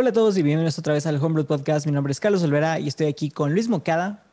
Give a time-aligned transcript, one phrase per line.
[0.00, 1.84] Hola a todos y bienvenidos otra vez al Homebrew Podcast.
[1.84, 4.24] Mi nombre es Carlos Olvera y estoy aquí con Luis Mocada,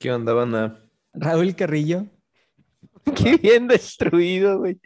[0.00, 0.80] ¿Qué onda, banda?
[1.14, 2.06] Raúl Carrillo.
[3.14, 4.80] Qué bien destruido, güey.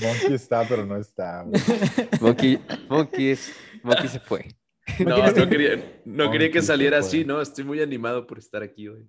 [0.00, 1.42] Monkey está, pero no está.
[1.42, 1.60] güey.
[2.22, 2.58] Monkey,
[2.88, 3.52] Monkey, es-
[3.82, 4.48] Monkey se fue.
[5.00, 7.42] No, no que- quería, no quería que saliera así, ¿no?
[7.42, 9.06] Estoy muy animado por estar aquí hoy.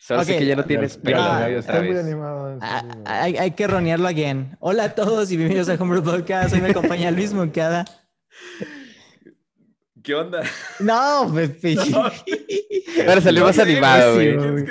[0.00, 2.58] Solo sé que ya no tienes pelo Ah, estoy muy animado.
[2.62, 3.04] Ah, muy animado.
[3.04, 4.56] hay, hay que ronearlo again.
[4.58, 6.54] Hola a todos y bienvenidos al Homebrew Podcast.
[6.54, 7.84] Hoy me acompaña Luis Mocada.
[10.02, 10.42] ¿Qué onda?
[10.78, 11.76] No, pues, Pepe.
[13.06, 14.66] Ahora salió más No animado, sí, güey.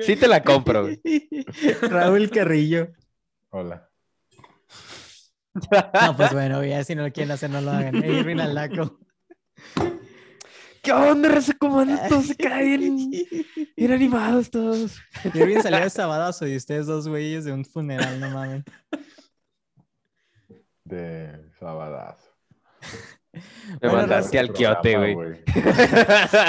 [0.00, 0.98] Sí te la compro, güey.
[1.82, 2.88] Raúl Carrillo.
[3.50, 3.86] Hola.
[5.52, 7.96] No, pues bueno, ya si no lo quieren hacer, no lo hagan.
[7.96, 8.98] Irving Alaco.
[10.82, 11.52] ¿Qué onda, raza?
[11.58, 12.08] ¿Cómo andan?
[12.08, 13.10] Todos se caen.
[13.76, 14.98] Bien animados todos.
[15.34, 18.64] Irving salió de sabadazo y ustedes dos güeyes de un funeral, no mames.
[20.84, 22.30] De Sabadazo.
[23.32, 23.40] Me
[23.80, 25.40] Bueno, mandaste al quiote, Programa, güey.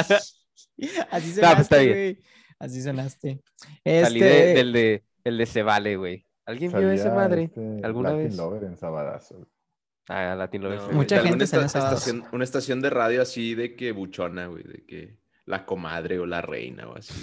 [0.08, 1.94] Así No, pues, está sonaste, bien.
[1.94, 2.20] güey.
[2.60, 3.42] Así sonaste.
[3.84, 6.26] Salí Este, de- del de, el de Se Vale, güey.
[6.46, 7.44] ¿Alguien vio esa Salía, madre?
[7.44, 8.38] este, ¿Alguna Latin vez?
[8.38, 9.36] Lover en Sabadazo.
[9.36, 9.48] güey.
[10.14, 11.74] Ah, Latino No, güey, Mucha de gente sábados.
[11.76, 16.26] estación- Una estación de radio así de que buchona, güey, de que la comadre o
[16.26, 17.14] la reina o así.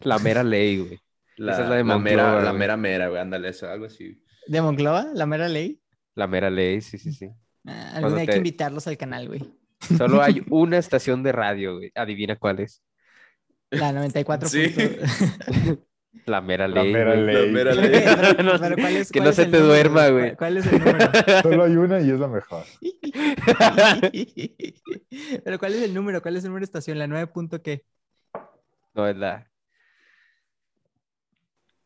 [0.00, 1.00] La mera ley, güey.
[1.36, 3.86] La, Esa es la de la Monclova, mera, la mera mera, güey, ándale, eso, algo
[3.86, 4.22] así.
[4.46, 5.06] ¿De Monclova?
[5.14, 5.80] ¿La mera ley?
[6.14, 7.28] La mera ley, sí, sí, sí.
[7.66, 9.42] Ah, algún día hay te- que invitarlos al canal, güey.
[9.98, 11.90] Solo hay una estación de radio, güey.
[11.94, 12.82] Adivina cuál es.
[13.70, 14.48] La 94.
[14.48, 14.68] Sí.
[14.68, 15.82] punto-
[16.24, 16.92] La mera La ley.
[16.92, 17.26] mera güey.
[17.26, 17.50] ley.
[17.52, 17.90] mera ley.
[18.16, 19.66] pero, No, pero ¿cuál es- que cuál no es se te número?
[19.66, 20.36] duerma, güey.
[20.36, 21.10] ¿Cuál, cuál es el número?
[21.42, 22.64] Solo hay una y es la mejor.
[25.44, 26.22] pero ¿cuál es el número?
[26.22, 26.98] ¿Cuál es el número de estación?
[26.98, 27.84] ¿La 9 punto qué?
[28.94, 29.46] No, es la.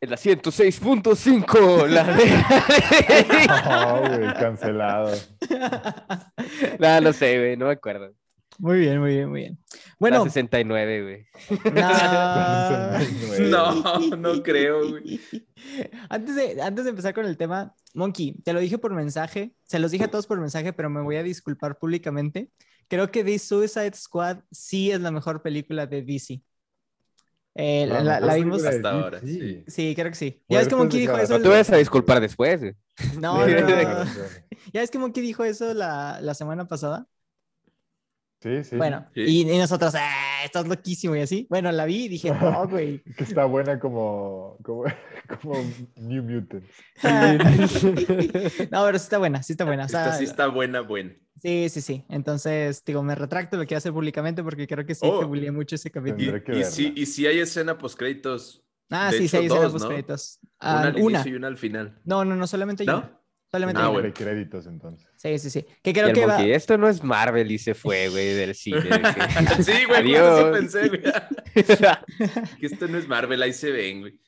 [0.01, 1.87] Es la 106.5.
[1.89, 2.27] La de.
[3.69, 5.15] No, güey, cancelado.
[6.79, 7.57] no, no sé, güey.
[7.57, 8.15] No me acuerdo.
[8.61, 9.59] Muy bien, muy bien, muy bien.
[9.99, 10.19] Bueno.
[10.19, 11.27] La 69, güey.
[13.51, 13.71] no.
[13.81, 15.21] No, no creo, güey.
[16.11, 19.79] Antes de, antes de empezar con el tema, Monkey, te lo dije por mensaje, se
[19.79, 22.51] los dije a todos por mensaje, pero me voy a disculpar públicamente.
[22.89, 26.43] Creo que The Suicide Squad sí es la mejor película de DC.
[27.55, 28.65] Eh, la, la- la vimos.
[28.65, 29.65] hasta ahora, sí.
[29.67, 30.43] Sí, creo que sí.
[30.49, 31.37] Ya ves que Monkey dijo eso.
[31.37, 32.75] No te vayas a disculpar después, güey.
[33.19, 34.05] No, no, no.
[34.73, 37.07] Ya ves que Monkey dijo eso la, la semana pasada.
[38.43, 38.77] Sí, sí.
[38.77, 39.21] Bueno, Sí.
[39.27, 41.47] y, y nosotros, "Ah, estás loquísimo y así.
[41.51, 43.03] Bueno, la vi y dije, no, güey.
[43.17, 44.85] Que está buena como, como,
[45.43, 45.55] como
[45.97, 46.67] New Mutants.
[48.71, 49.85] no, pero sí está buena, sí está buena.
[49.85, 51.13] O sea, Esta sí está buena, buena.
[51.41, 52.05] Sí, sí, sí.
[52.09, 55.21] Entonces, digo, me retracto, lo quiero hacer públicamente porque creo que sí Oh.
[55.21, 56.37] te bullié mucho ese Y, capítulo.
[56.37, 56.65] Y verla.
[56.65, 58.65] sí, y sí hay escena post créditos.
[58.91, 59.89] Ah, de sí, hecho, sí, escena dos, post ¿no?
[59.91, 60.39] créditos.
[60.43, 61.19] Una Ah, al una.
[61.19, 62.01] inicio y una al final.
[62.05, 62.99] No, no, no, solamente hay ¿No?
[62.99, 63.20] una.
[63.53, 63.91] Solamente Ah.
[64.01, 65.09] De créditos, entonces.
[65.17, 65.67] Sí, sí, sí.
[65.83, 66.41] Que Y creo el que va...
[66.43, 68.81] Esto no es Marvel y se fue, güey, del cine.
[68.83, 71.03] que- Sí, güey, eso pensé, güey.
[72.61, 74.21] Que esto no es Marvel, ahí se ven, güey.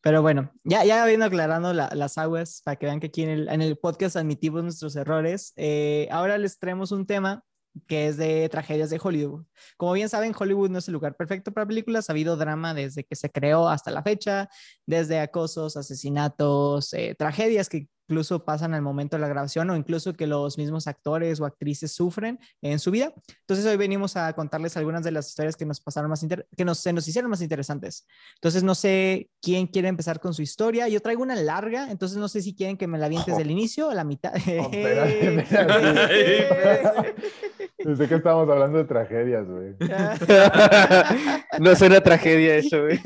[0.00, 3.30] Pero bueno, ya, ya habiendo aclarando la- las aguas para que vean que aquí en
[3.30, 7.42] el, en el podcast admitimos nuestros errores, eh, ahora les traemos un tema
[7.86, 9.44] que es de tragedias de Hollywood.
[9.76, 12.08] Como bien saben, Hollywood no es el lugar perfecto para películas.
[12.08, 14.48] Ha habido drama desde que se creó hasta la fecha,
[14.86, 20.12] desde acosos, asesinatos, eh, tragedias que incluso pasan al momento de la grabación o incluso
[20.12, 23.14] que los mismos actores o actrices sufren en su vida.
[23.40, 26.66] Entonces hoy venimos a contarles algunas de las historias que nos pasaron más inter- que
[26.66, 28.06] nos, se nos hicieron más interesantes.
[28.34, 30.86] Entonces no sé quién quiere empezar con su historia.
[30.88, 33.88] Yo traigo una larga, entonces no sé si quieren que me la avientes del inicio
[33.88, 34.34] o la mitad.
[34.34, 34.38] Oh,
[34.70, 37.14] espérate, espérate.
[37.84, 39.74] Desde que estábamos hablando de tragedias, güey.
[41.60, 42.98] no es una tragedia eso, güey.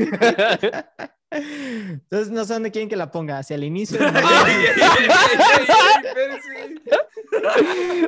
[1.31, 3.99] Entonces no sé dónde quieren que la ponga, hacia el inicio.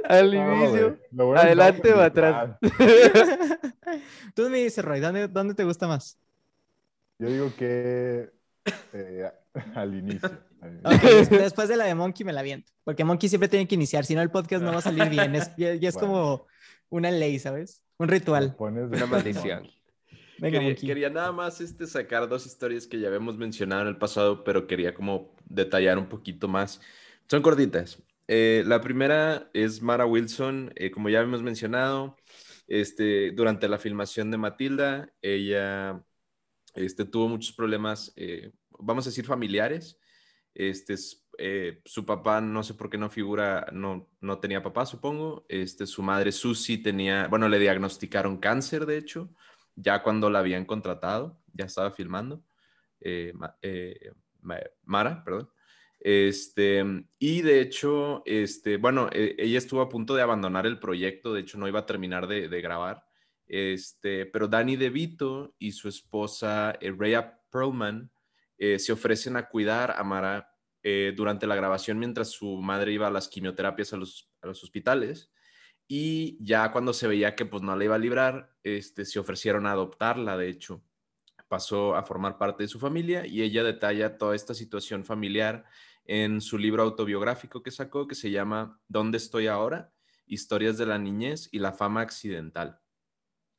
[0.09, 0.99] Al inicio.
[1.37, 2.57] Adelante o atrás.
[4.35, 6.19] Tú me dices, Roy, ¿dónde, dónde te gusta más?
[7.19, 8.31] Yo digo que
[8.93, 9.31] eh,
[9.75, 10.31] al inicio.
[10.63, 10.89] al inicio.
[10.97, 13.75] Ok, des- después de la de Monkey me la aviento, porque Monkey siempre tiene que
[13.75, 15.35] iniciar, si no el podcast no va a salir bien.
[15.35, 16.01] Es, ya es Bueno.
[16.09, 16.47] como
[16.91, 17.83] una ley, ¿sabes?
[17.99, 18.55] Un ritual.
[18.57, 19.69] pones Una maldición.
[20.39, 23.99] Venga, Quería, quería nada más este, sacar dos historias que ya habíamos mencionado en el
[23.99, 26.81] pasado, pero quería como detallar un poquito más.
[27.29, 28.03] Son cortitas.
[28.27, 32.17] Eh, la primera es Mara Wilson, eh, como ya hemos mencionado,
[32.69, 36.03] este, durante la filmación de Matilda, ella
[36.75, 39.99] este, tuvo muchos problemas, eh, vamos a decir, familiares.
[40.55, 40.95] Este,
[41.41, 45.47] eh, su papá, no sé por qué no figura, no, no tenía papá, supongo.
[45.49, 49.31] Este, su madre, Susie, tenía, bueno, le diagnosticaron cáncer, de hecho
[49.77, 52.45] ya cuando la habían contratado, ya estaba filmando,
[53.01, 53.33] eh,
[53.63, 55.51] eh, Ma- Mara, perdón.
[55.99, 56.85] Este,
[57.19, 61.59] y de hecho, este, bueno, ella estuvo a punto de abandonar el proyecto, de hecho
[61.59, 63.05] no iba a terminar de, grabar,
[63.47, 68.11] este, pero Danny DeVito y su esposa Rhea Perlman
[68.59, 70.50] se ofrecen a cuidar a Mara
[70.83, 74.63] eh, durante la grabación mientras su madre iba a las quimioterapias a los, a los
[74.65, 75.31] hospitales.
[75.87, 79.67] Y ya cuando se veía que pues no la iba a librar, este, se ofrecieron
[79.67, 80.83] a adoptarla, de hecho.
[81.49, 85.65] Pasó a formar parte de su familia y ella detalla toda esta situación familiar
[86.05, 89.93] en su libro autobiográfico que sacó, que se llama ¿Dónde estoy ahora?
[90.27, 92.81] Historias de la niñez y la fama accidental.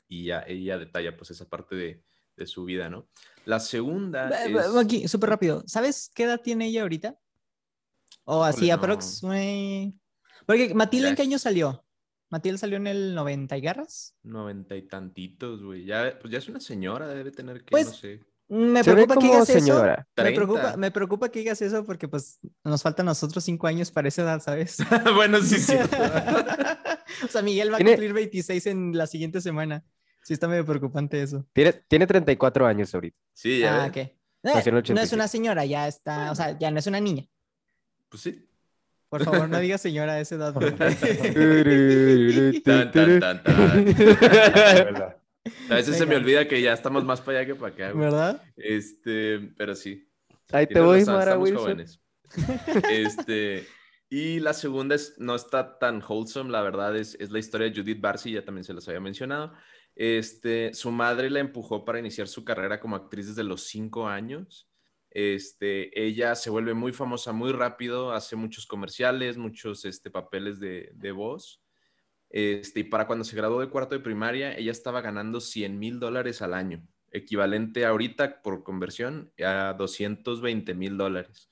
[0.07, 2.03] Y ya ella detalla pues esa parte de,
[2.38, 3.09] de su vida, ¿no?
[3.45, 4.75] La segunda es...
[4.75, 5.63] Aquí, súper rápido.
[5.67, 7.17] ¿Sabes qué edad tiene ella ahorita?
[8.23, 8.93] O así, Híjole, no.
[8.93, 9.21] aprox.
[10.45, 11.85] Porque Matilda, ¿en qué año salió?
[12.29, 14.15] Matilda salió en el 90 y garras.
[14.23, 15.85] Noventa y tantitos, güey.
[15.85, 18.21] Ya, pues ya es una señora, debe tener que, Pues, no sé.
[18.47, 19.93] Me Se preocupa que digas señora.
[19.93, 20.05] eso.
[20.17, 20.35] Me 30.
[20.35, 24.09] preocupa, me preocupa que digas eso porque pues nos faltan a nosotros cinco años para
[24.09, 24.77] esa edad, ¿sabes?
[25.15, 25.73] bueno, sí, sí.
[27.23, 29.85] o sea, Miguel va a cumplir 26 en la siguiente semana.
[30.23, 31.45] Sí, está medio preocupante eso.
[31.53, 33.18] Tiene, tiene 34 años ahorita.
[33.33, 33.97] Sí, ya Ah, ok.
[33.97, 35.15] Eh, no es 87.
[35.15, 37.25] una señora, ya está, o sea, ya no es una niña.
[38.09, 38.47] Pues sí.
[39.09, 40.53] Por favor, no digas señora a esa edad.
[40.53, 40.71] porque-
[42.63, 43.85] Tan, tan, tan, tan.
[43.85, 45.18] ¿verdad?
[45.69, 48.06] A veces se me olvida que ya estamos más para allá que para acá, güey.
[48.06, 48.44] ¿Verdad?
[48.56, 50.07] Este, pero sí.
[50.51, 51.62] Ahí te voy, razón, Mara Wilson.
[51.63, 52.00] jóvenes.
[52.89, 53.67] Este,
[54.09, 57.75] y la segunda es, no está tan wholesome, la verdad, es, es la historia de
[57.75, 59.53] Judith Barcy, ya también se las había mencionado.
[59.95, 64.69] Este, su madre la empujó para iniciar su carrera como actriz desde los cinco años.
[65.09, 70.91] Este, ella se vuelve muy famosa muy rápido, hace muchos comerciales, muchos este, papeles de,
[70.93, 71.61] de voz.
[72.29, 75.99] Este, y para cuando se graduó de cuarto de primaria, ella estaba ganando 100 mil
[75.99, 81.49] dólares al año, equivalente ahorita por conversión a 220 mil dólares.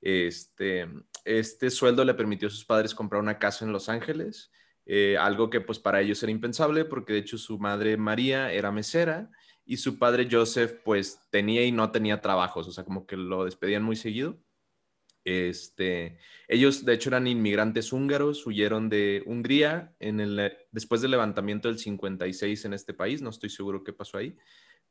[0.00, 0.88] Este,
[1.24, 4.50] este sueldo le permitió a sus padres comprar una casa en Los Ángeles,
[4.90, 8.72] eh, algo que pues para ellos era impensable porque de hecho su madre María era
[8.72, 9.30] mesera
[9.66, 13.44] y su padre Joseph pues tenía y no tenía trabajos, o sea, como que lo
[13.44, 14.38] despedían muy seguido.
[15.24, 16.18] Este,
[16.48, 21.78] ellos de hecho eran inmigrantes húngaros, huyeron de Hungría en el, después del levantamiento del
[21.78, 24.38] 56 en este país, no estoy seguro qué pasó ahí,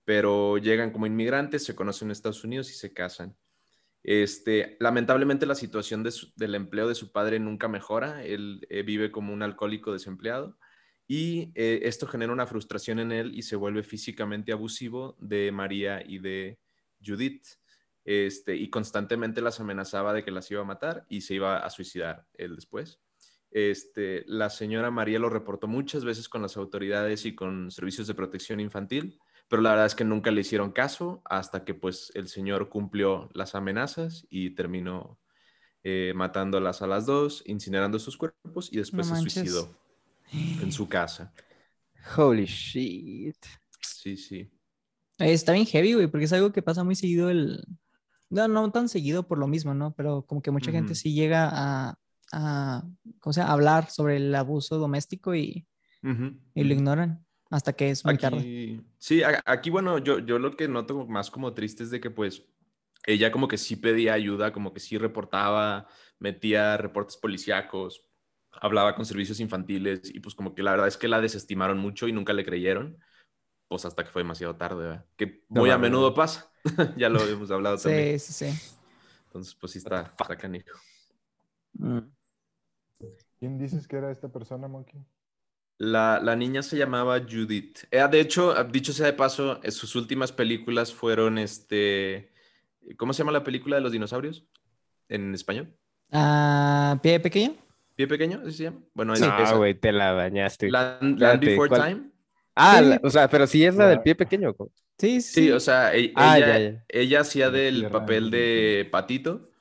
[0.06, 3.36] pero llegan como inmigrantes, se conocen en Estados Unidos y se casan.
[4.08, 6.02] Este, lamentablemente la situación
[6.38, 10.58] del empleo de su padre nunca mejora, él eh, vive como un alcohólico desempleado
[11.10, 16.02] y eh, esto genera una frustración en él y se vuelve físicamente abusivo de María
[16.08, 16.58] y de
[17.06, 17.46] Judith.
[18.06, 21.70] Este, y constantemente las amenazaba de que las iba a matar y se iba a
[21.70, 23.02] suicidar él después.
[23.52, 28.14] Este, la señora María lo reportó muchas veces con las autoridades y con servicios de
[28.14, 32.28] protección infantil, pero la verdad es que nunca le hicieron caso hasta que pues el
[32.28, 35.20] señor cumplió las amenazas y terminó
[35.84, 39.80] eh, matándolas a las dos, incinerando sus cuerpos y después No se suicidó
[40.34, 41.34] en su casa.
[42.18, 43.38] Holy shit.
[43.82, 44.52] Sí, sí.
[45.18, 47.64] Está bien heavy, güey, porque es algo que pasa muy seguido el...
[48.30, 49.94] No, no tan seguido por lo mismo, ¿no?
[49.96, 51.98] Pero como que mucha gente sí llega a,
[52.34, 52.84] a,
[53.22, 53.54] ¿cómo se llama?
[53.54, 55.66] hablar sobre el abuso doméstico y,
[56.54, 58.48] y lo ignoran hasta que es muy tarde.
[58.48, 62.00] Aquí, sí, a- aquí, bueno, yo, yo lo que noto más como triste es de
[62.00, 62.44] que pues
[63.06, 65.88] ella como que sí pedía ayuda, como que sí reportaba,
[66.20, 68.04] metía reportes policíacos,
[68.52, 72.08] hablaba con servicios infantiles y pues como que la verdad es que la desestimaron mucho
[72.08, 72.98] y nunca le creyeron,
[73.68, 75.06] pues hasta que fue demasiado tarde, ¿verdad?
[75.18, 75.80] Que No muy a mames.
[75.80, 76.52] menudo pasa,
[76.98, 78.10] ya lo hemos hablado también.
[78.10, 78.60] Sí, sí, sí.
[79.28, 80.72] Entonces pues sí está, está canijo.
[81.80, 82.10] Mm.
[83.40, 85.04] ¿Quién dices que era esta persona, Monkey?
[85.80, 87.80] La, la niña se llamaba Judith.
[87.92, 92.32] Eh, de hecho, ah, dicho sea de paso, eh, sus últimas películas fueron este.
[92.98, 94.46] ¿Cómo se llama la película de los dinosaurios?
[95.10, 95.72] En español.
[96.12, 97.56] Ah, ¿Pie pequeño?
[97.96, 98.42] ¿Pie pequeño?
[98.44, 98.80] ¿Así se llama?
[98.94, 99.56] Bueno, es No, esa.
[99.56, 100.70] güey, te la bañaste.
[100.72, 101.82] Land, Land Before ¿cuál?
[101.90, 102.10] Time.
[102.56, 102.86] Ah, Sí.
[102.90, 104.56] la- o sea, pero sí es la del pie pequeño.
[104.98, 105.52] Sí, Sí, sí.
[105.52, 106.86] o sea, e- Ah, ella, ya, ya.
[106.90, 109.52] ella hacía del papel de Patito.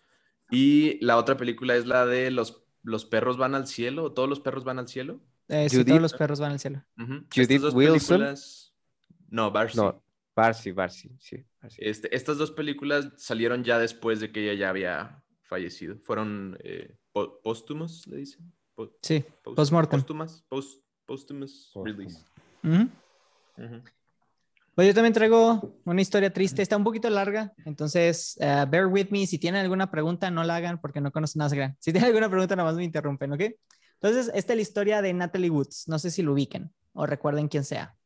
[0.50, 4.28] Y la otra película es la de los, los perros van al cielo, o todos
[4.28, 5.20] los perros van al cielo.
[5.49, 6.85] Eh, sí, Judith- todos los perros van al cielo.
[6.99, 7.12] Ujú.
[7.35, 8.19] Judith Estas dos Wilson.
[8.19, 8.75] películas-
[9.29, 9.76] No, Barcy.
[9.76, 10.03] No,
[10.35, 11.45] Barcy, Barcy, sí.
[11.61, 11.79] Barcy.
[11.85, 15.97] Este, estas dos películas salieron ya después de que ella ya había fallecido.
[16.00, 16.97] Fueron eh,
[17.43, 18.53] póstumos, le dicen.
[18.75, 20.00] Po- Sí, post- postmortem.
[20.00, 21.85] Póstumas, post, posthumous Póstumo.
[21.85, 22.25] release.
[22.62, 22.88] Ujú.
[23.59, 23.83] Ujú.
[24.75, 29.07] Pues yo también traigo una historia triste, está un poquito larga, entonces eh, bear with
[29.09, 31.76] me, si tienen alguna pregunta no la hagan porque no conocen nada gran.
[31.81, 33.41] Si tienen alguna pregunta nada más me interrumpen, ¿ok?
[34.00, 37.49] Entonces, esta es la historia de Natalie Woods, no sé si lo ubiquen o recuerden
[37.49, 37.97] quién sea.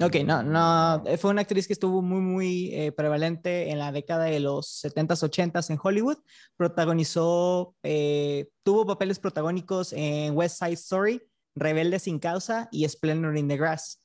[0.00, 4.24] Ok, no, no, fue una actriz que estuvo muy, muy eh, prevalente en la década
[4.24, 6.18] de los 70s, 80s en Hollywood.
[6.56, 11.22] Protagonizó, eh, tuvo papeles protagónicos en West Side Story,
[11.56, 14.00] Rebelde sin causa y Splendor in the Grass.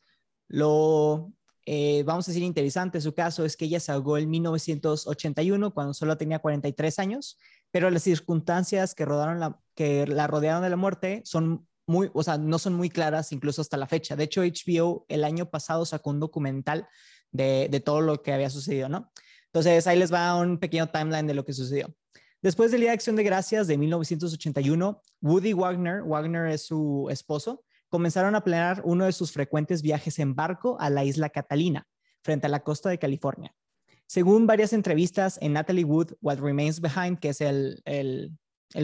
[0.48, 1.32] Lo,
[1.65, 5.93] eh, vamos a decir, interesante su caso es que ella se ahogó en 1981 cuando
[5.93, 7.38] solo tenía 43 años,
[7.72, 12.60] pero las circunstancias que, rodaron la, rodearon de la muerte son muy, o sea, no
[12.60, 14.15] son muy claras incluso hasta la fecha.
[14.15, 16.88] De hecho, HBO el año pasado sacó un documental
[17.32, 19.12] de, de todo lo que había sucedido, ¿no?
[19.48, 21.93] Entonces, ahí les va un pequeño timeline de lo que sucedió.
[22.41, 27.63] Después del Día de Acción de Gracias de 1981, Woody Wagner, Wagner es su esposo,
[27.94, 31.88] comenzaron a planear uno de sus frecuentes viajes en barco a la isla Catalina,
[32.24, 33.54] frente a la costa de California.
[34.08, 38.36] Según varias entrevistas en Natalie Wood, What Remains Behind, que es el, el,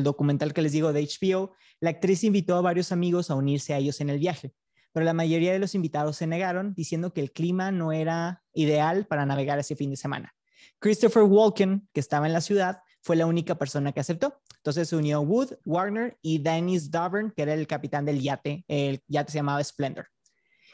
[0.04, 3.80] documental que les digo de HBO, la actriz invitó a varios amigos a unirse a
[3.80, 4.54] ellos en el viaje,
[4.92, 9.08] pero la mayoría de los invitados se negaron, diciendo que el clima no era ideal
[9.08, 10.36] para navegar ese fin de semana.
[10.78, 14.42] Christopher Walken, que estaba en la ciudad, fue la única persona que aceptó.
[14.58, 18.66] Entonces se unió Wood, Wagner y Dennis Davern, que era el capitán del yate.
[18.68, 20.08] El yate se llamaba Splendor.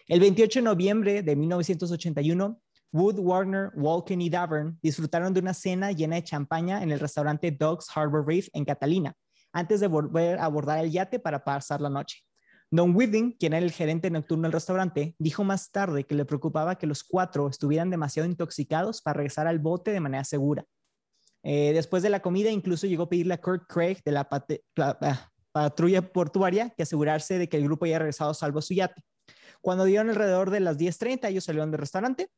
[0.08, 5.91] El 28 de noviembre de 1981, Wood, Wagner, Walken y Davern disfrutaron de una cena
[5.91, 9.15] llena de champaña en el restaurante Dogs Harbor Reef en Catalina,
[9.51, 12.20] antes de volver a abordar el yate para pasar la noche.
[12.72, 16.77] Don Whiting, quien era el gerente nocturno del restaurante, dijo más tarde que le preocupaba
[16.77, 20.65] que los cuatro estuvieran demasiado intoxicados para regresar al bote de manera segura.
[21.48, 24.64] Eh, después de la comida, incluso llegó a pedirle a Kurt Craig de la, pate,
[24.75, 25.14] la uh,
[25.52, 29.04] patrulla portuaria que asegurarse de que el grupo haya regresado salvo a su yate.
[29.62, 32.30] Cuando dieron alrededor de las 10.30, ellos salieron del restaurante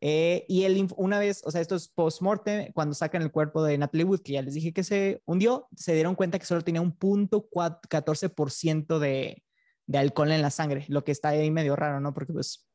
[0.00, 3.76] eh, y él, una vez, o sea, esto es post-mortem, cuando sacan el cuerpo de
[3.78, 6.80] Natalie Wood, que ya les dije que se hundió, se dieron cuenta que solo tenía
[6.80, 9.42] un punto 14% de,
[9.86, 12.12] de alcohol en la sangre, lo que está ahí medio raro, ¿no?
[12.12, 12.66] Porque pues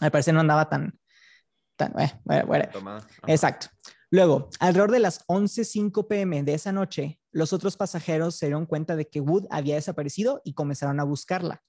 [0.00, 0.98] al parecer no andaba tan...
[1.76, 2.12] tan eh,
[2.46, 2.68] bueno,
[3.26, 3.68] Exacto.
[4.14, 8.94] Luego, alrededor de las 11.05 pm de esa noche, los otros pasajeros se dieron cuenta
[8.94, 11.64] de que Wood había desaparecido y comenzaron a buscarla.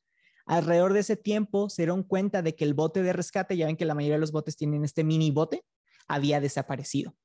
[0.46, 3.78] Alrededor de ese tiempo se dieron cuenta de que el bote de rescate, ya ven
[3.78, 5.66] que la mayoría de los botes tienen este mini bote,
[6.08, 7.16] había desaparecido.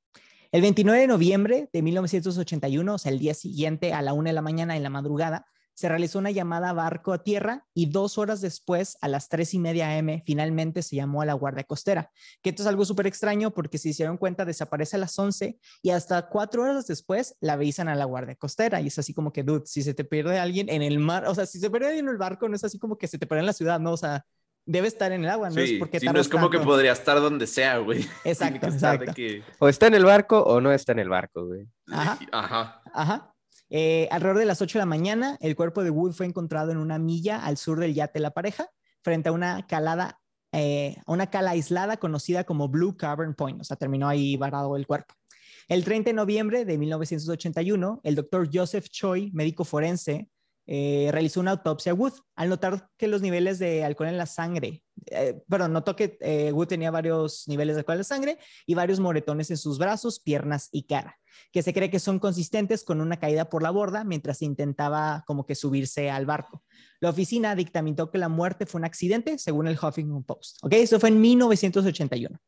[0.51, 4.33] El 29 de noviembre de 1981, o sea, el día siguiente a la una de
[4.33, 5.45] la mañana en la madrugada,
[5.81, 9.59] se realizó una llamada barco a tierra y dos horas después, a las tres y
[9.59, 12.11] media am, finalmente se llamó a la Guardia Costera.
[12.43, 15.59] Que esto es algo súper extraño porque si se dieron cuenta, desaparece a las 11
[15.81, 18.79] y hasta cuatro horas después la avisan a la Guardia Costera.
[18.79, 21.33] Y es así como que, dude, si se te pierde alguien en el mar, o
[21.33, 23.25] sea, si se pierde alguien en el barco, no es así como que se te
[23.25, 23.93] pierde en la ciudad, ¿no?
[23.93, 24.23] O sea,
[24.67, 26.59] debe estar en el agua, no sí, es porque sí, no es como tanto.
[26.59, 28.07] que podría estar donde sea, güey.
[28.23, 29.13] Exacto, exacto.
[29.15, 29.41] Que...
[29.57, 31.67] O está en el barco o no está en el barco, güey.
[31.87, 32.19] Ajá.
[32.31, 32.83] Ajá.
[32.93, 33.30] Ajá.
[33.73, 36.77] Eh, alrededor de las 8 de la mañana, el cuerpo de Wood fue encontrado en
[36.77, 38.69] una milla al sur del yate La Pareja,
[39.01, 40.19] frente a una calada,
[40.51, 43.61] eh, una cala aislada conocida como Blue Cavern Point.
[43.61, 45.15] O sea, terminó ahí varado el cuerpo.
[45.69, 50.29] El 30 de noviembre de 1981, el doctor Joseph Choi, médico forense,
[50.73, 54.25] eh, realizó una autopsia a Wood al notar que los niveles de alcohol en la
[54.25, 58.37] sangre, eh, perdón, notó que eh, Wood tenía varios niveles de alcohol en la sangre
[58.65, 61.19] y varios moretones en sus brazos, piernas y cara,
[61.51, 65.45] que se cree que son consistentes con una caída por la borda mientras intentaba como
[65.45, 66.63] que subirse al barco.
[67.01, 70.59] La oficina dictaminó que la muerte fue un accidente, según el Huffington Post.
[70.61, 70.71] ¿Ok?
[70.71, 72.39] Eso fue en 1981.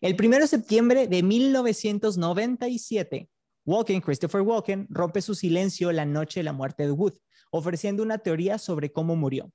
[0.00, 3.30] El 1 de septiembre de 1997,
[3.64, 7.14] Walken, Christopher Walken, rompe su silencio la noche de la muerte de Wood,
[7.56, 9.52] ofreciendo una teoría sobre cómo murió.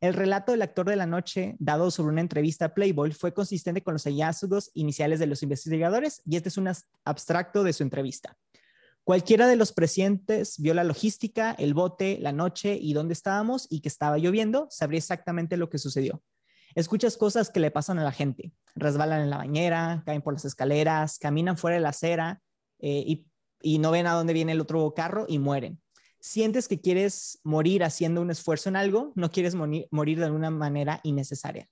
[0.00, 3.82] El relato del actor de la noche, dado sobre una entrevista a Playboy, fue consistente
[3.82, 6.70] con los hallazgos iniciales de los investigadores y este es un
[7.04, 8.38] abstracto de su entrevista.
[9.04, 13.82] Cualquiera de los presentes vio la logística, el bote, la noche y dónde estábamos y
[13.82, 16.22] que estaba lloviendo, sabría exactamente lo que sucedió.
[16.74, 18.52] Escuchas cosas que le pasan a la gente.
[18.74, 22.40] Resbalan en la bañera, caen por las escaleras, caminan fuera de la acera
[22.78, 23.26] eh, y,
[23.60, 25.83] y no ven a dónde viene el otro carro y mueren
[26.24, 31.00] sientes que quieres morir haciendo un esfuerzo en algo, no quieres morir, de alguna manera
[31.02, 31.68] innecesaria.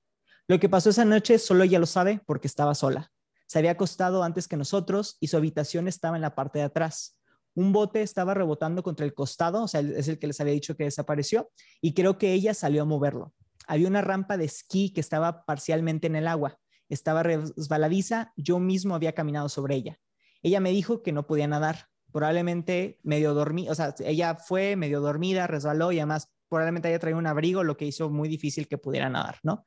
[0.47, 3.11] Lo que pasó esa noche solo ella lo sabe porque estaba sola.
[3.47, 7.19] Se había acostado antes que nosotros y su habitación estaba en la parte de atrás.
[7.55, 10.77] Un bote estaba rebotando contra el costado, o sea, es el que les había dicho
[10.77, 13.33] que desapareció, y creo que ella salió a moverlo.
[13.67, 16.59] Había una rampa de esquí que estaba parcialmente en el agua.
[16.91, 19.99] Estaba resbaladiza, yo mismo había caminado sobre ella.
[20.43, 25.01] Ella me dijo que no podía nadar, probablemente medio dormida, o sea, ella fue medio
[25.01, 28.79] dormida, resbaló y además probablemente haya traído un abrigo, lo que hizo muy difícil que
[28.79, 29.65] pudiera nadar, ¿no?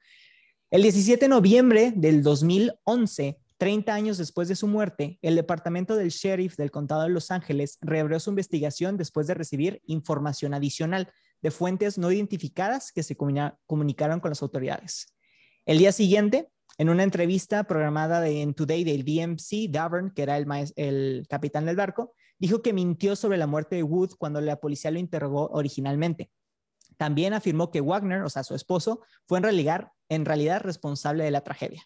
[0.70, 6.10] El 17 de noviembre del 2011, 30 años después de su muerte, el departamento del
[6.10, 11.12] sheriff del condado de Los Ángeles reabrió su investigación después de recibir información adicional
[11.42, 15.14] de fuentes no identificadas que se comunicaron con las autoridades.
[15.66, 20.38] El día siguiente, en una entrevista programada de, en Today del DMC, Davern, que era
[20.38, 24.92] el, capitán del barco, dijo que mintió sobre la muerte de Wood cuando la policía
[24.92, 26.32] lo interrogó originalmente.
[26.98, 31.84] También afirmó que Wagner, o sea, su esposo, fue en realidad, responsable de la tragedia.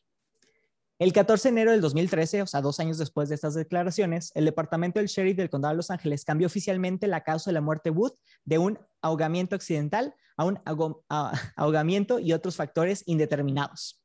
[0.99, 4.43] El 14 de enero del 2013, o sea, dos años después de estas declaraciones, el
[4.43, 7.89] departamento del sheriff del condado de Los Ángeles cambió oficialmente la causa de la muerte
[7.89, 8.13] de Wood
[8.43, 10.59] de un ahogamiento accidental a un
[11.55, 14.01] ahogamiento y otros factores indeterminados.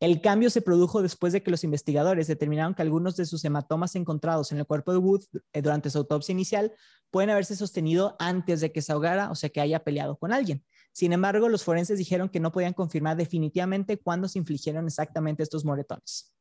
[0.00, 3.94] El cambio se produjo después de que los investigadores determinaron que algunos de sus hematomas
[3.96, 6.72] encontrados en el cuerpo de Wood eh, durante su autopsia inicial
[7.10, 10.64] pueden haberse sostenido antes de que se ahogara o sea que haya peleado con alguien.
[10.92, 15.64] Sin embargo, los forenses dijeron que no podían confirmar definitivamente cuándo se infligieron exactamente estos
[15.64, 16.34] moretones.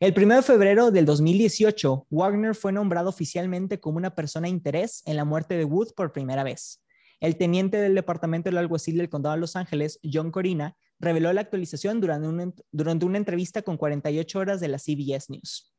[0.00, 5.02] El 1 de febrero del 2018, Wagner fue nombrado oficialmente como una persona de interés
[5.06, 6.84] en la muerte de Wood por primera vez.
[7.18, 11.40] El teniente del Departamento del Alguacil del Condado de Los Ángeles, John Corina, reveló la
[11.40, 15.74] actualización durante una, entrevista con 48 horas de la CBS News.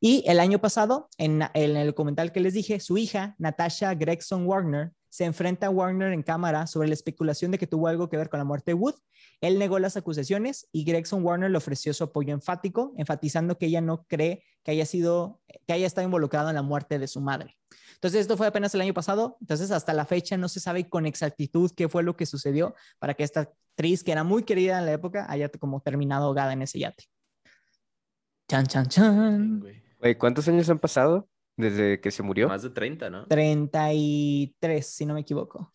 [0.00, 4.92] Y el año pasado, en, el documental que les dije, su hija, Natasha Gregson Wagner,
[5.08, 8.30] se enfrenta a Wagner en cámara sobre la especulación de que tuvo algo que ver
[8.30, 8.94] con la muerte de Wood.
[9.42, 13.82] Él negó las acusaciones y Gregson Warner le ofreció su apoyo enfático, enfatizando que ella
[13.82, 17.58] no cree que haya sido, que haya estado involucrado en la muerte de su madre.
[18.02, 19.36] Entonces, esto fue apenas el año pasado.
[19.40, 23.14] Entonces, hasta la fecha no se sabe con exactitud qué fue lo que sucedió para
[23.14, 26.62] que esta actriz, que era muy querida en la época, haya como terminado ahogada en
[26.62, 27.04] ese yate.
[28.48, 29.60] Chan, chan, chan.
[30.00, 30.18] Güey.
[30.18, 32.48] ¿cuántos años han pasado desde que se murió?
[32.48, 33.26] Más de 30, ¿no?
[33.28, 35.72] 33, si no me equivoco.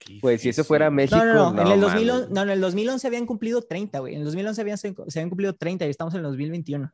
[0.00, 2.34] Qué Güey, si eso fuera México, No, no, no, en el, 2011, mames.
[2.34, 4.14] no, en el 2011 habían cumplido 30, güey.
[4.14, 6.92] En el 2011 habían, se habían cumplido 30 y estamos en el 2021.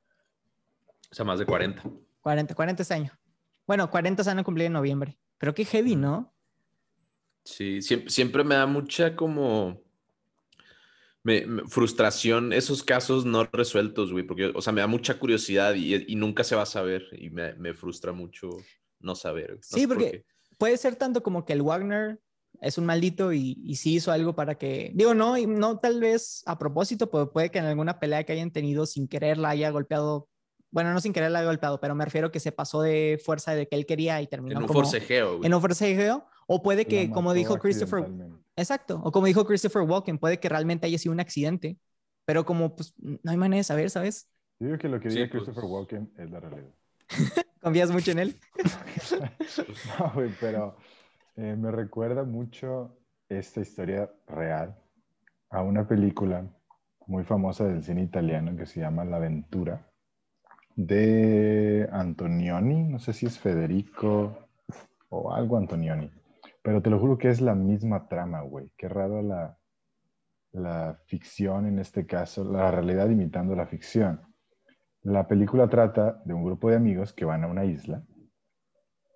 [1.11, 1.85] O sea, más de 40.
[2.23, 3.13] 40, 40 este año.
[3.67, 5.19] Bueno, 40 se van a cumplir en noviembre.
[5.39, 6.35] Pero qué heavy, ¿no?
[7.45, 9.81] Sí, siempre, siempre me da mucha como
[11.25, 15.75] me- me- frustración esos casos no resueltos, güey, porque, o sea, me da mucha curiosidad
[15.75, 18.49] y, y nunca se va a saber y me, me frustra mucho
[19.01, 19.53] no saber.
[19.55, 20.25] No Sí, por porque- qué.
[20.59, 22.21] Puede ser tanto como que el Wagner
[22.61, 25.99] es un maldito y, y sí hizo algo para que, digo, no, y no tal
[25.99, 29.49] vez a propósito, pero puede que en alguna pelea que hayan tenido sin querer la
[29.51, 30.29] haya golpeado,
[30.73, 33.69] bueno, no sin querer la golpeado, pero me refiero que se pasó de fuerza de
[33.69, 35.47] que él quería y terminó En un como forcejeo, güey.
[35.47, 38.11] en un forcejeo, o puede que, La como dijo Christopher.
[38.57, 39.01] Exacto.
[39.05, 41.79] O como dijo Christopher Walken, puede que realmente haya sido un accidente,
[42.25, 44.29] pero como pues no hay manera de saber, ¿sabes?
[44.59, 45.45] Yo digo que lo que Sí, diga pues.
[45.45, 46.71] Christopher Walken es la realidad.
[47.63, 48.37] ¿Confías mucho en él?
[49.99, 50.77] No, güey, pero
[51.37, 52.97] eh, me recuerda mucho
[53.29, 54.77] esta historia real
[55.51, 56.47] a una película
[57.07, 59.87] muy famosa del cine italiano que se llama La Ventura
[60.77, 64.49] de Antonioni, no sé si es Federico
[65.09, 66.11] o algo Antonioni,
[66.63, 68.71] pero te lo juro que es la misma trama, güey.
[68.77, 69.59] Qué raro la,
[70.53, 74.21] la ficción en este caso, la realidad imitando la ficción.
[75.03, 78.03] La película trata de un grupo de amigos que van a una isla.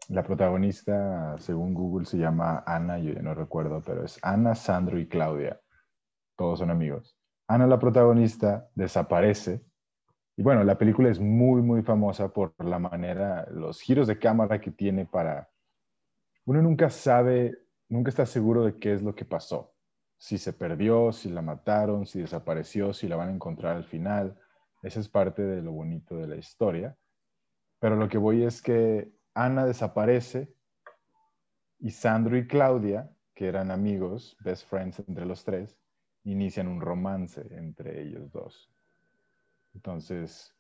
[0.09, 4.99] La protagonista, según Google, se llama Ana, yo ya no recuerdo, pero es Ana, Sandro
[4.99, 5.61] y Claudia.
[6.37, 7.17] Todos son amigos.
[7.49, 9.65] Ana, la protagonista, desaparece.
[10.37, 14.61] Y bueno, la película es muy, muy famosa por la manera, los giros de cámara
[14.61, 15.51] que tiene para...
[16.45, 19.75] Uno nunca sabe, nunca está seguro de qué es lo que pasó.
[20.19, 24.39] Si se perdió, si la mataron, si desapareció, si la van a encontrar al final.
[24.83, 26.97] Esa es parte de lo bonito de la historia.
[27.79, 30.55] Pero lo que voy es que Ana desaparece
[31.79, 35.79] y Sandro y Claudia, que eran amigos, best friends entre los tres,
[36.25, 38.71] inician un romance entre ellos dos.
[39.77, 40.55] Entonces,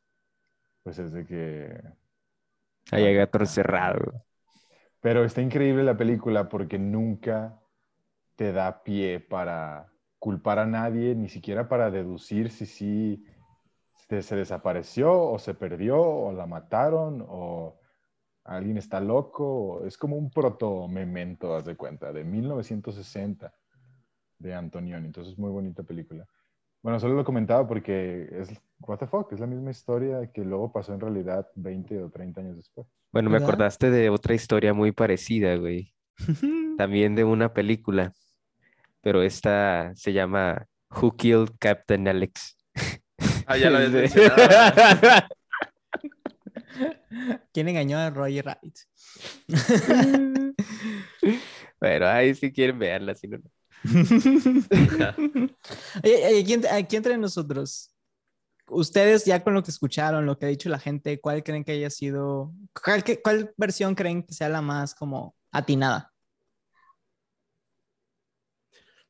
[0.83, 1.83] pues es de que...
[2.93, 4.27] Ahí hay gato encerrado.
[5.01, 7.59] Pero está increíble la película porque nunca
[8.37, 13.25] te da pie para culpar a nadie, ni siquiera para deducir si sí
[14.09, 17.81] se, se desapareció o se perdió o la mataron o
[18.45, 19.83] alguien está loco.
[19.87, 23.53] es como un proto memento, haz de cuenta, de 1960
[24.39, 25.07] de Antonioni.
[25.07, 26.29] Entonces, muy bonita película.
[26.87, 30.71] Bueno, solo lo comentaba porque es, what the fuck, es la misma historia que luego
[30.71, 32.87] pasó en realidad 20 o 30 años después.
[33.11, 35.93] Bueno, me acordaste de otra historia muy parecida, güey.
[36.79, 38.13] También de una película,
[39.01, 42.57] pero esta se llama Who Killed Captain Alex.
[43.49, 44.21] Ah, ya lo habías Sí.
[44.21, 45.27] mencionado.
[47.53, 48.79] ¿Quién engañó a Roger Rabbit?
[51.81, 53.39] Pero ahí si quieren verla, si no.
[53.39, 53.51] no.
[56.03, 57.95] Aquí, aquí entre nosotros,
[58.69, 61.73] ustedes ya con lo que escucharon, lo que ha dicho la gente, ¿cuál creen que
[61.73, 62.53] haya sido,
[62.85, 66.13] cuál, cuál versión creen que sea la más como atinada?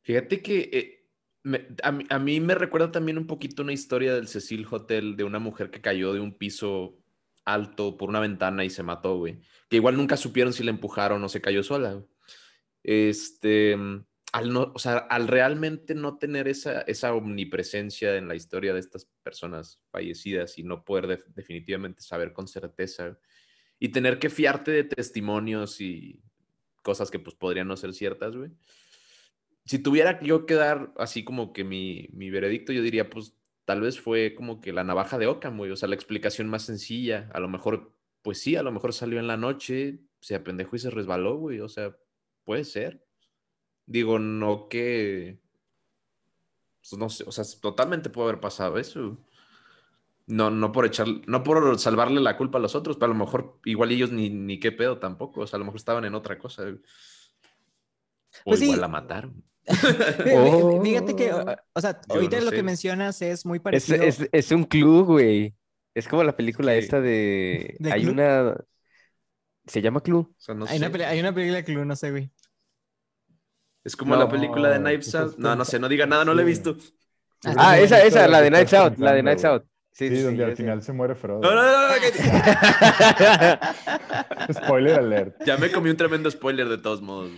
[0.02, 1.06] Fíjate que eh,
[1.42, 5.16] me- a, mí, a mí me recuerda también un poquito una historia del Cecil Hotel
[5.16, 6.98] de una mujer que cayó de un piso
[7.44, 9.40] alto por una ventana y se mató, güey.
[9.68, 12.04] Que igual nunca supieron si la empujaron o se cayó sola.
[12.82, 13.76] Este,
[14.36, 18.80] al no, o sea, al realmente no tener esa, esa omnipresencia en la historia de
[18.80, 23.18] estas personas fallecidas y no poder def- definitivamente saber con certeza
[23.78, 26.22] y tener que fiarte de testimonios y
[26.82, 28.50] cosas que pues podrían no ser ciertas, güey
[29.64, 33.80] si tuviera yo que dar así como que mi, mi veredicto, yo diría, pues tal
[33.80, 35.58] vez fue como que la navaja de Ockham.
[35.60, 37.28] O sea, la explicación más sencilla.
[37.32, 40.78] A lo mejor, pues sí, a lo mejor salió en la noche, se apendejó y
[40.78, 41.60] se resbaló, güey.
[41.60, 41.96] O sea,
[42.44, 43.04] puede ser.
[43.86, 45.38] Digo, no que.
[46.80, 49.18] pues, no sé, o sea, totalmente puede haber pasado eso.
[50.28, 53.24] No, no por echar, no por salvarle la culpa a los otros, pero a lo
[53.24, 55.42] mejor igual ellos ni, ni qué pedo tampoco.
[55.42, 56.64] O sea, a lo mejor estaban en otra cosa.
[56.64, 56.78] O
[58.44, 58.66] Pues sí.
[58.66, 59.44] igual la mataron.
[59.66, 61.44] Fí- Fíjate que, Oh.
[61.74, 62.56] o sea, Yo ahorita no lo sé.
[62.56, 64.02] que mencionas es muy parecido.
[64.02, 65.54] es, es un club, güey.
[65.94, 66.78] Es como la película ¿Qué?
[66.78, 67.76] esta de...
[67.78, 68.12] ¿De Hay Clue?
[68.12, 68.56] una...
[69.66, 70.30] Se llama Club.
[70.36, 71.04] O sea, no hay, una sé.
[71.04, 72.30] hay una película que no sé, güey.
[73.86, 75.36] Es como No, la película de Knives Out.
[75.38, 76.76] No, no sé, no diga nada, no la he visto.
[77.56, 79.44] Ah, esa, esa, la de estás Out, la de güey.
[79.44, 79.62] Out.
[79.92, 81.40] Sí, Sí, sí, donde sí, al final se muere Frodo.
[81.40, 82.12] No, no, no, no, que-
[84.52, 85.36] Spoiler alert.
[85.46, 87.30] Ya me comí un tremendo spoiler de todos modos.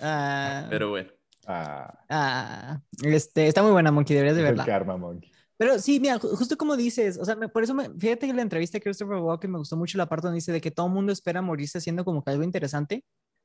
[0.00, 1.10] Ah, Pero bueno.
[1.46, 4.64] Ah, ah, este, está muy buena, Monkey, deberías de es el verla.
[4.64, 5.30] karma, monkey.
[5.56, 8.32] Pero sí, mira, ju- justo como dices, o sea, me- por eso, me, fíjate que
[8.34, 10.86] la entrevista de Christopher Walken me gustó mucho la parte donde dice de que todo
[10.86, 13.04] el mundo espera morirse haciendo como que algo interesante,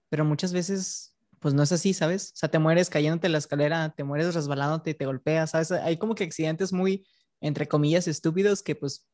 [0.10, 2.32] pero muchas veces, pues no es así, ¿sabes?
[2.34, 5.72] O sea, te mueres cayéndote en la escalera, te mueres resbalándote, te golpeas, ¿sabes?
[5.72, 7.08] Hay como que accidentes muy,
[7.42, 9.08] entre comillas, estúpidos que pues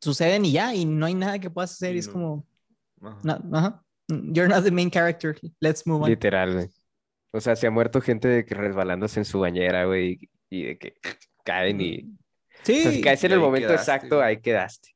[0.00, 2.12] suceden y ya, y no hay nada que puedas hacer, y es No.
[2.12, 2.46] como,
[3.02, 3.18] Ajá.
[3.22, 6.10] no, ajá, you're not the main character, let's move on.
[6.10, 6.68] Literal, güey.
[7.32, 10.18] O sea, se ha muerto gente de que resbalándose en su bañera, güey,
[10.50, 10.94] y de que
[11.44, 12.00] caen y...
[12.00, 14.28] O sea, si Sí, caes en el momento quedaste, exacto, güey.
[14.28, 14.88] ahí quedaste.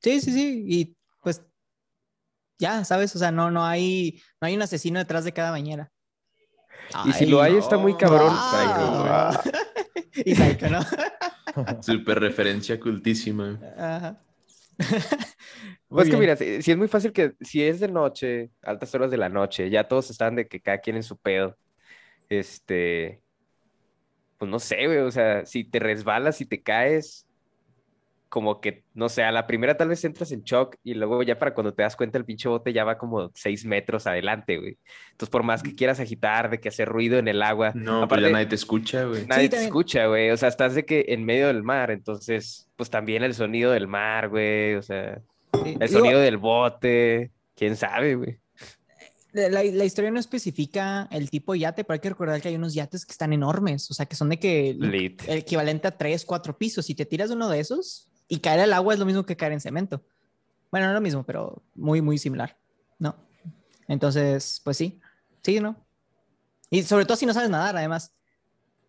[0.00, 0.64] Sí, sí, sí.
[0.68, 1.42] Y pues
[2.58, 3.14] ya, ¿sabes?
[3.16, 5.90] O sea, no, no hay, no hay un asesino detrás de cada bañera.
[7.04, 8.32] Y si lo hay, está muy cabrón.
[8.32, 9.40] Ah.
[10.24, 10.80] Y Psycho, ¿no?
[11.82, 13.58] Super referencia cultísima.
[13.76, 14.20] Ajá.
[15.88, 19.10] Pues que mira, si, si es muy fácil que si es de noche, altas horas
[19.10, 21.56] de la noche, ya todos están de que cada quien en su pedo.
[22.28, 23.22] Este,
[24.36, 27.27] pues no sé, güey, o sea, si te resbalas y te caes,
[28.28, 31.38] como que, no sé, a la primera tal vez entras en shock y luego ya
[31.38, 34.76] para cuando te das cuenta el pinche bote ya va como seis metros adelante, güey.
[35.12, 38.04] Entonces, por más que quieras agitar, de que hacer ruido en el agua, No, pues
[38.04, 39.26] aparte, ya nadie te escucha, güey.
[39.26, 39.68] nadie Sí, te también.
[39.68, 40.30] escucha, güey.
[40.30, 43.88] O sea, estás de que en medio del mar, entonces, pues también el sonido del
[43.88, 45.22] mar, güey, o sea...
[45.64, 48.38] Sí, El digo, sonido del bote, quién sabe, güey.
[49.32, 52.56] la, la historia no especifica el tipo de yate, pero hay que recordar que hay
[52.56, 55.22] unos yates que están enormes, o sea, que son de que Lit.
[55.28, 56.84] el equivalente a tres, cuatro pisos.
[56.86, 59.36] Si te tiras de uno de esos y caer al agua es lo mismo que
[59.36, 60.02] caer en cemento.
[60.70, 62.56] Bueno, no es lo mismo, pero muy, muy similar,
[62.98, 63.16] ¿no?
[63.88, 65.00] Entonces, pues sí,
[65.42, 65.76] sí, ¿no?
[66.70, 68.14] Y sobre todo si no sabes nadar, además.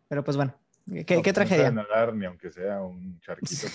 [0.10, 0.54] Pero pues bueno,
[0.86, 1.64] qué, No, qué pues no tragedia.
[1.66, 3.68] sabe nadar ni aunque sea un charquito.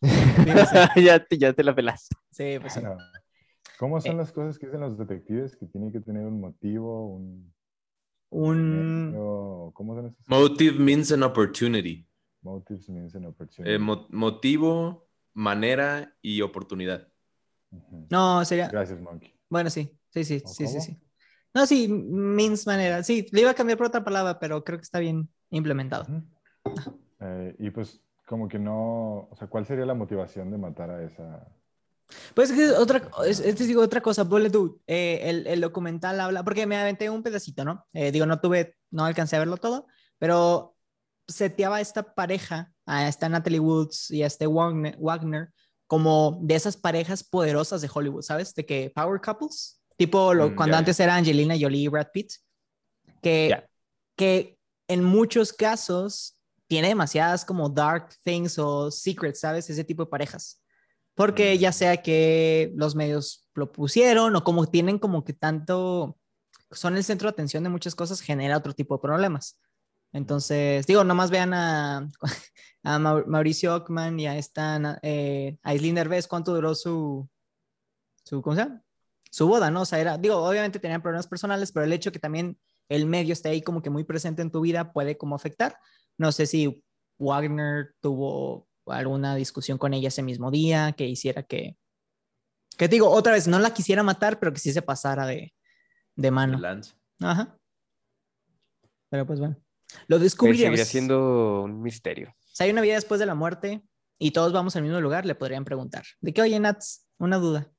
[0.00, 0.90] ya.
[0.96, 2.16] ya, te, ya te la pelaste.
[2.30, 2.80] Sí, pues sí.
[3.78, 4.16] ¿Cómo son Eh.
[4.16, 7.52] las cosas que dicen los detectives que tienen que tener un motivo, un...
[8.32, 9.12] Un...
[9.74, 10.18] ¿Cómo son esos?
[10.28, 12.06] Motive means an opportunity.
[12.42, 13.74] Motives means an opportunity.
[13.74, 17.08] Eh, mo- motivo, manera y oportunidad.
[17.70, 18.06] Ujú.
[18.10, 18.68] No, sería...
[18.68, 19.34] Gracias, Monkey.
[19.48, 20.84] Bueno, sí, sí, sí, ¿O sí, sí, cómo?
[20.84, 21.00] sí.
[21.52, 23.02] No, sí, means manera.
[23.02, 26.04] Sí, le iba a cambiar por otra palabra, pero creo que está bien implementado.
[26.04, 26.22] Ujú.
[27.20, 31.02] Eh, y pues como que no, o sea, ¿cuál sería la motivación de matar a
[31.02, 31.46] esa?
[32.34, 36.20] Pues es que otra, es, es- digo otra cosa, Bullet Dude, eh, el, el documental
[36.20, 37.86] habla, porque me aventé un pedacito, ¿no?
[37.92, 39.86] Eh, digo, no tuve, no alcancé a verlo todo,
[40.18, 40.76] pero
[41.30, 45.48] seteaba a esta pareja, a esta Natalie Woods y a este Wagner, Wagner
[45.86, 48.54] como de esas parejas poderosas de Hollywood, ¿sabes?
[48.54, 52.32] De que power couples, tipo lo, Mm, cuando antes era Angelina Jolie y Brad Pitt,
[53.22, 53.64] que,
[54.16, 56.36] que en muchos casos
[56.68, 59.68] tiene demasiadas como dark things o secrets, ¿sabes?
[59.68, 60.62] Ese tipo de parejas.
[61.14, 61.58] Porque Mm.
[61.58, 66.16] ya sea que los medios lo pusieron o como tienen como que tanto,
[66.70, 69.58] son el centro de atención de muchas cosas, genera otro tipo de problemas.
[70.12, 72.08] Entonces, digo, nomás vean a,
[72.82, 77.28] a Mau- Mauricio Ockman y a esta eh, Aislinn Derbez, cuánto duró su,
[78.24, 78.82] su, ¿cómo se llama?
[79.30, 79.82] Su boda, ¿no?
[79.82, 83.32] O sea, era, digo, obviamente tenían problemas personales, pero el hecho que también el medio
[83.32, 85.76] esté ahí como que muy presente en tu vida puede como afectar.
[86.18, 86.82] No sé si
[87.18, 91.76] Wagner tuvo alguna discusión con ella ese mismo día que hiciera que,
[92.76, 95.54] que te digo, otra vez, no la quisiera matar, pero que sí se pasara de,
[96.16, 96.54] de mano.
[97.20, 97.56] Ajá.
[99.10, 99.56] Pero pues bueno.
[100.06, 100.62] Lo descubriremos.
[100.78, 102.34] Seguiría siendo un misterio.
[102.52, 103.82] Si hay una vida después de la muerte
[104.18, 106.04] y todos vamos al mismo lugar, le podrían preguntar.
[106.20, 107.06] ¿De qué, oye, Nats?
[107.18, 107.70] Una duda.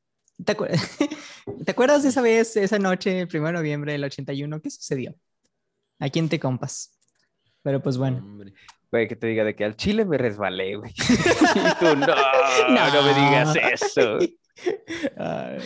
[0.43, 0.79] ¿Te, acuer-
[1.65, 4.61] ¿Te acuerdas de esa vez, esa noche, el 1 de noviembre del 81?
[4.61, 5.15] ¿Qué sucedió?
[5.99, 6.97] ¿A quién te compas?
[7.61, 8.17] Pero pues bueno.
[8.17, 8.53] Hombre.
[8.91, 10.91] Güey, que te diga de que al chile me resbalé, güey.
[10.97, 14.17] y tú, no, no, me digas eso.
[15.17, 15.59] Ay.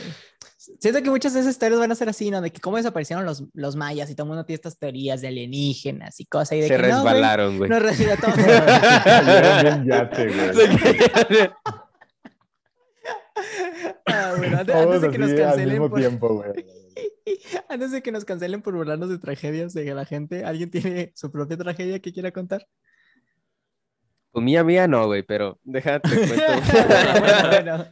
[0.80, 2.42] Siento que muchas de esas historias van a ser así, ¿no?
[2.42, 5.28] De que cómo desaparecieron los, los mayas y todo el mundo tiene estas teorías de
[5.28, 6.54] alienígenas y cosas.
[6.54, 7.70] Y de Se que, no, güey, resbalaron, güey.
[7.70, 7.80] No,
[8.22, 8.34] todo.
[10.54, 11.50] Güey.
[14.06, 16.66] Ah, bueno, antes, de que nos cancelen mismo por, tiempo, güey.
[17.70, 21.32] antes de que nos cancelen por burlarnos de tragedias de la gente, ¿alguien tiene su
[21.32, 22.66] propia tragedia que quiera contar?
[24.32, 26.36] Pues mía, mía no, güey, pero déjate cuento.
[27.20, 27.86] bueno, bueno.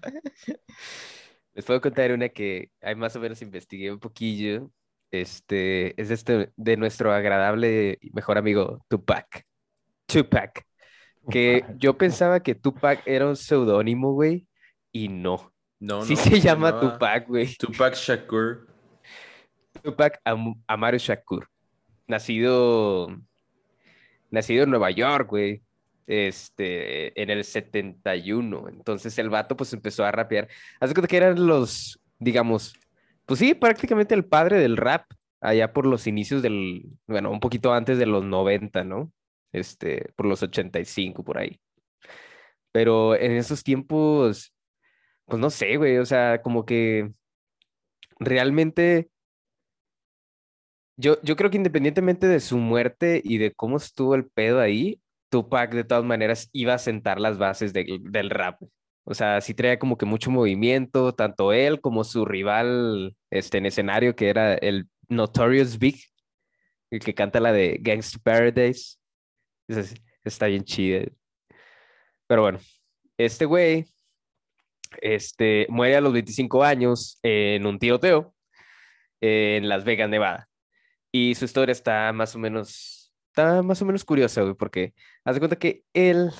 [1.53, 4.71] Les puedo contar una que ahí más o menos investigué un poquillo.
[5.11, 9.43] Este, es este, de nuestro agradable y mejor amigo Tupac.
[10.07, 10.65] Tupac.
[11.29, 14.47] Que yo pensaba que Tupac era un seudónimo, güey,
[14.91, 15.53] y no.
[15.79, 17.55] No, Sí no, se llama llamaba Tupac, güey.
[17.55, 18.67] Tupac Shakur.
[19.81, 21.47] Tupac Am- Amaru Shakur.
[22.07, 23.07] Nacido,
[24.29, 25.62] nacido en Nueva York, güey.
[26.07, 28.69] Este, en el 71.
[28.69, 30.47] Entonces el vato pues empezó a rapear.
[30.79, 32.75] Haz de cuenta que eran los, digamos,
[33.25, 35.05] pues sí, prácticamente el padre del rap,
[35.41, 39.11] allá por los inicios del, bueno, un poquito antes de los 90, ¿no?
[39.51, 41.59] Este, por los 85, por ahí.
[42.71, 44.53] Pero en esos tiempos,
[45.25, 47.11] pues no sé, güey, o sea, como que
[48.19, 49.09] realmente
[50.97, 55.01] yo, yo creo que independientemente de su muerte y de cómo estuvo el pedo ahí,
[55.33, 58.61] Tupac de todas maneras iba a sentar las bases del, rap.
[59.03, 63.65] O sea, sí traía como que mucho movimiento, tanto él como su rival este, en
[63.65, 66.03] escenario, que era el Notorious Big,
[66.91, 68.97] el que canta la de Gangsta Paradise.
[70.23, 71.07] Está bien chida.
[72.27, 72.59] Pero bueno,
[73.17, 73.87] este güey
[75.01, 78.35] este, muere a los 25 años en un tiroteo
[79.19, 80.47] en Las Vegas, Nevada.
[81.11, 83.02] Y su historia está más o menos,
[83.33, 84.93] está más o menos curiosa, güey, porque
[85.25, 86.31] haz de cuenta que él,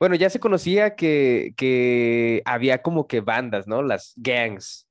[0.00, 3.82] bueno, ya se conocía que, que había como que bandas, ¿no?
[3.82, 4.86] Las gangs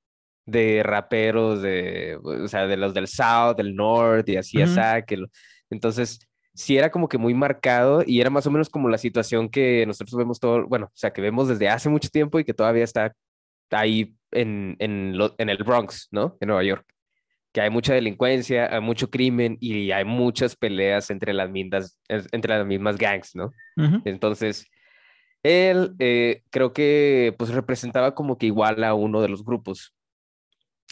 [0.46, 4.72] de raperos, de, o sea, de los del South, del North y así, Ujú.
[4.80, 5.28] así, que lo-
[5.70, 6.20] entonces
[6.54, 9.86] sí era como que muy marcado y era más o menos como la situación que
[9.86, 12.84] nosotros vemos todo, bueno, o sea, que vemos desde hace mucho tiempo y que todavía
[12.84, 13.14] está
[13.72, 16.38] ahí en, en, lo- en el Bronx, ¿no?
[16.42, 16.93] En Nueva York.
[17.54, 22.28] Que hay mucha delincuencia, hay mucho crimen y hay muchas peleas entre las mismas, es-
[22.34, 23.52] entre las mismas gangs, ¿no?
[23.78, 24.02] Ujú.
[24.06, 24.66] Entonces,
[25.44, 29.94] él eh, creo que pues representaba como que igual a uno de los grupos.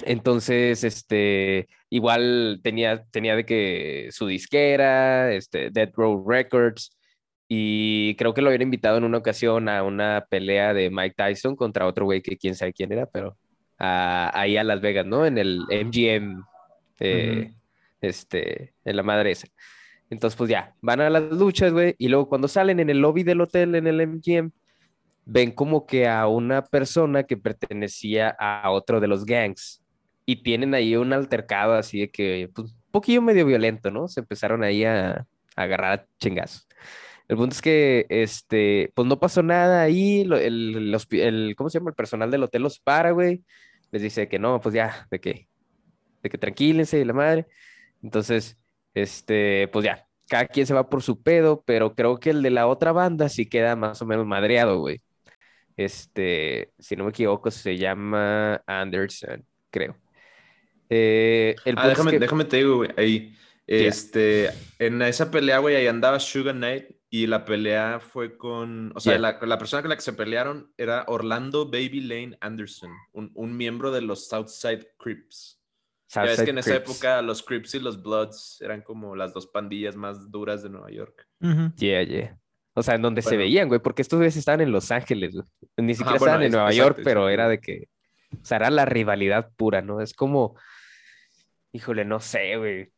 [0.06, 6.97] Entonces, este, igual tenía, tenía de que su disquera, este, Death Row Records,
[7.47, 11.56] y creo que lo habían invitado en una ocasión a una pelea de Mike Tyson
[11.56, 13.38] contra otro güey que quién sabe quién era, pero
[13.78, 15.26] a- ahí a Las Vegas, ¿no?
[15.26, 16.43] En el MGM,
[17.01, 17.53] eh,
[18.01, 19.47] este, en la madre esa.
[20.09, 23.23] Entonces, pues ya, van a las luchas, güey, y luego cuando salen en el lobby
[23.23, 24.51] del hotel, en el MGM,
[25.25, 29.81] ven como que a una persona que pertenecía a otro de los gangs
[30.25, 34.07] y tienen ahí un altercado así de que, pues, un poquillo medio violento, ¿no?
[34.07, 36.67] Se empezaron ahí a, agarrar a chingazos.
[37.27, 41.79] El punto es que, este, pues no pasó nada ahí, el, el el- ¿cómo se
[41.79, 41.91] llama?
[41.91, 43.43] El personal del hotel los para, güey,
[43.91, 45.47] les dice que no, pues ya, de que,
[46.21, 47.47] de que tranquílense y la madre.
[48.03, 48.57] Entonces,
[48.93, 52.49] este, pues ya, cada quien se va por su pedo, pero creo que el de
[52.51, 55.01] la otra banda sí queda más o menos madreado, güey.
[55.77, 59.95] Este, si no me equivoco, se llama Anderson, creo.
[60.89, 63.36] Eh, el Ah, déjame, que- déjame te digo, güey, ahí.
[63.67, 68.99] Este, en esa pelea, güey, ahí andaba Sugar Knight y la pelea fue con, o
[68.99, 69.21] sea, Yeah.
[69.39, 73.55] la, la persona con la que se pelearon era Orlando Baby Lane Anderson, un, un
[73.55, 75.61] miembro de los Southside Crips.
[76.13, 76.89] Ya ves que en esa Crips.
[76.89, 80.91] época los Crips y los Bloods eran como las dos pandillas más duras de Nueva
[80.91, 81.28] York.
[81.78, 82.38] Yeah, yeah.
[82.74, 85.45] O sea, en donde se veían, güey, porque estos güeyes estaban en Los Ángeles, güey.
[85.78, 87.30] Ni siquiera estaban en es- Nueva exacto, York, pero exacto.
[87.30, 87.88] era de que,
[88.41, 90.00] o sea, era la rivalidad pura, ¿no?
[90.02, 90.58] Es como,
[91.74, 92.91] híjole, no sé, güey.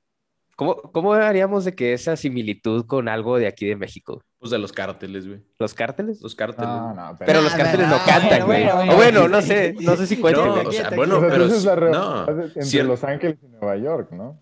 [0.56, 4.24] ¿Cómo, ¿Cómo haríamos de que esa similitud con algo de aquí de México?
[4.40, 5.42] Pues de los cárteles, güey.
[5.58, 6.22] ¿Los cárteles?
[6.22, 6.68] Los cárteles.
[6.70, 8.64] No, no, Pero los Ah, cárteles no cantan, güey.
[8.66, 8.96] bueno, O bueno.
[8.96, 10.46] bueno, no sé, no sé si cuentan.
[10.46, 10.68] No, güey.
[10.68, 14.42] o sea, bueno, pero es la no, entre cier- Los Ángeles y Nueva York, ¿no?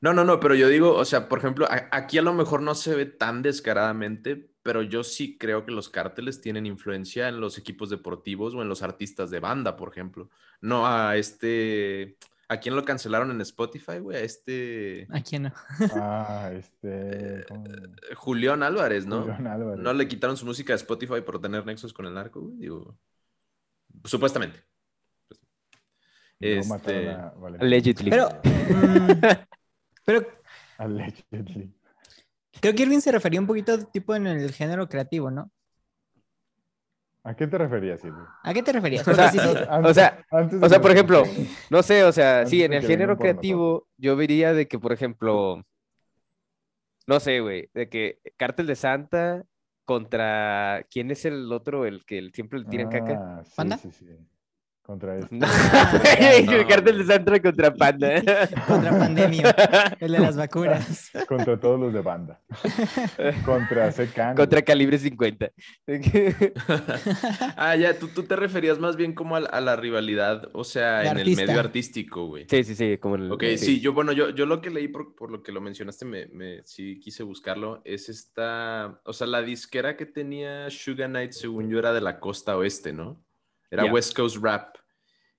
[0.00, 2.74] No, no, no, pero yo digo, o sea, por ejemplo, aquí a lo mejor no
[2.74, 7.56] se ve tan descaradamente, pero yo sí creo que los cárteles tienen influencia en los
[7.56, 10.28] equipos deportivos o en los artistas de banda, por ejemplo.
[10.60, 12.16] No a este,
[12.48, 14.18] ¿A quién lo cancelaron en Spotify, güey?
[14.18, 15.52] A este ¿A quién no?
[15.94, 17.44] Ah, este.
[17.48, 17.64] ¿cómo?
[18.14, 19.22] Julián Álvarez, ¿no?
[19.22, 19.82] Julián Álvarez.
[19.82, 22.56] No le quitaron su música de Spotify por tener nexos con el narco, güey.
[22.56, 22.96] Digo,
[24.04, 24.60] supuestamente.
[26.38, 27.32] No Este, a.
[27.60, 28.10] Allegedly.
[28.10, 28.28] Pero,
[30.04, 30.26] pero
[30.78, 31.74] Allegedly.
[32.60, 35.50] creo que Irving se refería un poquito tipo en el género creativo, ¿no?
[37.26, 38.26] ¿A qué te referías, Silvio?
[38.44, 39.06] ¿A qué te referías?
[39.08, 39.46] O sea, sí, sí.
[39.84, 41.24] O sea, antes de O sea, por ejemplo,
[41.70, 44.92] no sé, o sea, Antes sí, en el género creativo, yo vería de que, por
[44.92, 45.64] ejemplo,
[47.06, 49.44] no sé, güey, de que Cártel de Santa
[49.84, 53.14] contra, ¿quién es el otro, el que el- siempre le tiran caca?
[53.14, 53.76] Ah, sí, ¿Panda?
[53.76, 54.06] sí, sí.
[54.86, 55.34] Contra este.
[56.38, 56.98] el güey.
[56.98, 58.22] de Santa contra Panda.
[58.68, 59.50] Contra pandemia,
[59.98, 61.10] el de las vacunas.
[61.26, 62.40] Contra todos los de banda.
[63.44, 64.36] Contra Secan.
[64.36, 65.50] contra Calibre 50.
[67.56, 70.62] ah, ya, tú, tú te referías más bien como a, la- a la rivalidad, o
[70.64, 71.42] sea, De en artista.
[71.42, 72.46] el medio artístico, güey.
[72.48, 73.32] sí, sí, sí, como el...
[73.32, 76.04] Ok, sí, yo, bueno, yo, yo lo que leí por, por lo que lo mencionaste,
[76.04, 81.32] me, me- sí quise buscarlo, es esta, o sea, la disquera que tenía Sugar Knight,
[81.32, 83.20] según yo, era de la costa oeste, ¿no?
[83.70, 83.84] Era.
[83.86, 84.74] West Coast Rap.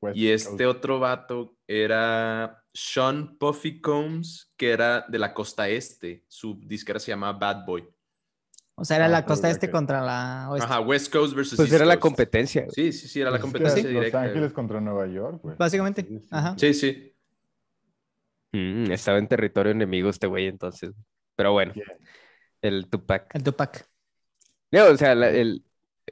[0.02, 0.78] West Y este Coast.
[0.78, 6.24] otro vato era Sean Puffy Combs, que era de la costa este.
[6.28, 7.88] Su disquera se llamaba Bad Boy.
[8.76, 10.66] O sea, era Ah, la costa este que- contra la oeste.
[10.68, 12.62] Ajá, West Coast versus Pues East era la competencia.
[12.62, 12.74] güey.
[12.76, 14.20] Sí, sí, sí, era la Pues competencia Los directa.
[14.22, 14.54] Ángeles güey.
[14.54, 15.56] contra Nueva York, güey.
[15.58, 16.56] Básicamente, Sí, sí, ajá.
[16.60, 17.13] Sí, sí.
[18.52, 20.92] Mm, estaba en territorio enemigo este güey entonces.
[21.36, 21.86] Pero bueno, Yeah.
[22.62, 23.34] el Tupac.
[23.36, 23.88] El Tupac.
[24.72, 25.63] No, o sea, la- el,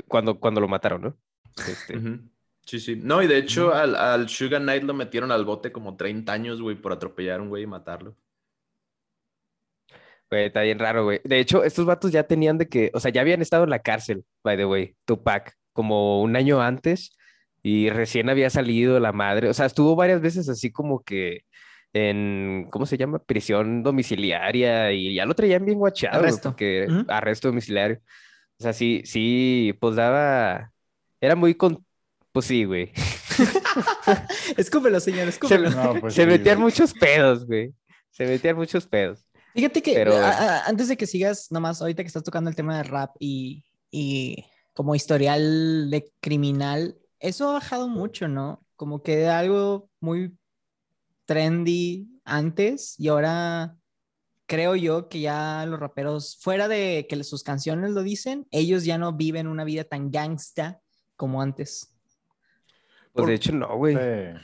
[0.08, 1.18] cuando, cuando lo mataron, ¿no?
[1.56, 2.20] Este, Ujú.
[2.66, 2.96] Sí, sí.
[2.96, 6.62] No, y de hecho al, al Sugar Knight lo metieron al bote como 30 años,
[6.62, 8.16] güey, por atropellar a un güey y matarlo.
[10.32, 11.22] Güey, está bien raro, güey.
[11.24, 13.80] De hecho, estos vatos ya tenían de que, o sea, ya habían estado en la
[13.80, 17.16] cárcel, by the way, Tupac, como un año antes
[17.62, 19.50] y recién había salido la madre.
[19.50, 21.42] O sea, estuvo varias veces así como que
[21.94, 23.20] en, ¿cómo se llama?
[23.20, 26.50] Prisión domiciliaria y ya lo traían bien guachado, güey, Arresto.
[26.50, 27.06] porque Ujú.
[27.08, 28.00] arresto domiciliario.
[28.60, 30.72] O sea, sí, sí, pues daba,
[31.26, 31.86] era muy con,
[32.32, 32.92] pues sí, güey.
[34.58, 35.70] Escúpelo, señor, Se, escúpelo.
[35.72, 36.66] No, pues se sí, metían güey.
[36.72, 37.74] muchos pedos, güey.
[38.12, 39.26] Se metían muchos pedos.
[39.54, 42.56] Fíjate que Pero- a- a- antes de que sigas, nomás ahorita que estás tocando el
[42.56, 48.66] tema de rap y, y como historial de criminal, eso ha bajado mucho, ¿no?
[48.76, 50.38] Como que era algo muy
[51.26, 53.76] trendy antes y ahora
[54.46, 58.98] creo yo que ya los raperos, fuera de que sus canciones lo dicen, ellos ya
[58.98, 60.82] no viven una vida tan gangsta
[61.16, 61.92] como antes.
[63.14, 63.96] Pues Por- de hecho, no, güey.
[63.96, 64.40] Sí,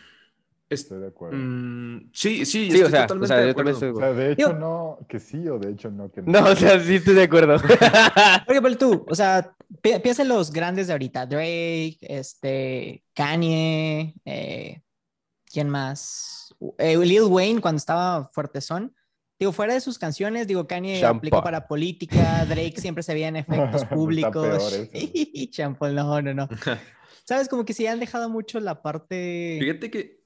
[0.69, 1.37] estoy de acuerdo.
[1.37, 3.97] Mm, sí, sí, Sí, estoy o sea, o sea, de yo también acuerdo.
[3.97, 6.31] O sea, de hecho Yo- no, que sí, o de hecho no, que no.
[6.41, 7.57] No, o sea, sí estoy de acuerdo.
[8.45, 14.15] Por ejemplo, tú, o sea, pi- piensa en los grandes de ahorita, Drake, este, Kanye,
[14.25, 14.81] eh,
[15.51, 16.55] ¿quién más?
[16.77, 18.95] Eh, Lil Wayne cuando estaba fuertezón.
[19.41, 23.27] Digo, fuera de sus canciones, digo, Kanye Sean aplicó para política, Drake siempre se veía
[23.27, 24.79] en efectos públicos.
[25.79, 26.47] Paul, no, no, no.
[27.25, 27.49] ¿Sabes?
[27.49, 29.57] Como que sí han dejado mucho la parte...
[29.59, 30.23] Fíjate que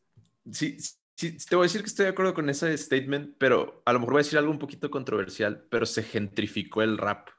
[0.52, 0.76] sí,
[1.16, 4.00] sí, te voy a decir que estoy de acuerdo con ese statement, pero a lo
[4.00, 7.30] mejor voy a decir algo un poquito controversial, pero se gentrificó el rap.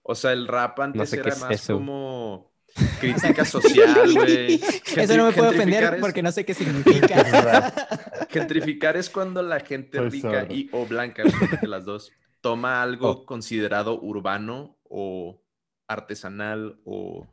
[0.00, 1.74] O sea, el rap antes sé era más eso.
[1.74, 2.53] como
[3.00, 4.60] crítica social, güey.
[4.96, 7.72] Eso no me puedo Gentrificar ofender es- porque no sé qué significa.
[8.30, 10.54] Gentrificar es cuando la gente Soy rica sordo.
[10.54, 11.22] y o blanca,
[11.62, 13.26] las dos, toma algo Oh.
[13.26, 15.42] considerado urbano o
[15.86, 17.26] artesanal o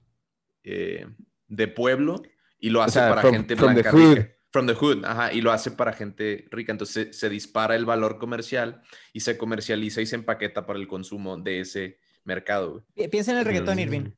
[0.63, 1.05] eh,
[1.47, 2.21] de pueblo
[2.59, 4.15] y lo hace sea, para from- gente from the blanca hood.
[4.17, 4.31] rica.
[4.53, 6.73] From the hood, ajá, y lo hace para gente rica.
[6.73, 8.81] Entonces se, se dispara el valor comercial
[9.13, 12.83] y se comercializa y se empaqueta para el consumo de ese mercado.
[12.95, 13.07] güey.
[13.09, 13.79] Piensa en el reggaetón, Mm.
[13.79, 14.09] Irving.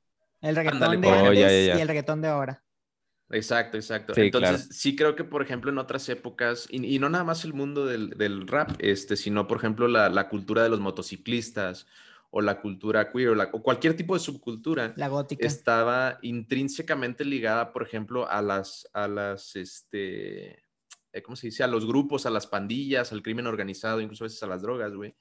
[0.44, 1.28] El reggaetón Ándale, de ejemplo.
[1.30, 1.78] antes Oh, ya, ya, ya.
[1.78, 2.64] y el reggaetón de ahora.
[3.30, 4.14] Exacto, exacto.
[4.14, 4.74] Sí, Entonces, claro.
[4.74, 7.86] sí creo que, por ejemplo, en otras épocas, y, y no nada más el mundo
[7.86, 11.88] del, del rap, este, sino, por ejemplo, la, la cultura de los motociclistas
[12.30, 15.48] o la cultura queer o, la- o cualquier tipo de subcultura La gótica.
[15.48, 20.52] estaba intrínsecamente ligada, por ejemplo, a las, a las, este,
[21.14, 21.64] eh, ¿cómo se dice?
[21.64, 24.94] A los grupos, a las pandillas, al crimen organizado, incluso a veces a las drogas,
[24.94, 25.16] güey.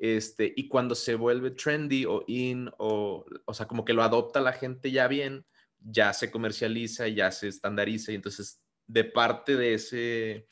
[0.00, 4.40] Este, y cuando se vuelve trendy o in, o, o sea, como que lo adopta
[4.40, 5.44] la gente ya bien,
[5.78, 10.46] ya se comercializa, ya se estandariza, y entonces, de parte de ese,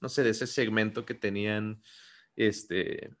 [0.00, 1.80] no sé, de ese segmento que tenían,
[2.34, 3.12] este,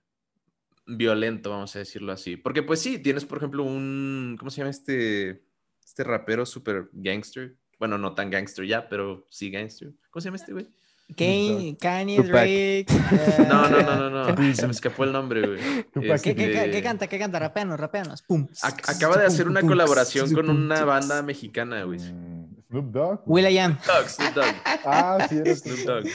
[0.88, 2.36] violento, vamos a decirlo así.
[2.36, 5.44] Porque pues sí, tienes por ejemplo un, ¿cómo se llama este,
[5.84, 7.56] este rapero super gangster?
[7.78, 9.92] Bueno, no tan gangster ya, pero sí gangster.
[10.10, 10.66] ¿Cómo se llama este güey?
[11.16, 12.22] Kanye, Kanye.
[12.22, 12.86] Drake.
[13.48, 14.54] No, no, eh, no, no, no.
[14.54, 15.58] Se me escapó el nombre, güey.
[15.58, 17.06] ¿Qué, qué- qué- Este, qué canta?
[17.06, 17.38] ¿Qué canta?
[17.38, 18.22] Rapeanos, rapeanos.
[18.22, 18.46] Pum.
[18.62, 21.98] ac- acaba de hacer una colaboración con una banda mexicana, güey.
[21.98, 23.20] Mm, Snoop Dogg.
[23.26, 23.78] Will.i.am.
[23.86, 24.54] Dogg, Snoop Dogg.
[24.84, 26.06] Ah, sí, era Snoop Snoop Dogg.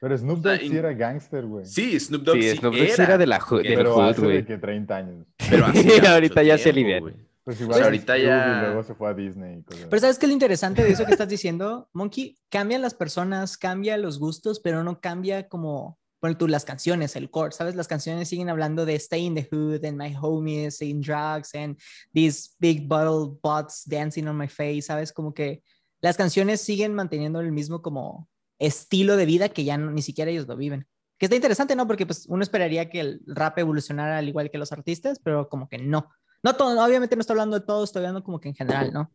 [0.00, 1.64] Pero Snoop Dogg sí era gangster, güey.
[1.64, 4.08] Sí, Snoop Dogg Sí, sí, Snoop Dogg sí era, era de la del Pero hood,
[4.10, 4.36] hace güey.
[4.38, 5.26] de que 30 años.
[5.48, 7.10] Pero hace ahorita ya se tiempo,
[7.44, 10.18] Pues igual ahorita ahorita ya- Y luego se fue a Disney y cosas Pero ¿sabes
[10.18, 11.88] qué es lo interesante de eso que estás diciendo?
[11.92, 17.16] Monkey, cambian las personas, cambia los gustos, pero no cambia como, por tú, las canciones,
[17.16, 17.74] el core, ¿sabes?
[17.74, 21.78] Las canciones siguen hablando de stay in the hood and my homies in drugs and
[22.14, 25.12] these big bottle butts dancing on my face, ¿sabes?
[25.12, 25.62] Como que
[26.00, 28.28] las canciones siguen manteniendo el mismo como
[28.58, 30.86] estilo de vida que ya no- ni siquiera ellos lo viven.
[31.18, 31.86] Que está interesante, ¿no?
[31.86, 35.68] Porque pues uno esperaría que el rap evolucionara al igual que los artistas, pero como
[35.68, 36.10] que no.
[36.44, 39.10] No todo, obviamente no estoy hablando de todo, estoy hablando como que en general, ¿no?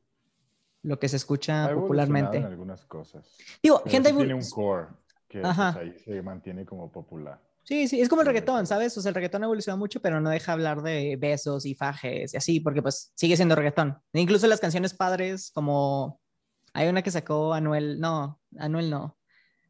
[0.81, 2.37] Lo que se escucha Ha evolucionado popularmente.
[2.39, 3.37] en algunas cosas.
[3.63, 4.87] Digo, Pero gente sí tiene un core
[5.27, 7.39] que pues, ahí se mantiene como popular.
[7.63, 8.65] Sí, sí, es como el Sí, reggaetón, recuerdo.
[8.65, 8.97] ¿sabes?
[8.97, 12.33] O sea, el reggaetón ha evolucionado mucho, pero no deja hablar de besos y fajes
[12.33, 13.97] y así, porque pues sigue siendo reggaetón.
[14.11, 16.19] E incluso las canciones padres, como
[16.73, 19.17] hay una que sacó Anuel, no, Anuel no,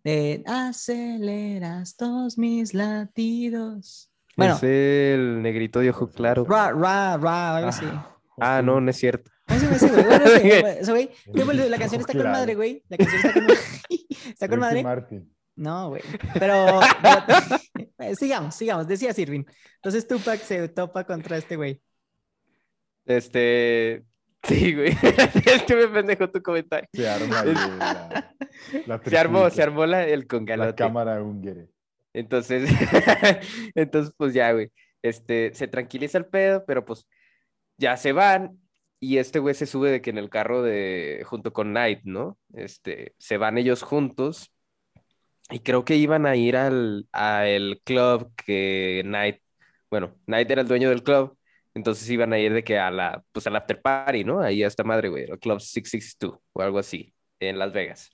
[0.06, 4.10] de aceleras todos mis latidos.
[4.40, 6.46] Bueno, Es el negrito de ojo claro.
[6.46, 7.86] ra, ra, ra, algo así.
[8.40, 9.30] Ah, no, no es cierto.
[9.48, 10.04] ¿Cómo se llama ese güey?
[10.06, 11.54] Bueno, ese, ese güey, ¿qué fue?
[11.56, 12.84] la canción está con madre, güey.
[12.90, 13.48] La canción está con,
[14.30, 15.24] está con Ricky madre.
[15.56, 16.02] No, güey.
[16.40, 16.80] Pero,
[17.98, 18.88] pero- sigamos, sigamos.
[18.88, 19.46] Decía Sirvin.
[19.76, 21.82] Entonces Tupac se topa contra este güey.
[23.06, 24.06] Este.
[24.44, 24.90] Sí, güey.
[25.46, 26.88] es que me pendejo tu comentario.
[26.94, 28.34] Se arma ahí la,
[28.86, 30.76] la Se armó, se armó la, el La congalote.
[30.76, 31.66] cámara húngara.
[32.20, 32.70] Entonces,
[33.76, 34.72] entonces, pues ya, güey.
[35.02, 37.08] Este, se tranquiliza el pedo, pero pues
[37.78, 38.60] ya se van.
[39.00, 42.38] Y este güey se sube de que en el carro de, junto con Knight, ¿no?
[42.54, 44.52] Este, se van ellos juntos.
[45.50, 49.42] Y creo que iban a ir al, al club que Knight,
[49.90, 51.38] bueno, Knight era el dueño del club.
[51.74, 54.42] Entonces iban a ir de que a la, pues al after party, ¿no?
[54.42, 58.10] Ahí a esta madre, güey, el Club 662 o algo así, en Las Vegas.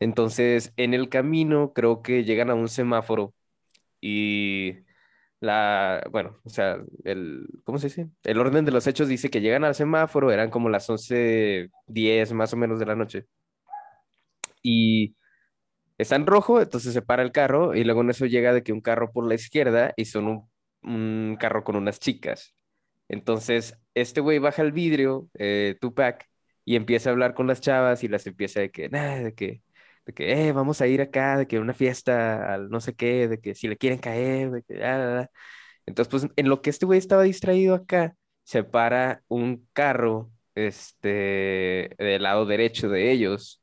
[0.00, 3.34] Entonces, en el camino creo que llegan a un semáforo
[4.00, 4.78] y
[5.40, 8.10] la, bueno, o sea, el, ¿cómo se dice?
[8.24, 12.52] El orden de los hechos dice que llegan al semáforo, eran como las 11:10 más
[12.52, 13.26] o menos de la noche.
[14.62, 15.16] Y
[15.98, 18.72] está en rojo, entonces se para el carro y luego en eso llega de que
[18.72, 20.50] un carro por la izquierda y son un,
[20.82, 22.54] un carro con unas chicas.
[23.08, 26.26] Entonces, este güey baja el vidrio, eh, Tupac,
[26.64, 29.62] y empieza a hablar con las chavas y las empieza de que, de que,
[30.06, 33.28] de que, eh, vamos a ir acá, de que una fiesta, al no sé qué,
[33.28, 35.30] de que si le quieren caer, de que, ah, ah, ah.
[35.86, 41.90] Entonces, pues, en lo que este güey estaba distraído acá, se para un carro, este,
[41.98, 43.60] del lado derecho de ellos,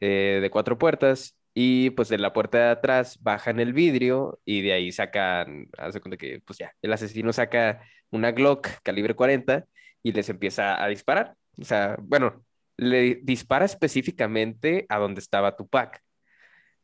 [0.00, 4.62] eh, de cuatro puertas, y pues de la puerta de atrás bajan el vidrio y
[4.62, 9.66] de ahí sacan, hace cuenta que, pues ya, el asesino saca una Glock calibre 40
[10.02, 11.36] y les empieza a disparar.
[11.60, 12.44] O sea, bueno,
[12.76, 16.00] le dispara específicamente a donde estaba Tupac.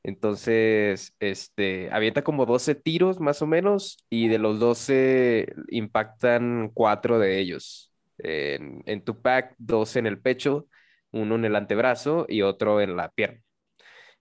[0.03, 7.19] Entonces, este, avienta como 12 tiros más o menos y de los 12 impactan cuatro
[7.19, 7.93] de ellos.
[8.19, 10.67] En, Tupac, dos en el pecho,
[11.13, 13.41] uno en el antebrazo y otro en la pierna.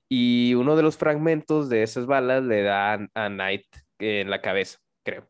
[0.10, 3.66] Y uno de los fragmentos de esas balas le dan a Knight
[4.00, 5.30] en la cabeza, creo.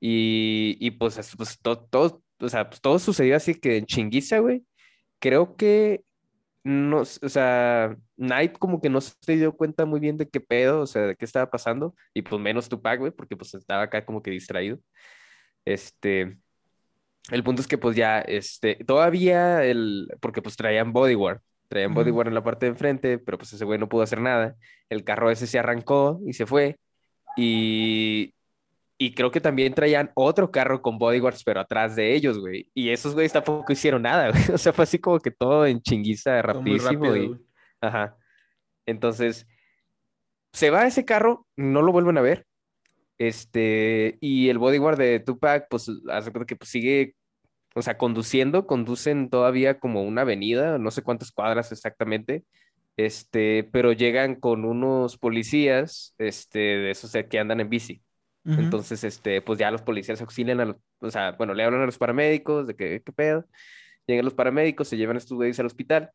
[0.00, 3.86] Y, y pues, es- pues todo, todo, o sea, pues, todo sucedió así que en
[3.86, 4.64] chinguiza, güey.
[5.18, 6.02] Creo que
[6.64, 10.80] no, o sea, Knight como que no se dio cuenta muy bien de qué pedo,
[10.80, 14.04] o sea, de qué estaba pasando, y pues menos Tupac, güey, porque pues estaba acá
[14.04, 14.78] como que distraído.
[15.64, 16.38] Este,
[17.30, 22.28] el punto es que pues ya, este, todavía el, porque pues traían bodyguard, traían bodyguard
[22.28, 24.56] en la parte de enfrente, pero pues ese güey no pudo hacer nada.
[24.88, 26.78] El carro ese se arrancó y se fue,
[27.36, 28.34] y,
[28.98, 32.70] y creo que también traían otro carro con bodyguards, pero atrás de ellos, güey.
[32.74, 34.42] Y esos güeyes tampoco hicieron nada, güey.
[34.54, 37.04] O sea, fue así como que todo en chinguiza, muy rapidísimo.
[37.04, 37.40] rápido, y- güey.
[37.80, 38.16] Ajá.
[38.86, 39.46] Entonces,
[40.52, 42.46] se va ese carro, no lo vuelven a ver.
[43.18, 47.14] Este, y el bodyguard de Tupac, pues, hace que pues, sigue,
[47.74, 52.44] o sea, conduciendo, conducen todavía como una avenida, no sé cuántas cuadras exactamente,
[52.96, 58.02] este, pero llegan con unos policías, este, de esos que andan en bici.
[58.46, 61.86] Entonces, este, pues ya los policías auxilian a los, o sea, bueno, le hablan a
[61.86, 63.44] los paramédicos de que, qué pedo.
[64.06, 66.12] Llegan los paramédicos, se llevan a estos güeyes al hospital.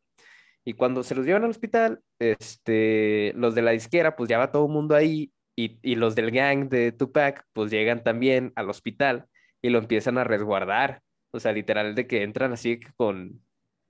[0.64, 4.50] Y cuando se los llevan al hospital, este, los de la disquera, pues ya va
[4.50, 5.32] todo el mundo ahí.
[5.54, 9.26] Y, y los del gang de Tupac, pues llegan también al hospital
[9.60, 11.02] y lo empiezan a resguardar.
[11.32, 13.42] O sea, literal, de que entran así con.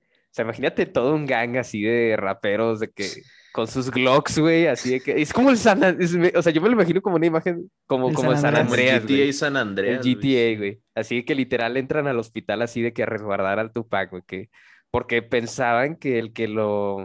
[0.07, 3.05] O sea, imagínate todo un gang así de raperos, de que
[3.53, 5.21] con sus Glocks, güey, así de que.
[5.21, 7.71] Es como el San An- es- O sea, yo me lo imagino como una imagen,
[7.87, 9.03] como, El como San San Andreas.
[9.05, 9.33] GTA güey.
[9.33, 10.05] San Andreas.
[10.07, 10.81] El GTA, güey.
[10.95, 14.23] Así que literal entran al hospital así de que a resguardar al Tupac, güey.
[14.27, 14.51] Que
[14.91, 16.97] porque pensaban que el que lo,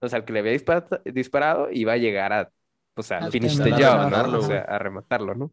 [0.00, 2.50] o sea, el que le había disparado, disparado iba a llegar a,
[2.94, 4.38] pues a Al finish the job, ¿no?
[4.38, 5.52] O sea, a rematarlo, ¿no?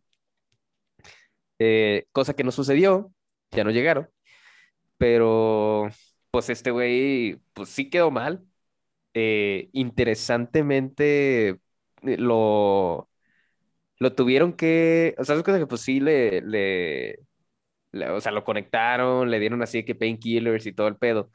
[1.60, 3.12] Eh, cosa que no sucedió,
[3.52, 4.10] ya no llegaron,
[4.98, 5.90] pero
[6.32, 8.44] pues este güey, pues sí quedó mal.
[9.14, 11.60] Eh, interesantemente, eh,
[12.18, 13.10] lo,
[14.00, 17.20] lo tuvieron que, o sea, es cosa que pues sí le, le,
[17.92, 21.32] le- o sea, lo conectaron, le dieron así que painkillers y todo el pedo,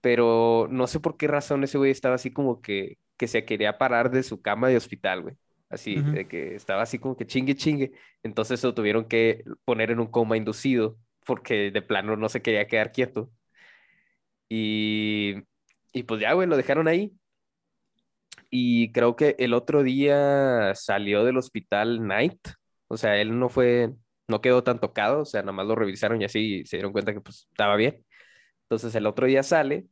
[0.00, 3.78] pero no sé por qué razón ese güey estaba así como que, que se quería
[3.78, 5.36] parar de su cama de hospital, güey.
[5.70, 6.12] Así, Ujú.
[6.12, 7.92] de que estaba así como que chingue, chingue.
[8.22, 12.66] Entonces lo tuvieron que poner en un coma inducido porque de plano no se quería
[12.68, 13.30] quedar quieto.
[14.48, 15.34] Y,
[15.94, 17.12] y pues ya, güey, lo dejaron ahí.
[18.50, 22.38] Y creo que el otro día salió del hospital Knight.
[22.88, 23.92] O sea, él no fue,
[24.28, 25.22] no quedó tan tocado.
[25.22, 28.04] O sea, nada más lo revisaron y así se dieron cuenta que pues estaba bien.
[28.64, 29.86] Entonces el otro día sale,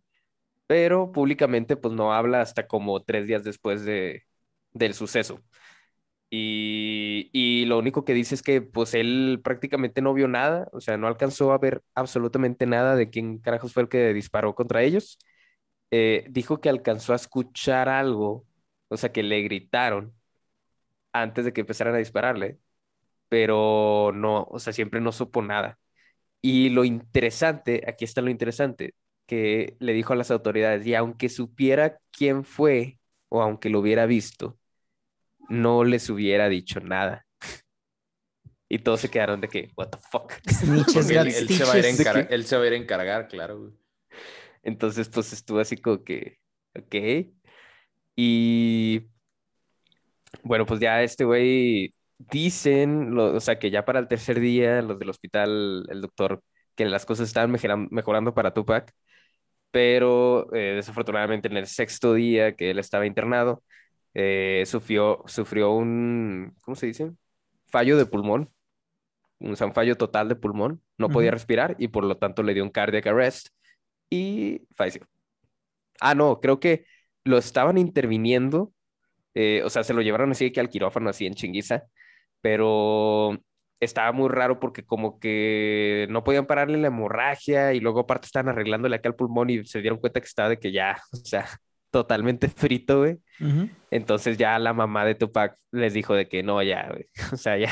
[0.68, 4.24] pero públicamente pues no habla hasta como tres días después de,
[4.72, 5.40] del suceso.
[6.30, 10.80] Y, y lo único que dice es que pues él prácticamente no vio nada, o
[10.80, 14.82] sea, no alcanzó a ver absolutamente nada de quién carajos fue el que disparó contra
[14.82, 15.18] ellos.
[15.92, 18.46] Eh, dijo que alcanzó a escuchar algo,
[18.88, 20.14] o sea, que le gritaron
[21.12, 22.58] antes de que empezaran a dispararle,
[23.28, 25.78] pero no, o sea, siempre no supo nada.
[26.42, 28.94] Y lo interesante, aquí está lo interesante,
[29.26, 34.06] que le dijo a las autoridades, y aunque supiera quién fue o aunque lo hubiera
[34.06, 34.58] visto,
[35.48, 37.26] no les hubiera dicho nada.
[38.68, 40.32] Y todos se quedaron de que, what the fuck.
[40.48, 42.00] Snitches Porque got él, él se va a ir a stitches.
[42.00, 43.72] encargar, él se va a ir a encargar, claro, güey.
[44.62, 46.38] Entonces, pues estuvo así como que,
[46.76, 46.94] ok.
[48.16, 49.08] Y
[50.42, 54.82] bueno, pues ya este güey dicen, lo- o sea, que ya para el tercer día,
[54.82, 56.42] los del hospital, el doctor,
[56.74, 58.92] que las cosas estaban mejoran- mejorando para Tupac,
[59.70, 63.64] pero eh, desafortunadamente en el sexto día que él estaba internado,
[64.14, 67.12] eh, sufrió, sufrió un, ¿cómo se dice?
[67.66, 68.50] Fallo de pulmón,
[69.40, 72.70] un fallo total de pulmón, no podía respirar y por lo tanto le dio un
[72.70, 73.48] cardiac arrest
[74.12, 75.06] y falleció.
[75.98, 76.84] Ah, no, creo que
[77.24, 78.74] lo estaban interviniendo,
[79.34, 81.84] eh, o sea, se lo llevaron así de que al quirófano, así en chinguiza,
[82.42, 83.38] pero
[83.80, 88.50] estaba muy raro porque como que no podían pararle la hemorragia y luego aparte estaban
[88.50, 91.46] arreglándole acá el pulmón y se dieron cuenta que estaba de que ya, o sea,
[91.90, 93.18] totalmente frito, güey.
[93.90, 97.56] Entonces ya la mamá de Tupac les dijo de que no, ya, güey, o sea,
[97.56, 97.70] ya,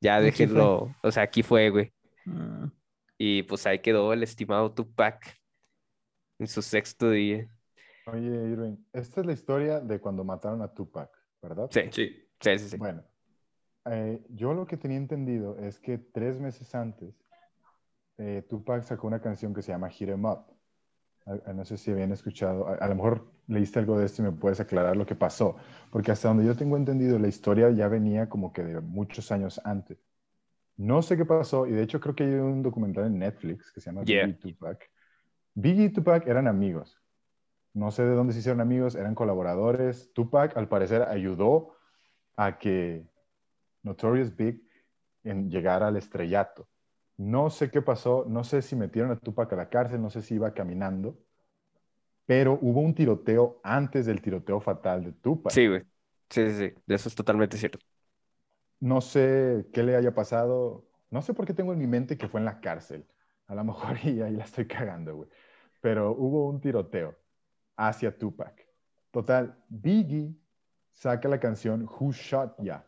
[0.00, 1.92] ya déjenlo, o sea, aquí fue, güey.
[2.26, 2.77] Mm.
[3.18, 5.38] Y pues ahí quedó el estimado Tupac
[6.38, 7.48] en su sexto día.
[8.06, 11.10] Oye, Irving, esta es la historia de cuando mataron a Tupac,
[11.42, 11.68] ¿verdad?
[11.70, 12.28] Sí, Sí.
[12.40, 12.68] sí, sí.
[12.70, 12.76] sí.
[12.78, 13.04] Bueno,
[13.86, 17.14] eh, yo lo que tenía entendido es que tres meses antes,
[18.18, 20.46] eh, Tupac sacó una canción que se llama Hit 'em Up.
[21.26, 24.22] A- a- No sé si habían escuchado, a, a lo mejor leíste algo de esto
[24.22, 25.56] y me puedes aclarar lo que pasó,
[25.90, 29.60] porque hasta donde yo tengo entendido, la historia ya venía como que de muchos años
[29.64, 29.98] antes.
[30.78, 33.80] No sé qué pasó, y de hecho creo que hay un documental en Netflix que
[33.80, 34.26] se llama Yeah.
[34.26, 34.90] Biggie y Tupac.
[35.54, 37.02] Biggie y Tupac eran amigos.
[37.74, 40.12] No sé de dónde se hicieron amigos, eran colaboradores.
[40.14, 41.76] Tupac, al parecer, ayudó
[42.36, 43.04] a que
[43.82, 44.62] Notorious Big
[45.24, 46.68] en llegar al estrellato.
[47.16, 50.22] No sé qué pasó, no sé si metieron a Tupac a la cárcel, no sé
[50.22, 51.18] si iba caminando,
[52.24, 55.52] pero hubo un tiroteo antes del tiroteo fatal de Tupac.
[55.52, 55.82] Sí, güey.
[56.30, 56.74] Sí, sí, sí.
[56.86, 57.80] Eso es totalmente cierto.
[58.80, 62.28] No sé qué le haya pasado, no sé por qué tengo en mi mente que
[62.28, 63.06] fue en la cárcel.
[63.46, 65.28] A lo mejor y ahí la estoy cagando, güey.
[65.80, 67.16] Pero hubo un tiroteo
[67.76, 68.66] hacia Tupac.
[69.10, 70.34] Total, Biggie
[70.92, 72.84] saca la canción Who Shot Ya?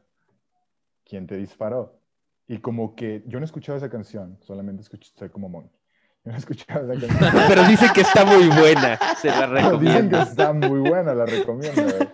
[1.05, 1.99] ¿Quién te disparó?
[2.47, 5.79] Y como que yo no he escuchado esa canción, solamente escuché, soy como Monkey.
[6.25, 7.33] Yo no he escuchado esa canción.
[7.49, 8.99] Pero dice que está muy buena.
[9.21, 10.19] Se la Dicen que recomiendo.
[10.21, 11.83] está muy buena, la recomiendo.
[11.83, 12.09] güey.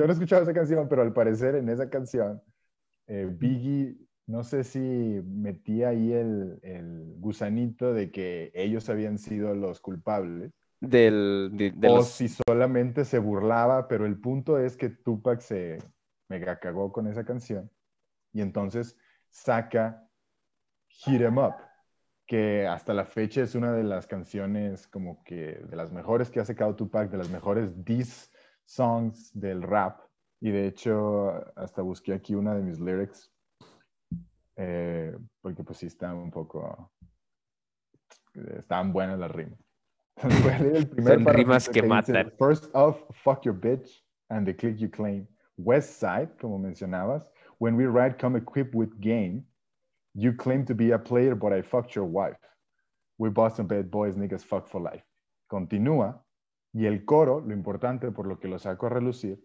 [0.00, 2.40] Yo no he escuchado esa canción, pero al parecer en esa canción,
[3.06, 9.54] eh, Biggie, no sé si metía ahí el, el gusanito de que ellos habían sido
[9.54, 12.08] los culpables, Del, de, de o los...
[12.08, 15.76] si solamente se burlaba, pero el punto es que Tupac se
[16.30, 17.70] mega cagó con esa canción
[18.32, 18.96] y entonces
[19.28, 20.08] saca
[20.88, 21.56] Hit 'em Up,
[22.26, 26.40] que hasta la fecha es una de las canciones como que de las mejores que
[26.40, 28.29] ha sacado Tupac, de las mejores diss
[28.70, 30.00] songs del rap.
[30.40, 33.30] Y de hecho, hasta busqué aquí una de mis lyrics,
[34.56, 36.90] eh, porque pues sí está un poco,
[38.56, 39.58] estaban buenas las rimas.
[40.22, 42.32] Voy a leer el primer Son rimas que dice, matan.
[42.38, 45.26] First off, fuck your bitch and the click you claim.
[45.58, 47.26] West Side, como mencionabas,
[47.58, 49.44] when we ride come equipped with game,
[50.14, 52.38] you claim to be a player, but I fucked your wife.
[53.18, 55.04] We Boston bad boys, niggas fuck for life.
[55.50, 56.18] Continúa
[56.72, 59.44] y el coro, lo importante por lo que lo saco a relucir,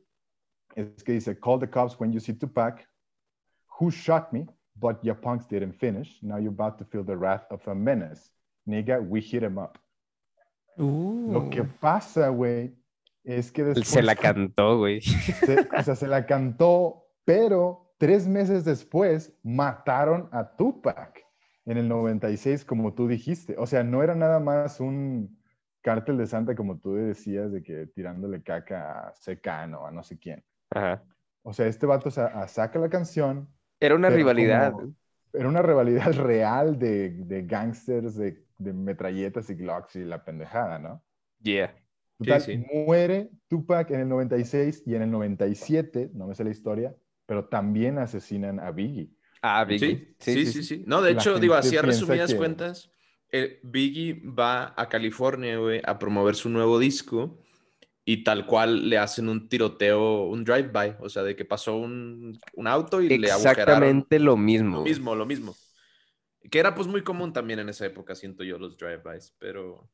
[0.76, 2.88] es que dice, call the cops when you see Tupac,
[3.80, 4.46] who shot me,
[4.76, 6.22] but your punks didn't finish.
[6.22, 8.30] Now you're about to feel the wrath of a menace.
[8.68, 9.78] Nigga, we hit him up.
[10.78, 11.68] Lo que Uh.
[11.80, 12.76] pasa, güey,
[13.24, 13.88] es que después...
[13.88, 15.02] Se la cantó, güey.
[15.02, 21.24] se- o sea, se la cantó, pero tres meses después mataron a Tupac
[21.66, 23.56] en el 96, como tú dijiste.
[23.58, 25.40] O sea, no era nada más un
[25.86, 30.18] cártel de Santa, como tú decías, de que tirándole caca a Secano, a no sé
[30.18, 30.44] quién.
[30.72, 31.04] Ajá.
[31.44, 33.48] O sea, este vato saca la canción,
[33.80, 34.72] Era una rivalidad.
[34.72, 34.96] como-
[35.32, 40.80] era una rivalidad real de, de gangsters, de, de metralletas y Glocks y la pendejada,
[40.80, 41.04] ¿no?
[41.44, 41.76] Yeah.
[42.18, 42.58] Total, sí.
[42.74, 46.96] muere Tupac en el 96 y en el 97, no me sé la historia,
[47.28, 49.12] pero también asesinan a Biggie.
[49.42, 50.16] Ah, Sí, Biggie.
[50.20, 52.92] sí, sí, sí, No, de La hecho, digo, así a resumidas que- cuentas,
[53.38, 57.40] eh, Biggie va a California, güey, a promover su nuevo disco
[58.06, 62.40] y tal cual le hacen un tiroteo, un drive-by, o sea, de que pasó un,
[62.54, 63.50] un auto y le agujeraron.
[63.50, 64.78] Exactamente lo mismo.
[64.78, 65.56] Lo mismo, lo mismo.
[66.52, 69.90] Que era pues muy común también en esa época, siento yo, los drive-bys, pero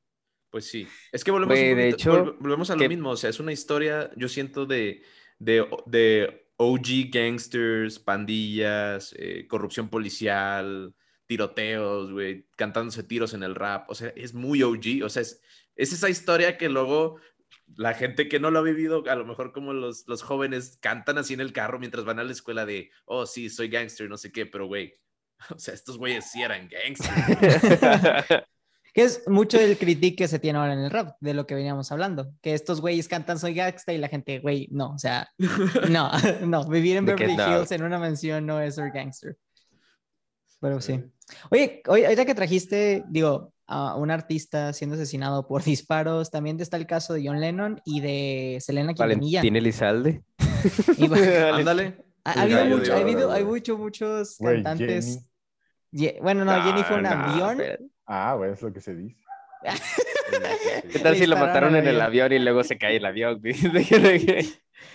[0.50, 0.86] pues sí.
[1.14, 3.54] Es que volvemos, un de hecho, volve- volvemos a lo mismo, o sea, es una
[3.54, 5.02] historia, yo siento, de,
[5.40, 10.94] de, de OG gangsters, pandillas, eh, corrupción policial,
[11.32, 15.42] tiroteos, güey, cantándose tiros en el rap, o sea, es muy OG, o sea, es,
[15.78, 17.22] es esa historia que luego
[17.78, 21.18] la gente que no lo ha vivido, a lo mejor como los, los jóvenes cantan
[21.18, 24.18] así en el carro mientras van a la escuela de, oh, sí, soy gangster, no
[24.18, 24.94] sé qué, pero güey,
[25.56, 28.28] o sea, estos güeyes sí eran gangsters.
[28.94, 31.56] Que es mucho del critique que se tiene ahora en el rap, de lo que
[31.56, 32.34] veníamos hablando.
[32.42, 35.30] Que estos güeyes cantan Soy Gangsta y la gente, güey, no, o sea,
[35.90, 36.12] no,
[36.46, 37.62] no, vivir en Beverly no.
[37.62, 39.38] Hills en una mansión no es ser gangster.
[40.62, 41.04] Pero sí.
[41.50, 46.78] Oye, oye, ahorita que trajiste, digo, a un artista siendo asesinado por disparos, también está
[46.78, 49.40] el caso de John Lennon y de Selena Quintanilla.
[49.40, 50.22] Valentín Elizalde.
[51.54, 51.98] Ándale.
[52.24, 55.28] ha, ha habido, mucho, ha habido, hay mucho, muchos Güey, cantantes.
[55.92, 57.62] Ye- Bueno, no, Jenny fue un no, avión.
[58.06, 59.18] Ah, güey, es lo que se dice.
[60.92, 62.26] ¿Qué tal si lo dispararon mataron en el avión.
[62.26, 63.40] avión y luego se cae el avión?
[63.42, 63.54] güey?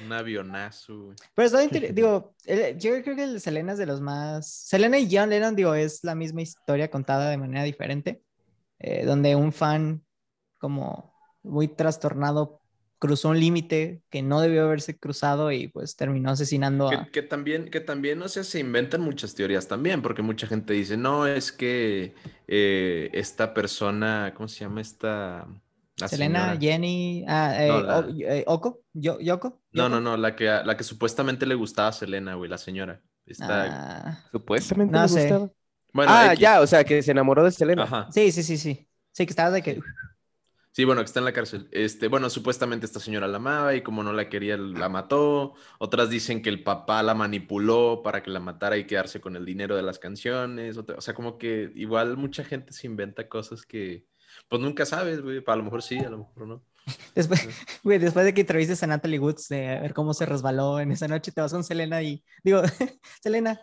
[0.04, 1.16] Un avionazo, güey.
[1.34, 4.48] Pero está digo, el- yo creo que el de Selena es de los más.
[4.50, 8.22] Selena y John Lennon, digo, es la misma historia contada de manera diferente,
[8.78, 10.04] eh, donde un fan,
[10.58, 12.60] como muy trastornado,
[12.98, 17.04] cruzó un límite que no debió haberse cruzado y pues terminó asesinando a.
[17.04, 20.72] Que, que también, que también, o sea, se inventan muchas teorías también, porque mucha gente
[20.72, 22.14] dice, no, es que
[22.48, 25.46] eh, esta persona, ¿cómo se llama esta?
[25.98, 26.60] La Selena, señora?
[26.60, 29.60] Jenny, ah, eh, No, la- O- eh, Oko, Yo- Yoko.
[29.72, 33.00] No, no, no, la que, la que supuestamente le gustaba a Selena, güey, la señora.
[33.24, 35.20] Esta- Ah, Supuestamente No le sé.
[35.22, 35.50] gustaba.
[35.92, 36.38] Bueno, ah, X.
[36.40, 37.84] ya, o sea, que se enamoró de Selena.
[37.84, 38.08] Ajá.
[38.10, 38.86] sí, sí, sí, sí.
[39.12, 39.80] Sí, que estabas de que.
[40.72, 41.68] Sí, bueno, que está en la cárcel.
[41.72, 45.54] Este, bueno, supuestamente esta señora la amaba y como no la quería, la mató.
[45.78, 49.46] Otras dicen que el papá la manipuló para que la matara y quedarse con el
[49.46, 50.76] dinero de las canciones.
[50.76, 54.04] Otra- o sea, como que igual mucha gente se inventa cosas que,
[54.48, 55.42] pues nunca sabes, güey.
[55.46, 56.64] A lo mejor sí, a lo mejor no.
[57.14, 57.48] Después,
[57.84, 60.92] güey, después de que entrevistes a Natalie Woods, de a ver cómo se resbaló en
[60.92, 62.62] esa noche, te vas con Selena y digo,
[63.22, 63.60] Selena,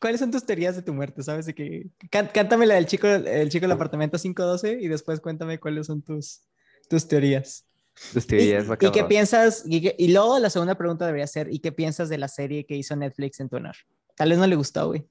[0.00, 1.22] ¿cuáles son tus teorías de tu muerte?
[1.22, 1.46] ¿Sabes?
[1.46, 5.58] De que can- cántame la del chico, el chico del apartamento 512 y después cuéntame
[5.60, 6.42] cuáles son tus,
[6.88, 7.64] tus teorías.
[8.12, 8.96] Tus Y, teorías, y macabras.
[8.96, 12.28] qué piensas, y, y luego la segunda pregunta debería ser, ¿y qué piensas de la
[12.28, 13.74] serie que hizo Netflix en tu honor?
[14.16, 15.04] Tal vez no le gustó, güey.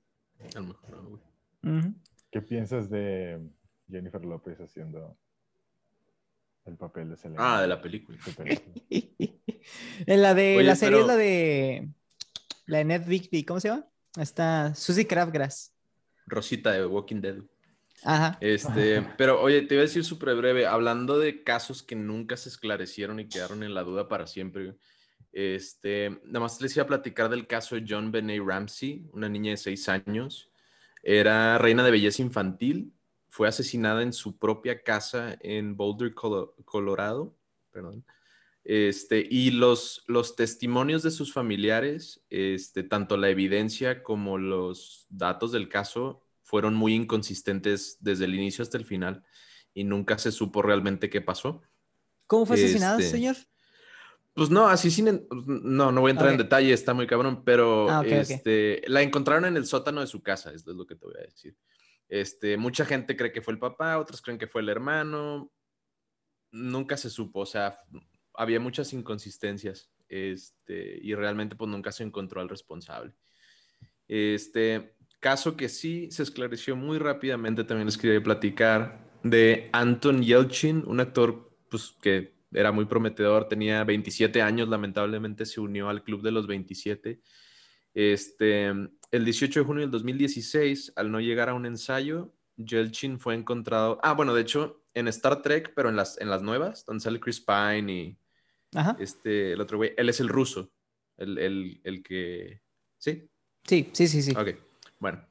[0.55, 1.93] A lo mejor no, güey.
[2.32, 3.39] ¿Qué piensas de
[3.89, 5.17] Jennifer López haciendo
[6.65, 7.57] el papel de Selena?
[7.57, 8.17] Ah, de la película.
[10.05, 11.89] En la de, Oye, la serie es la de,
[12.67, 13.85] la de Netflix, ¿cómo se llama?
[14.15, 15.73] Está Susie Crabgrass.
[16.25, 17.38] Rosita de Walking Dead.
[18.03, 18.38] Ajá.
[18.39, 22.49] Este, pero oye, te iba a decir súper breve, hablando de casos que nunca se
[22.49, 24.75] esclarecieron y quedaron en la duda para siempre.
[25.31, 29.51] Este, nada más les iba a platicar del caso de John Benet Ramsey, una niña
[29.51, 30.51] de seis años.
[31.03, 32.93] Era reina de belleza infantil,
[33.38, 37.35] fue asesinada en su propia casa en Boulder, Colo- Colorado.
[37.69, 38.03] Perdón.
[38.63, 45.51] Este, y los, los testimonios de sus familiares, este, tanto la evidencia como los datos
[45.51, 49.23] del caso fueron muy inconsistentes desde el inicio hasta el final
[49.75, 51.61] y nunca se supo realmente qué pasó.
[52.25, 53.35] ¿Cómo fue asesinada, Este, señor?
[54.33, 55.27] Pues no, así sin...
[55.45, 56.33] No, no voy a entrar Ok.
[56.33, 60.23] en detalle, está muy cabrón, pero Ah, este, la encontraron en el sótano de su
[60.23, 61.55] casa, es lo que te voy a decir.
[62.09, 65.51] Este, mucha gente cree que fue el papá, otros creen que fue el hermano.
[66.51, 67.79] Nunca se supo, o sea,
[68.33, 73.13] había muchas inconsistencias este, y realmente pues nunca se encontró al responsable.
[74.07, 80.83] Este, caso que sí se esclareció muy rápidamente, también les quería platicar de Anton Yelchin,
[80.85, 86.21] un actor pues, que era muy prometedor, tenía 27 años, lamentablemente se unió al club
[86.21, 87.19] de los 27.
[87.93, 88.71] Este,
[89.11, 93.99] el 18 de junio del 2016, al no llegar a un ensayo, Yelchin fue encontrado,
[94.03, 97.19] ah, bueno, de hecho, en Star Trek, pero en las, en las nuevas, donde sale
[97.19, 98.17] Chris Pine y
[98.99, 100.71] este, el otro güey, él es el ruso,
[101.17, 102.61] el, el, el que,
[102.97, 103.29] ¿sí?
[103.63, 104.31] Sí, sí, sí, sí.
[104.31, 104.55] Ok,
[104.99, 105.23] bueno.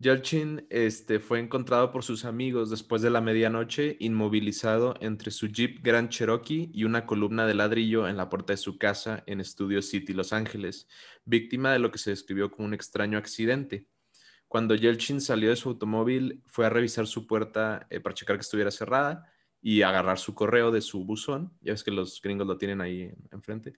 [0.00, 5.82] Yelchin este, fue encontrado por sus amigos después de la medianoche, inmovilizado entre su Jeep
[5.82, 9.82] Grand Cherokee y una columna de ladrillo en la puerta de su casa en Studio
[9.82, 10.86] City, Los Ángeles,
[11.24, 13.88] víctima de lo que se describió como un extraño accidente.
[14.46, 18.42] Cuando Yelchin salió de su automóvil, fue a revisar su puerta eh, para checar que
[18.42, 19.30] estuviera cerrada
[19.60, 21.52] y agarrar su correo de su buzón.
[21.60, 23.74] Ya ves que los gringos lo tienen ahí enfrente.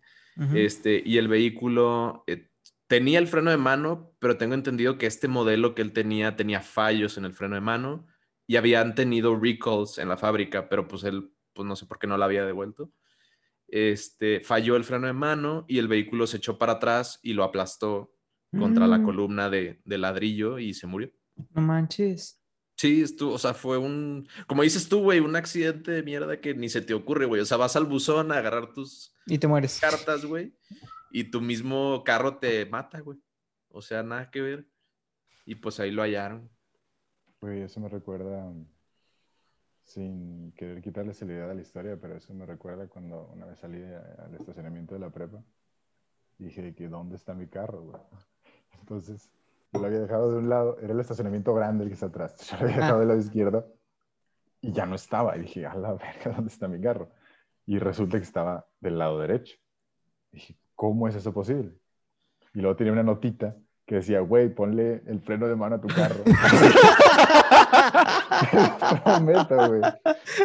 [0.55, 2.50] este, y el vehículo eh,
[2.91, 6.61] tenía el freno de mano, pero tengo entendido que este modelo que él tenía tenía
[6.61, 8.09] fallos en el freno de mano
[8.49, 12.09] y habían tenido recalls en la fábrica, pero pues él, pues no sé por qué
[12.09, 12.93] no la había devuelto.
[13.69, 17.45] Este, falló el freno de mano y el vehículo se echó para atrás y lo
[17.45, 18.13] aplastó
[18.59, 19.05] contra la mm.
[19.05, 21.13] columna de, de, ladrillo y se murió.
[21.55, 22.43] No manches.
[22.77, 26.55] Sí, estuvo, o sea, fue un, como dices tú, güey, un accidente de mierda que
[26.55, 27.41] ni se te ocurre, güey.
[27.41, 29.79] O sea, vas al buzón a agarrar tus y te mueres.
[29.79, 30.53] cartas, güey
[31.11, 33.19] y tu mismo carro te mata, güey.
[33.69, 34.67] O sea, nada que ver.
[35.45, 36.51] Y pues ahí lo hallaron.
[37.41, 38.53] Güey, eso me recuerda,
[39.83, 43.83] sin querer quitarle seriedad a la historia, pero eso me recuerda cuando una vez salí
[43.83, 45.43] al estacionamiento de la prepa.
[46.39, 48.01] Y dije que ¿dónde está mi carro, güey?
[48.81, 49.31] Entonces,
[49.73, 52.37] lo había dejado de un lado, era el estacionamiento grande el que está atrás.
[52.51, 53.75] Yo lo había dejado del lado izquierdo
[54.61, 55.37] y ya no estaba.
[55.37, 57.11] Y dije, a la verga, ¿dónde está mi carro?
[57.67, 59.57] Y resulta que estaba del lado derecho.
[60.33, 61.73] dije, ¿cómo es eso posible?
[62.55, 63.55] Y luego tenía una notita
[63.85, 66.25] que decía, güey, ponle el freno de mano a tu carro.
[69.05, 69.83] prometo, güey.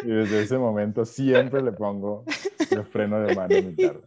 [0.03, 2.25] Y desde ese momento siempre le pongo
[2.69, 4.01] el freno de mano a mi carro.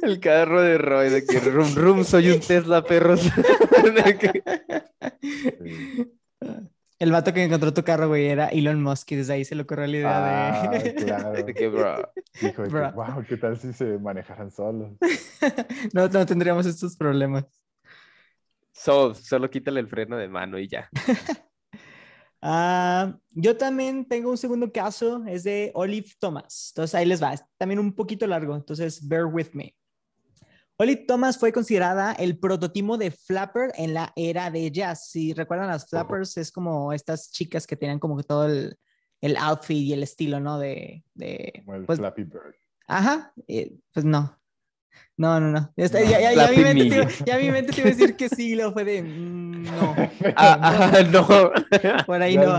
[0.00, 3.20] El carro de Roy, de que rum rum, soy un Tesla, perros.
[7.00, 9.62] El vato que encontró tu carro, güey, era Elon Musk y desde ahí se le
[9.62, 10.94] ocurrió la idea ah, de...
[11.06, 11.32] claro.
[11.32, 12.12] de que, bro.
[12.42, 14.92] Dijo, wow, ¿qué tal si se manejaran solos?
[15.94, 17.46] no, no tendríamos estos problemas.
[18.74, 20.90] solo quítale el freno de mano y ya.
[22.42, 26.72] Ah, yo también tengo un segundo caso, es de Olive Thomas.
[26.72, 29.74] Entonces ahí les va, también un poquito largo, entonces bear with me.
[30.80, 35.10] Olive Thomas fue considerada el prototipo de flapper en la era de jazz.
[35.10, 38.78] Si recuerdan, las flappers es como estas chicas que tenían como que todo el,
[39.20, 40.58] el outfit y el estilo, ¿no?
[40.58, 42.54] De, de como el pues, Flappy Bird.
[42.86, 44.40] Ajá, eh, pues no.
[45.18, 45.70] No, no, no.
[45.76, 48.54] Ya, ya, ya, mi mente te, ya, mi mente te, iba a decir que sí,
[48.54, 49.96] lo fue de mm, no.
[50.36, 52.06] ah, no.
[52.06, 52.58] Por ahí no.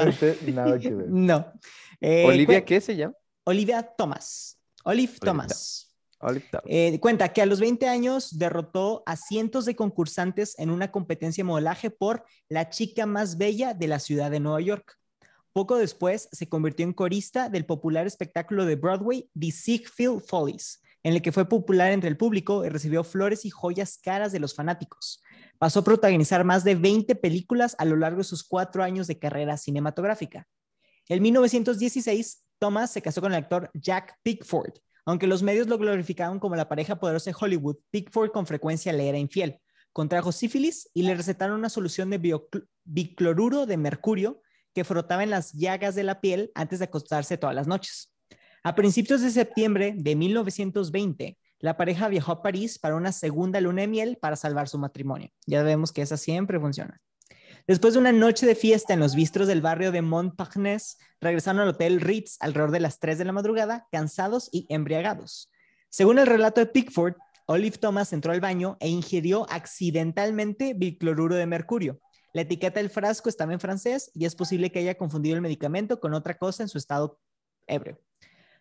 [0.53, 1.07] Nada que ver.
[1.09, 1.51] No.
[1.99, 3.15] Eh, ¿Olivia qué se llama?
[3.45, 4.59] Olivia Thomas.
[4.83, 5.90] Olive Thomas.
[6.65, 11.43] Eh, cuenta que a los 20 años derrotó a cientos de concursantes en una competencia
[11.43, 14.97] de modelaje por la chica más bella de la ciudad de Nueva York.
[15.53, 21.13] Poco después se convirtió en corista del popular espectáculo de Broadway The Ziegfeld Follies, en
[21.13, 24.55] el que fue popular entre el público y recibió flores y joyas caras de los
[24.55, 25.21] fanáticos.
[25.57, 29.19] Pasó a protagonizar más de 20 películas a lo largo de sus cuatro años de
[29.19, 30.47] carrera cinematográfica.
[31.09, 34.73] En 1916, Thomas se casó con el actor Jack Pickford,
[35.05, 39.09] aunque los medios lo glorificaban como la pareja poderosa de Hollywood, Pickford con frecuencia le
[39.09, 39.59] era infiel.
[39.93, 42.41] Contrajo sífilis y le recetaron una solución de
[42.83, 44.41] bicloruro de mercurio
[44.73, 48.13] que frotaba en las llagas de la piel antes de acostarse todas las noches.
[48.63, 53.81] A principios de septiembre de 1920, la pareja viajó a París para una segunda luna
[53.81, 55.29] de miel para salvar su matrimonio.
[55.45, 57.01] Ya vemos que esa siempre funciona.
[57.67, 61.69] Después de una noche de fiesta en los bistros del barrio de Montparnasse, regresaron al
[61.69, 65.51] hotel Ritz alrededor de las 3 de la madrugada, cansados y embriagados.
[65.89, 71.45] Según el relato de Pickford, Olive Thomas entró al baño e ingirió accidentalmente bicloruro de
[71.45, 71.99] mercurio.
[72.33, 75.99] La etiqueta del frasco estaba en francés y es posible que haya confundido el medicamento
[75.99, 77.19] con otra cosa en su estado
[77.67, 77.99] ebrio.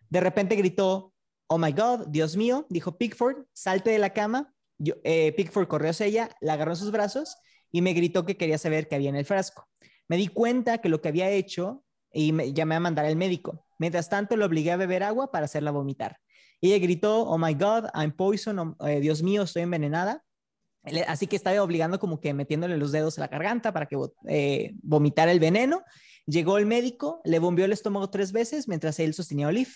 [0.09, 1.13] De repente gritó,
[1.47, 4.53] Oh my God, Dios mío, dijo Pickford, salte de la cama.
[5.03, 7.37] Eh, Pickford corrió hacia ella, la agarró en sus brazos
[7.71, 9.67] y me gritó que quería saber qué había en el frasco.
[10.07, 13.65] Me di cuenta que lo que había hecho y me llamé a mandar al médico.
[13.79, 16.17] Mientras tanto, lo obligué a beber agua para hacerla vomitar.
[16.59, 20.23] Ella gritó, oh my God, I'm poison, oh, eh, Dios mío, estoy envenenada.
[21.07, 23.97] Así que estaba obligando como que metiéndole los dedos a la garganta para que
[24.27, 25.83] eh, vomitara el veneno.
[26.25, 29.71] Llegó el médico, le bombeó el estómago tres veces mientras él sostenía a Olive.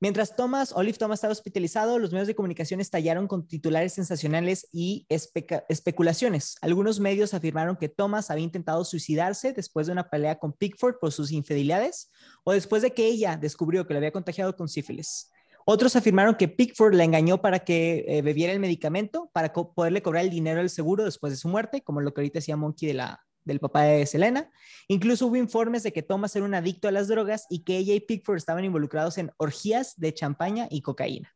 [0.00, 5.06] Mientras Thomas, Olive Thomas estaba hospitalizado, los medios de comunicación estallaron con titulares sensacionales y
[5.08, 6.56] especulaciones.
[6.60, 11.10] Algunos medios afirmaron que Thomas había intentado suicidarse después de una pelea con Pickford por
[11.10, 12.12] sus infidelidades
[12.44, 15.32] o después de que ella descubrió que le había contagiado con sífilis.
[15.64, 20.24] Otros afirmaron que Pickford la engañó para que eh, bebiera el medicamento para poderle cobrar
[20.24, 22.94] el dinero del seguro después de su muerte, como lo que ahorita decía Monkey de
[22.94, 24.48] la, del papá de Selena.
[24.86, 27.94] Incluso hubo informes de que Thomas era un adicto a las drogas y que ella
[27.94, 31.34] y Pickford estaban involucrados en orgías de champaña y cocaína.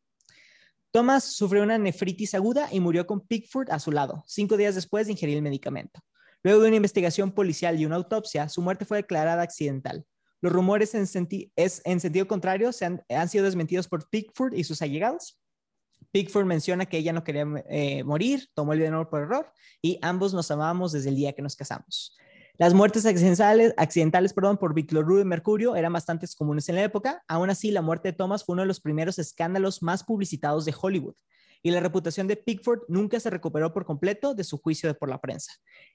[0.93, 5.07] Thomas sufrió una nefritis aguda y murió con Pickford a su lado, cinco días después
[5.07, 6.01] de ingerir el medicamento.
[6.43, 10.05] Luego de una investigación policial y una autopsia, su muerte fue declarada accidental.
[10.41, 15.42] Los rumores en, sentido contrario se han, han sido desmentidos por Pickford y sus allegados.
[16.13, 20.35] Pickford menciona que ella no quería eh, morir, tomó el dinero por error y ambos
[20.35, 22.17] nos amábamos desde el día que nos casamos.
[22.59, 27.25] Las muertes accidentales, accidentales perdón, por bicloruro de mercurio eran bastante comunes en la época.
[27.27, 30.75] Aún así, la muerte de Thomas fue uno de los primeros escándalos más publicitados de
[30.79, 31.15] Hollywood.
[31.65, 35.21] Y la reputación de Pickford nunca se recuperó por completo de su juicio por la
[35.21, 35.53] prensa.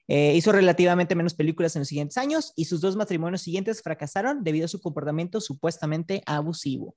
[0.08, 4.42] Eh, hizo relativamente menos películas en los siguientes años y sus dos matrimonios siguientes fracasaron
[4.42, 6.96] debido a su comportamiento supuestamente abusivo.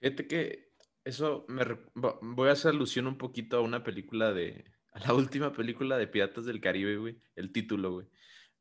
[0.00, 0.69] Fíjate que
[1.04, 1.64] eso me
[2.20, 6.06] voy a hacer alusión un poquito a una película de a la última película de
[6.06, 8.06] Piratas del Caribe, güey, el título, güey.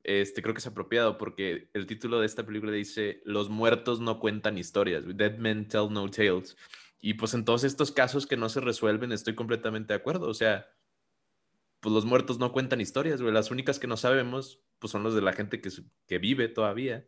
[0.03, 4.19] Este creo que es apropiado porque el título de esta película dice Los muertos no
[4.19, 6.55] cuentan historias, Dead men tell no tales.
[7.01, 10.33] Y pues en todos estos casos que no se resuelven estoy completamente de acuerdo, o
[10.33, 10.67] sea,
[11.79, 15.13] pues los muertos no cuentan historias, güey, las únicas que no sabemos pues son los
[15.13, 15.69] de la gente que,
[16.07, 17.05] que vive todavía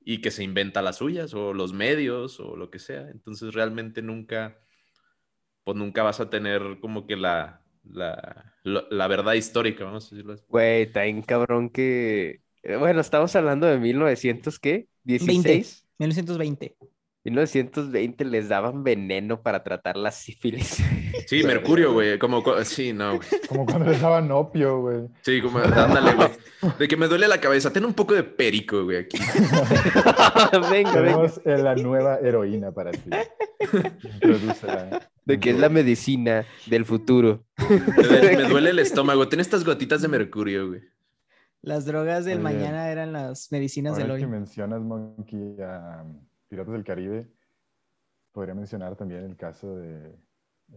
[0.00, 3.08] y que se inventa las suyas o los medios o lo que sea.
[3.10, 4.60] Entonces realmente nunca,
[5.64, 10.14] pues nunca vas a tener como que la, la, lo- la verdad histórica, vamos a
[10.16, 10.44] decirlo así.
[10.48, 12.42] Güey, está bien cabrón que...
[12.62, 14.88] eh, Bueno, estamos hablando de 1900, ¿qué?
[15.18, 15.58] 20.
[15.58, 15.84] ¿16?
[15.98, 16.76] 1920.
[17.24, 20.78] 1920 les daban veneno para tratar la sífilis.
[21.26, 23.28] Sí, Mercurio, güey, como, sí, no, güey.
[23.48, 25.08] Como cuando les daban opio, güey.
[25.22, 26.28] Sí, como, ándale, güey.
[26.78, 29.18] De que me duele la cabeza, ten un poco de perico, güey, aquí.
[30.70, 30.92] Venga, venga.
[30.92, 33.10] Tenemos la nueva heroína para ti.
[35.24, 37.44] De que es la medicina del futuro.
[37.68, 40.82] Me duele, me duele el estómago, ten estas gotitas de mercurio, güey.
[41.62, 44.30] Las drogas del Oye, mañana eran las medicinas Ahora del que hoy.
[44.30, 46.04] mencionas, Monkey, a
[46.48, 47.26] Piratas del Caribe,
[48.32, 50.14] podría mencionar también el caso de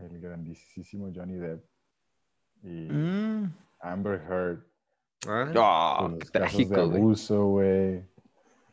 [0.02, 1.64] el grandísimo Johnny Depp
[2.64, 4.64] y Mm, Amber Heard.
[5.28, 5.54] Ah,
[6.00, 7.02] Oh, qué los casos de trágico, güey.
[7.02, 8.06] abuso, güey.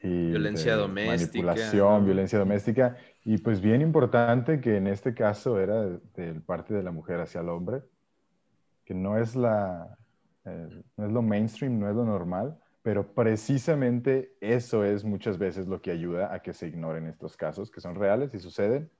[0.02, 2.04] Violencia de doméstica, Manipulación, ¿no?
[2.04, 2.96] violencia doméstica.
[3.24, 7.20] Y pues bien importante que en este caso era de, de parte de la mujer
[7.20, 7.82] hacia el hombre,
[8.84, 9.96] que no es la,
[10.44, 15.66] eh, no es lo mainstream, no es lo normal, pero precisamente eso es muchas veces
[15.66, 18.90] lo que ayuda a que se ignoren estos casos, que son reales y suceden,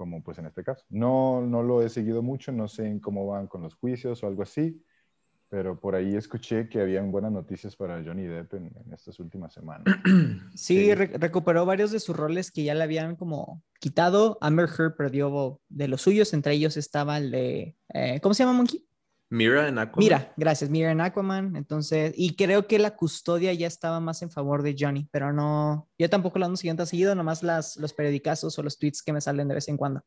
[0.00, 0.82] como pues en este caso.
[0.88, 4.26] No, no lo he seguido mucho, no sé en cómo van con los juicios o
[4.26, 4.82] algo así,
[5.50, 9.52] pero por ahí escuché que habían buenas noticias para Johnny Depp en, en estas últimas
[9.52, 9.84] semanas.
[10.54, 10.94] Sí, Sí.
[10.94, 14.38] re- recuperó varios de sus roles que ya le habían como quitado.
[14.40, 18.56] Amber Heard perdió de los suyos, entre ellos estaba el de, eh, ¿cómo se llama
[18.56, 18.86] Monkey?
[19.32, 20.04] Mira en Aquaman.
[20.04, 21.54] Mira, gracias, Mira en Aquaman.
[21.54, 25.88] Entonces, y creo que la custodia ya estaba más en favor de Johnny, pero no,
[25.98, 29.20] yo tampoco lo ando siguiendo seguido, nomás las, los periodicazos o los tweets que me
[29.20, 30.02] salen de vez en cuando.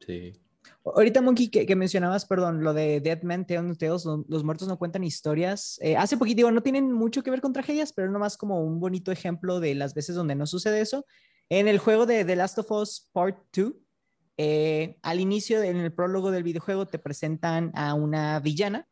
[0.00, 0.40] Sí.
[0.84, 4.78] Ahorita, Monkey, que, que mencionabas, perdón, lo de Dead Men Tales, lo- los muertos no
[4.78, 5.78] cuentan historias.
[5.80, 8.80] Eh, hace poquito, digo, no tienen mucho que ver con tragedias, pero nomás como un
[8.80, 11.06] bonito ejemplo de las veces donde no sucede eso.
[11.48, 13.72] En el juego de The Last of Us Part 2,
[14.36, 18.86] eh, al inicio, en el prólogo del videojuego, te presentan a una villana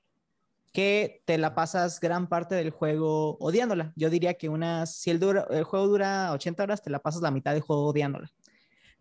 [0.72, 3.92] que te la pasas gran parte del juego odiándola.
[3.94, 5.20] Yo diría que unas, si el,
[5.50, 8.30] el juego dura 80 horas, te la pasas la mitad del juego odiándola.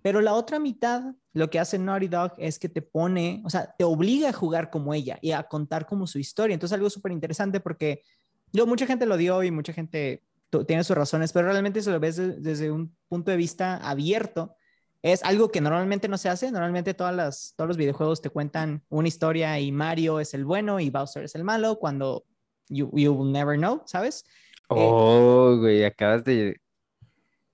[0.03, 3.73] Pero la otra mitad, lo que hace Naughty Dog es que te pone, o sea,
[3.75, 6.53] te obliga a jugar como ella y a contar como su historia.
[6.53, 8.03] Entonces, algo súper interesante porque
[8.51, 10.21] yo, mucha gente lo dio y mucha gente
[10.67, 14.55] tiene sus razones, pero realmente si lo ves de- desde un punto de vista abierto,
[15.03, 16.49] es algo que normalmente no se hace.
[16.51, 20.79] Normalmente todas las, todos los videojuegos te cuentan una historia y Mario es el bueno
[20.79, 22.23] y Bowser es el malo cuando
[22.69, 24.23] you, you will never know, ¿sabes?
[24.69, 26.59] Oh, güey, acabas de...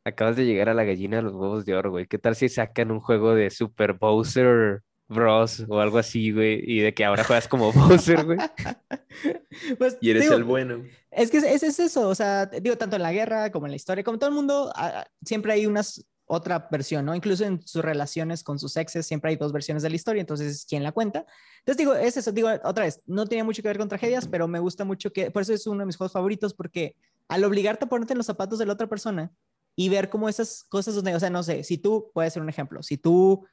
[0.06, 2.08] Acabas de llegar a la gallina de los huevos de oro, güey.
[2.08, 6.62] ¿Qué tal si sacan un juego de Super Bowser Bros o algo así, güey?
[6.66, 8.38] Y de que ahora juegas como Bowser, güey.
[9.78, 10.84] Pues, Y eres digo, el bueno.
[11.12, 13.72] Es que es, es- es eso, o sea, digo, tanto en la guerra como en
[13.72, 17.16] la historia, como todo el mundo, ah, ah, siempre hay unas, otra versión, ¿no?
[17.16, 20.64] Incluso en sus relaciones con sus exes, siempre hay dos versiones de la historia, entonces,
[20.70, 21.26] ¿quién la cuenta?
[21.62, 24.48] Entonces, digo, es eso, digo, otra vez, no tenía mucho que ver con tragedias, pero
[24.48, 26.96] me gusta mucho que, por eso es uno de mis juegos favoritos, porque
[27.28, 29.32] al obligarte a ponerte en los zapatos de la otra persona
[29.76, 32.50] y ver cómo esas cosas donde, o sea, no sé, si tú, puede ser un
[32.50, 33.48] ejemplo, si tú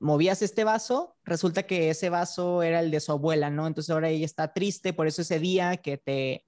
[0.00, 3.68] movías este vaso, resulta que ese vaso era el de su abuela, ¿no?
[3.68, 6.44] Entonces ahora ella está triste, por eso ese día que te,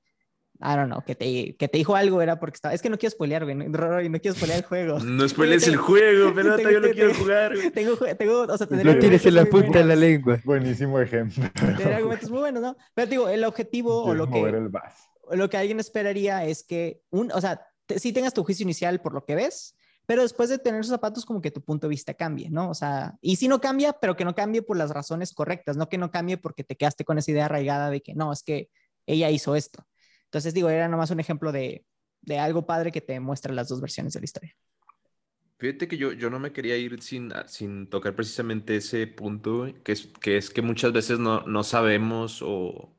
[0.60, 2.74] I don't know, que te, que te dijo algo era porque estaba.
[2.74, 3.56] Es que no quiero spoilear, güey.
[3.56, 4.98] No, no quiero spoilear el juego.
[5.00, 7.54] No spoilees el juego, pero yo no quiero jugar.
[7.54, 7.70] Güey.
[7.70, 10.40] Tengo, tengo, o sea, Lo tienes en la punta de la lengua.
[10.44, 11.44] Buenísimo ejemplo.
[11.76, 12.76] Tiene argumentos muy buenos, ¿no?
[12.94, 14.70] Pero digo, el objetivo o lo que, el
[15.32, 19.00] lo que alguien esperaría es que, un, o sea, te, sí tengas tu juicio inicial
[19.00, 19.76] por lo que ves,
[20.06, 22.70] pero después de tener esos zapatos, como que tu punto de vista cambie, ¿no?
[22.70, 25.88] O sea, y si no cambia, pero que no cambie por las razones correctas, no
[25.88, 28.68] que no cambie porque te quedaste con esa idea arraigada de que no, es que
[29.06, 29.86] ella hizo esto.
[30.34, 31.84] Entonces, digo, era nomás un ejemplo de,
[32.20, 34.56] de algo padre que te muestra las dos versiones de la historia.
[35.58, 39.92] Fíjate que yo, yo no me quería ir sin, sin tocar precisamente ese punto, que
[39.92, 42.96] es, que es que muchas veces no, no sabemos o...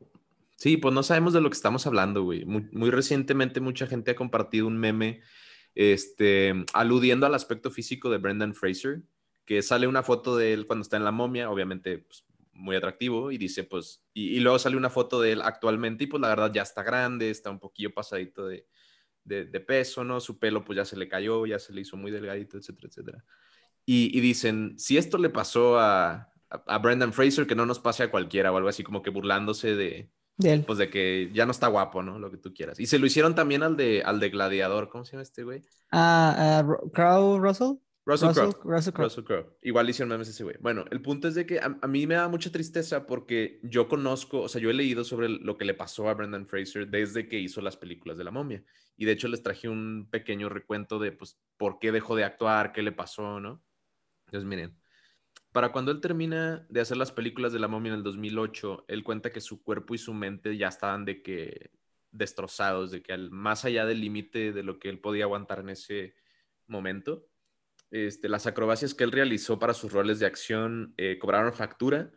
[0.56, 2.46] Sí, pues no sabemos de lo que estamos hablando, güey.
[2.46, 5.20] Muy, muy recientemente mucha gente ha compartido un meme
[5.76, 9.02] este, aludiendo al aspecto físico de Brendan Fraser,
[9.44, 12.24] que sale una foto de él cuando está en la momia, obviamente pues,
[12.56, 16.22] muy atractivo, y dice, pues, y, luego sale una foto de él actualmente, y pues
[16.22, 18.66] la verdad ya está grande, está un poquillo pasadito de,
[19.24, 20.20] de, peso, ¿no?
[20.20, 23.26] Su pelo pues ya se le cayó, ya se le hizo muy delgadito, etcétera, etcétera.
[23.86, 28.04] Y, y dicen, si esto le pasó a, a, Brendan Fraser, que no nos pase
[28.04, 30.64] a cualquiera o algo así, como que burlándose de, de él.
[30.66, 32.20] Pues de que ya no está guapo, ¿no?
[32.20, 32.80] Lo que tú quieras.
[32.80, 34.90] Y se lo hicieron también al de, al de Gladiador.
[34.90, 35.62] ¿Cómo se llama este güey?
[35.92, 37.78] Ah, uh, Crow Russell.
[38.06, 39.58] Russell, Crowe.
[39.64, 40.58] Igual hicieron memes ese güey.
[40.60, 44.42] Bueno, el punto es de que a, mí me da mucha tristeza porque yo conozco,
[44.42, 47.40] o sea, yo he leído sobre lo que le pasó a Brendan Fraser desde que
[47.40, 48.64] hizo las películas de la momia.
[48.96, 52.74] Y de hecho les traje un pequeño recuento de, pues, por qué dejó de actuar,
[52.74, 53.64] qué le pasó, ¿no?
[54.28, 54.78] Entonces, miren,
[55.52, 59.04] para cuando él termina de hacer las películas de la momia en el 2008, él
[59.04, 61.72] cuenta que su cuerpo y su mente ya estaban de que
[62.12, 65.70] destrozados, de que al, más allá del límite de lo que él podía aguantar en
[65.70, 66.16] ese
[66.68, 67.28] momento,
[67.92, 72.12] este, las acrobacias que él realizó para sus roles de acción eh, cobraron factura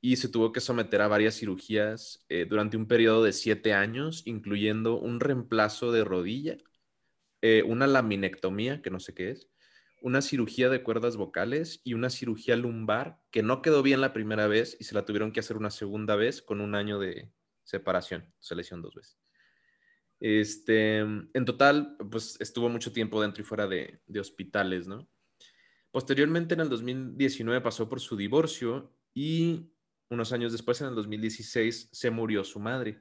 [0.00, 4.22] y se tuvo que someter a varias cirugías eh, durante un periodo de siete años,
[4.26, 6.58] incluyendo un reemplazo de rodilla,
[7.40, 9.48] eh, una laminectomía, que no sé qué es,
[10.02, 14.46] una cirugía de cuerdas vocales y una cirugía lumbar que no quedó bien la primera
[14.46, 18.30] vez y se la tuvieron que hacer una segunda vez con un año de separación.
[18.38, 19.23] Se lesionó dos veces.
[20.20, 25.08] Este, en total, pues estuvo mucho tiempo dentro y fuera de, hospitales, ¿no?
[25.90, 29.70] Posteriormente, en el 2019, pasó por su divorcio y
[30.08, 33.00] unos años después, en el 2016, se murió su madre.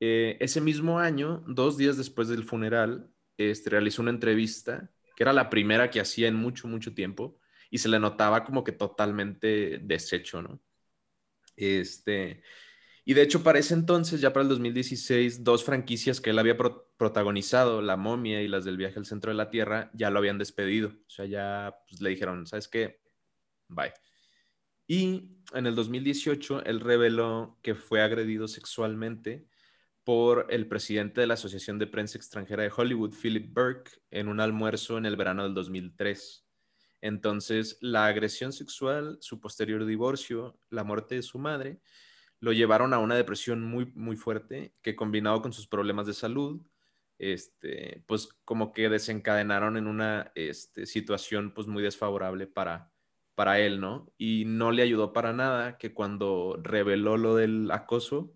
[0.00, 5.32] Eh, ese mismo año, dos días después del funeral, este, realizó una entrevista que era
[5.32, 7.38] la primera que hacía en mucho, mucho tiempo,
[7.70, 10.60] y se le notaba como que totalmente deshecho, ¿no?
[11.56, 12.42] Este,
[13.04, 16.56] y de hecho, para ese entonces, ya para el 2016, dos franquicias que él había
[16.56, 20.38] protagonizado, La momia y las del viaje al centro de la Tierra, ya lo habían
[20.38, 20.88] despedido.
[20.88, 23.00] O sea, ya pues, le dijeron, ¿sabes qué?
[23.68, 23.92] Bye.
[24.86, 29.46] Y en el 2018, él reveló que fue agredido sexualmente
[30.04, 34.40] por el presidente de la Asociación de Prensa Extranjera de Hollywood, Philip Burke, en un
[34.40, 36.44] almuerzo en el verano del 2003.
[37.00, 41.80] Entonces, la agresión sexual, su posterior divorcio, la muerte de su madre,
[42.40, 46.60] lo llevaron a una depresión muy, muy fuerte que combinado con sus problemas de salud,
[47.18, 52.90] este, pues como que desencadenaron en una este, situación pues muy desfavorable para,
[53.34, 54.10] para él, ¿no?
[54.16, 58.34] Y no le ayudó para nada que cuando reveló lo del acoso,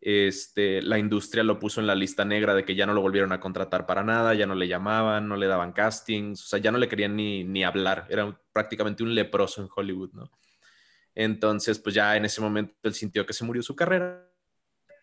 [0.00, 3.32] este, la industria lo puso en la lista negra de que ya no lo volvieron
[3.32, 6.72] a contratar para nada, ya no le llamaban, no le daban castings, o sea, ya
[6.72, 10.30] no le querían ni, ni hablar, era prácticamente un leproso en Hollywood, ¿no?
[11.14, 14.28] Entonces, pues ya en ese momento él sintió que se murió su carrera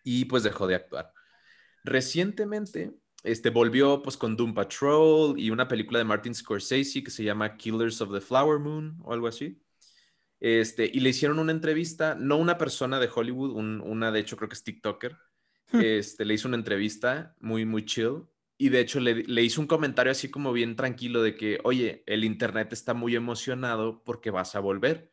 [0.03, 1.13] y pues dejó de actuar.
[1.83, 2.93] Recientemente,
[3.23, 7.57] este, volvió pues con Doom Patrol y una película de Martin Scorsese que se llama
[7.57, 9.61] Killers of the Flower Moon o algo así.
[10.39, 14.47] Este, y le hicieron una entrevista, no una persona de Hollywood, una de hecho creo
[14.47, 15.17] que es TikToker,
[15.73, 15.81] hmm.
[15.81, 18.23] este, le hizo una entrevista muy, muy chill.
[18.57, 22.03] Y de hecho le, le, hizo un comentario así como bien tranquilo de que, oye,
[22.07, 25.08] el Internet está muy emocionado porque vas a volver.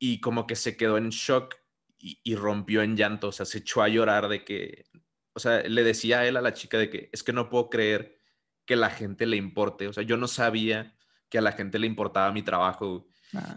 [0.00, 1.54] Y como que se quedó en shock
[1.96, 4.86] y, y rompió en llanto, o sea, se echó a llorar de que,
[5.34, 7.70] o sea, le decía a él, a la chica, de que es que no puedo
[7.70, 8.18] creer
[8.66, 10.96] que la gente le importe, o sea, yo no sabía
[11.28, 13.06] que a la gente le importaba mi trabajo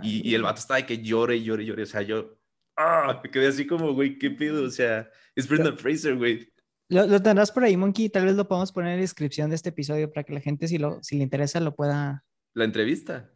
[0.02, 1.84] y, el vato estaba de que llore, llore, llore.
[1.84, 2.38] O sea, yo
[2.78, 4.64] ah, me quedé así como, güey, ¿qué pido?
[4.64, 6.48] O sea, es Brendan Fraser, güey.
[6.90, 8.10] Lo, lo, tendrás por ahí, Monkey.
[8.10, 10.68] Tal vez lo podamos poner en la descripción de este episodio para que la gente,
[10.68, 12.24] si, lo, si le interesa, lo pueda.
[12.54, 13.33] ¿La entrevista?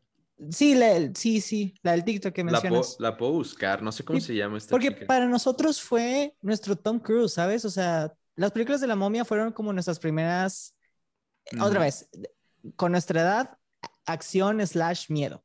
[0.52, 2.98] Sí, la, sí, sí, la del TikTok que mencionas.
[3.00, 7.00] La, puedo buscar, no sé cómo se llama esta Porque para nosotros fue nuestro Tom
[7.00, 7.66] Cruise, ¿sabes?
[7.66, 10.76] O sea, las películas de la momia fueron como nuestras primeras.
[11.60, 12.10] Otra vez,
[12.76, 13.58] con nuestra edad,
[14.06, 15.44] acción slash miedo.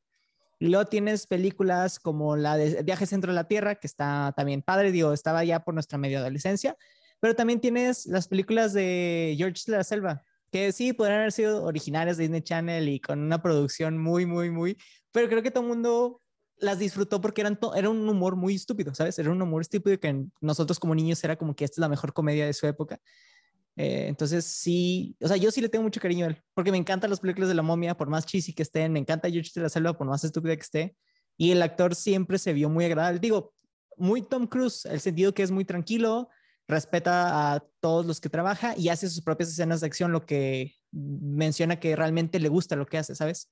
[0.59, 4.63] Y luego tienes películas como la de Viaje Centro de la Tierra, que está también
[4.63, 6.77] padre, digo, estaba ya por nuestra media adolescencia,
[7.19, 11.65] pero también tienes las películas de George de la Selva, que sí podrían haber sido
[11.65, 14.77] originales de Disney Channel y con una producción muy, muy, muy,
[15.11, 16.21] pero creo que todo el mundo
[16.59, 19.19] las disfrutó porque eran era un humor muy estúpido, ¿sabes?
[19.19, 22.13] Era un humor estúpido que nosotros como niños era como que esta es la mejor
[22.13, 23.01] comedia de su época.
[23.77, 26.77] Eh, entonces sí, o sea, yo sí le tengo mucho cariño a él, porque me
[26.77, 29.63] encantan las películas de la momia, por más cheesy que estén, me encanta George de
[29.63, 30.97] la Selva, por más estúpida que esté,
[31.39, 33.19] y el actor siempre se vio muy agradable.
[33.19, 33.55] Digo,
[33.97, 36.29] muy Tom Cruise, el sentido que es muy tranquilo,
[36.73, 40.75] respeta a todos los que trabaja y hace sus propias escenas de acción, lo que
[40.91, 43.51] menciona que realmente le gusta lo que hace, ¿sabes?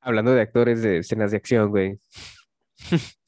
[0.00, 1.98] Hablando de actores de escenas de acción, güey.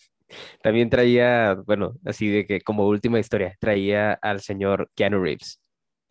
[0.63, 5.61] También traía, bueno, así de que como última historia, traía al señor Keanu Reeves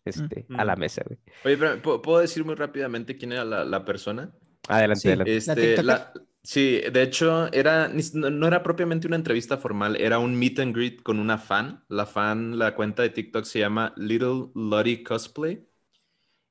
[0.06, 1.20] este, a la mesa, güey.
[1.44, 4.32] Oye, pero ¿puedo decir muy rápidamente quién era la, persona?
[4.68, 5.08] Adelante, Sí.
[5.10, 5.36] adelante.
[5.36, 10.36] Este, ¿La la- sí, de hecho, era, no era propiamente una entrevista formal, era un
[10.38, 11.84] meet and greet con una fan.
[11.90, 15.68] La fan, la cuenta de TikTok se llama Little Lottie Cosplay.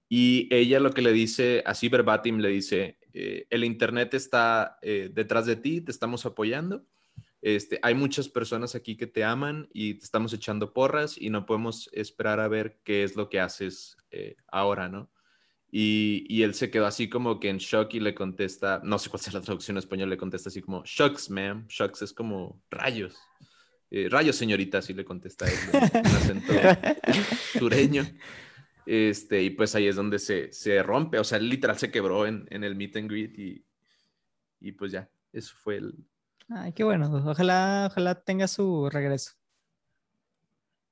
[0.08, 5.10] Y ella lo que le dice, así verbatim, le dice, eh, el internet está eh,
[5.12, 6.84] detrás de ti, te estamos apoyando.
[7.40, 11.46] Este, hay muchas personas aquí que te aman y te estamos echando porras y no
[11.46, 15.10] podemos esperar a ver qué es lo que haces eh, ahora, ¿no?
[15.74, 19.08] Y, y él se quedó así como que en shock y le contesta, no sé
[19.08, 21.66] cuál es la traducción en español, le contesta así como, shocks, ma'am.
[21.66, 23.16] Shocks es como rayos.
[23.90, 26.52] Eh, rayos, señorita, así le contesta él, en un acento
[27.58, 28.04] sureño.
[28.84, 32.26] Este, y pues ahí es donde se, se rompe, o sea, él literal se quebró
[32.26, 33.64] en, en el meet and greet y,
[34.60, 35.94] y pues ya, eso fue el...
[36.50, 37.10] Ay, qué bueno.
[37.26, 39.32] Ojalá, ojalá tenga su regreso.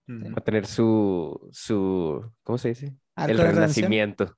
[0.09, 2.97] Va a tener su, su, ¿cómo se dice?
[3.14, 4.37] Arco El renacimiento.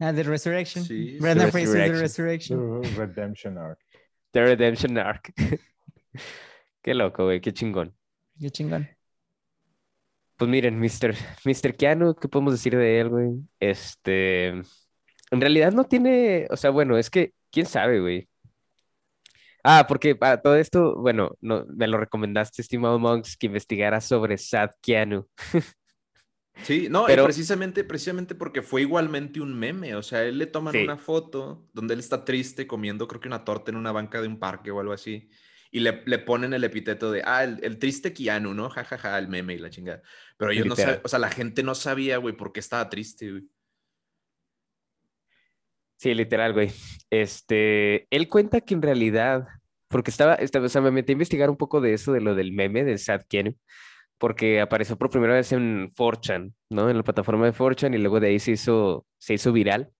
[0.00, 0.84] Ah, The Resurrection.
[0.84, 2.58] Sí, Brendan The Fraser, The Resurrection.
[2.58, 3.78] Uh, Redemption Arc.
[4.32, 5.32] The Redemption Arc.
[6.82, 7.96] Qué loco, güey, qué chingón.
[8.38, 8.88] Qué chingón.
[10.36, 11.14] Pues miren, Mr.
[11.44, 11.74] Mr.
[11.76, 13.30] Keanu, ¿qué podemos decir de él, güey?
[13.58, 18.28] Este, en realidad no tiene, o sea, bueno, es que, quién sabe, güey.
[19.62, 24.36] Ah, porque para todo esto, bueno, no, me lo recomendaste, estimado Monks, que investigara sobre
[24.36, 25.26] Sad Keanu.
[26.62, 30.72] Sí, no, Pero- precisamente, precisamente porque fue igualmente un meme, o sea, él le toman
[30.72, 30.84] Sí.
[30.84, 34.28] una foto donde él está triste comiendo, creo que una torta en una banca de
[34.28, 35.28] un parque o algo así,
[35.72, 38.70] y le, le ponen el epíteto de, ah, el, el triste Keanu, ¿no?
[38.70, 40.02] Ja, ja, ja, el meme y la chingada.
[40.36, 43.30] Pero ellos no saben, o sea, la gente no sabía, güey, por qué estaba triste,
[43.32, 43.42] güey.
[45.96, 46.70] Sí, literal, güey.
[47.10, 49.46] Este, él cuenta que en realidad,
[49.88, 52.34] porque estaba, estaba, o sea, me metí a investigar un poco de eso, de lo
[52.34, 53.56] del meme del Sad Keanu,
[54.24, 56.88] porque apareció por primera vez en 4chan, ¿no?
[56.88, 59.92] En la plataforma de 4chan y luego de ahí se hizo, se hizo viral.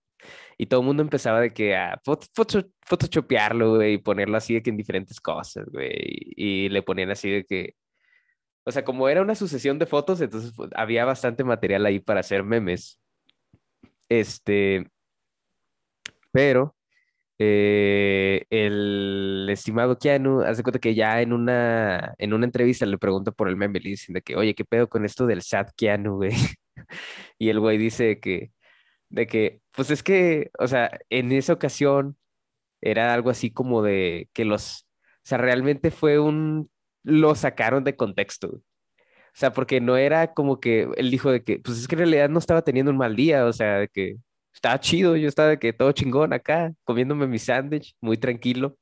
[0.57, 4.71] Y todo el mundo empezaba de que a photoshopearlo, güey, y ponerlo así de que
[4.71, 5.91] en diferentes cosas, güey.
[6.35, 7.75] Y, y le ponían así de que,
[8.63, 12.21] o sea, como era una sucesión de fotos, entonces pues, había bastante material ahí para
[12.21, 12.99] hacer memes.
[14.09, 14.89] Este,
[16.31, 16.74] pero
[17.37, 23.31] eh, el estimado Keanu hace cuenta que ya en una, en una entrevista le pregunta
[23.31, 26.15] por el meme, le dicen de que, oye, ¿qué pedo con esto del sad Keanu,
[26.15, 26.31] güey?
[27.39, 28.51] Y el güey dice que,
[29.09, 32.17] de que, pues es que, o sea, en esa ocasión
[32.81, 34.87] era algo así como de que los,
[35.25, 36.69] o sea, realmente fue un,
[37.03, 38.49] lo sacaron de contexto.
[38.49, 41.99] O sea, porque no era como que él dijo de que, pues es que en
[41.99, 44.17] realidad no estaba teniendo un mal día, o sea, de que
[44.55, 48.77] estaba chido, yo estaba de que todo chingón acá, comiéndome mi sándwich, muy tranquilo,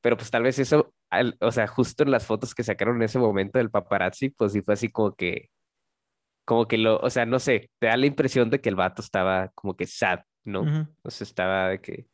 [0.00, 3.02] pero pues tal vez eso, al- o sea, justo en las fotos que sacaron en
[3.02, 5.50] ese momento del paparazzi, pues sí fue así como que,
[6.44, 9.02] como que lo, o sea, no sé, te da la impresión de que el vato
[9.02, 10.62] estaba como que sad, ¿no?
[10.62, 10.86] Ujú.
[11.02, 12.06] O sea, estaba de que,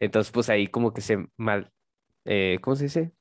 [0.00, 1.70] entonces pues ahí como que se mal,
[2.26, 3.12] eh, ¿cómo se dice?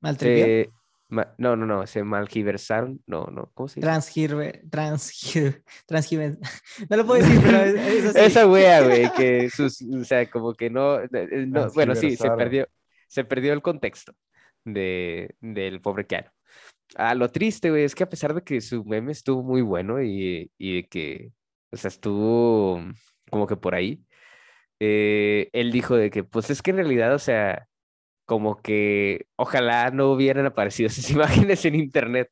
[0.00, 0.44] Maltripió.
[0.46, 0.70] Se,
[1.14, 3.86] ma- no, no, no, se malgiversaron, no, no, ¿cómo se dice?
[3.86, 6.38] Transgirve, transgir, transgiven-
[6.90, 8.18] No lo puedo decir, pero es, es así.
[8.20, 11.08] Esa wea, güey, que sus, o sea, como que no, eh,
[11.48, 12.68] no, bueno, sí, se perdió,
[13.08, 14.12] se perdió el contexto
[14.64, 16.28] de, del pobre Keanu.
[16.96, 20.02] Ah, lo triste, güey, es que a pesar de que su meme estuvo muy bueno
[20.02, 21.32] y, y de que,
[21.72, 22.80] o sea, estuvo
[23.30, 24.04] como que por ahí,
[24.80, 27.66] eh, él dijo de que, pues es que en realidad, o sea,
[28.24, 32.30] como que ojalá no hubieran aparecido esas imágenes en internet.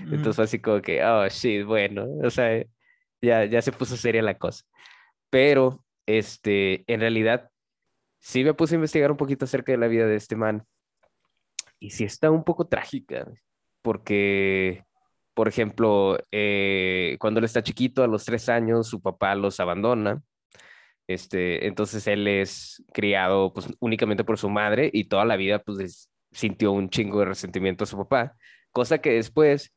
[0.00, 2.64] Entonces fue así como que, oh, shit, bueno, o sea,
[3.20, 4.64] ya, ya se puso seria la cosa.
[5.30, 7.50] Pero, este, en realidad,
[8.20, 10.64] sí me puse a investigar un poquito acerca de la vida de este man.
[11.80, 13.26] Y sí está un poco trágica,
[13.82, 14.84] porque,
[15.34, 20.22] por ejemplo, eh, cuando él está chiquito, a los tres años, su papá los abandona.
[21.06, 25.78] Este, entonces él es criado pues, únicamente por su madre y toda la vida pues,
[25.80, 28.36] es- sintió un chingo de resentimiento a su papá,
[28.72, 29.72] cosa que después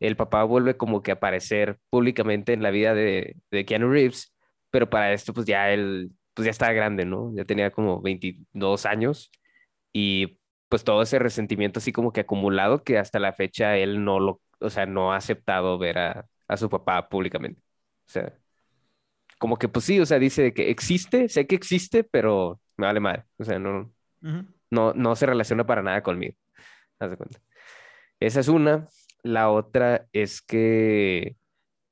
[0.00, 4.34] el papá vuelve como que a aparecer públicamente en la vida de, de Keanu Reeves,
[4.70, 7.32] pero para esto pues ya él pues ya estaba grande, ¿no?
[7.36, 9.30] Ya tenía como 22 años
[9.92, 10.38] y
[10.68, 14.40] pues todo ese resentimiento así como que acumulado que hasta la fecha él no lo,
[14.60, 17.62] o sea, no ha aceptado ver a, a su papá públicamente.
[19.42, 23.00] Como que pues sí, o sea, dice que existe, sé que existe, pero me vale
[23.00, 23.24] madre.
[23.38, 23.92] O sea, no,
[24.70, 26.36] no, no se relaciona para nada conmigo.
[27.00, 27.40] Haz de cuenta.
[28.20, 28.88] Esa es una.
[29.24, 31.36] La otra es que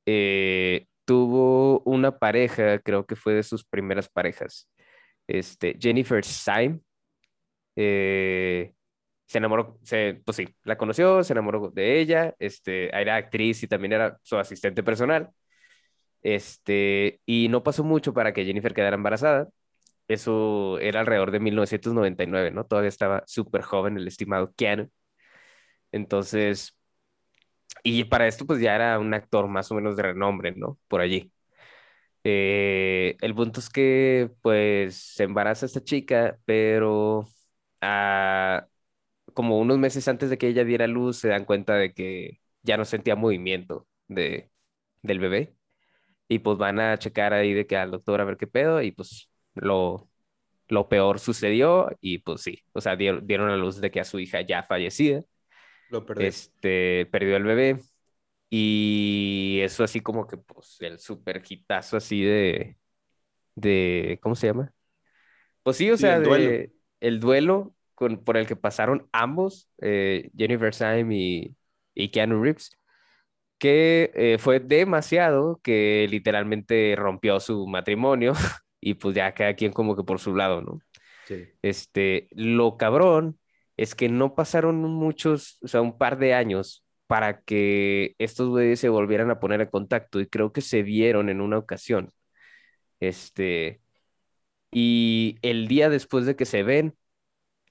[0.07, 4.71] eh, tuvo una pareja, creo que fue de sus primeras parejas,
[5.27, 6.81] este, Jennifer Syme.
[7.77, 8.75] eh,
[9.27, 13.69] se enamoró, se, pues sí, la conoció, se enamoró de ella, este, era actriz y
[13.69, 15.31] también era su asistente personal.
[16.23, 19.49] Este, y no pasó mucho para que Jennifer quedara embarazada.
[20.09, 22.67] Eso era alrededor de 1999, ¿no?
[22.67, 24.91] Todavía estaba súper joven el estimado Keanu.
[25.93, 26.77] Entonces,
[27.83, 30.79] y para esto pues ya era un actor más o menos de renombre, ¿no?
[30.89, 31.33] Por allí.
[32.25, 37.27] Eh, el punto es que pues se embaraza esta chica, pero
[37.81, 38.67] ah,
[39.35, 42.77] como unos meses antes de que ella diera luz se dan cuenta de que ya
[42.79, 44.51] no sentía movimiento de,
[45.03, 45.57] del bebé.
[46.31, 48.93] Y pues van a checar ahí de que al doctor a ver qué pedo y
[48.93, 50.11] pues lo,
[50.69, 54.05] lo peor sucedió y pues sí, o sea, dieron, dieron a luz de que a
[54.05, 55.23] su hija ya fallecida,
[55.89, 56.35] Lo perdí.
[56.37, 57.81] este, perdió el bebé
[58.51, 62.79] y eso así como que pues el super hitazo así de,
[63.57, 64.75] de, ¿cómo se llama?
[65.63, 66.59] Pues sí, o Sí, sea, el duelo.
[66.59, 71.57] de, el duelo con, por el que pasaron ambos, eh, Jennifer Syme y,
[71.95, 72.71] y Keanu Reeves
[73.61, 78.33] que eh, fue demasiado que literalmente rompió su matrimonio
[78.81, 80.81] y pues ya cada quien como que por su lado, ¿no?
[81.27, 81.47] Sí.
[81.63, 83.39] Este, lo cabrón
[83.77, 88.81] es que no pasaron muchos, o sea, un par de años para que estos güeyes
[88.81, 92.11] se volvieran a poner en contacto y creo que se vieron en una ocasión.
[93.01, 93.83] Este,
[94.73, 96.97] y el día después de que se ven,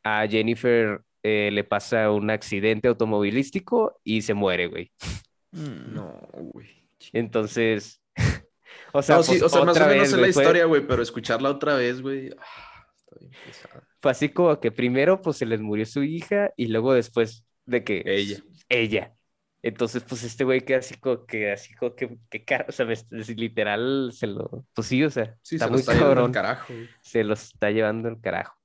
[0.03, 4.91] a Jennifer eh, le pasa un accidente automovilístico y se muere, güey.
[5.51, 5.93] Mm.
[5.93, 6.67] No, güey.
[7.13, 8.01] Entonces,
[8.93, 10.85] o sea, no, sí, pues, o sea, más o menos vez, sé la historia, güey,
[10.85, 12.29] pero escucharla otra vez, güey.
[12.37, 13.81] ah.
[14.01, 17.83] Fue así como que primero pues se les murió su hija y luego después de
[17.83, 18.37] que Ella.
[18.69, 19.13] ella.
[19.61, 22.89] Entonces pues este güey queda así como que así como que, que cara, o sea,
[22.91, 26.31] es literal se lo, pues sí, o sea, Sí, está se lo muy está cabrón,
[26.31, 26.89] carajo, güey.
[27.01, 28.55] se lo está llevando el carajo.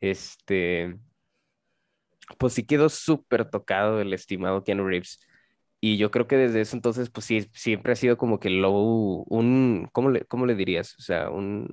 [0.00, 0.96] Este,
[2.38, 5.20] pues sí quedó súper tocado el estimado Keanu Reeves.
[5.88, 9.24] Y yo creo que desde eso entonces, pues sí, siempre ha sido como que low,
[9.28, 10.94] un, ¿cómo le, cómo le dirías?
[10.98, 11.68] O sea, un...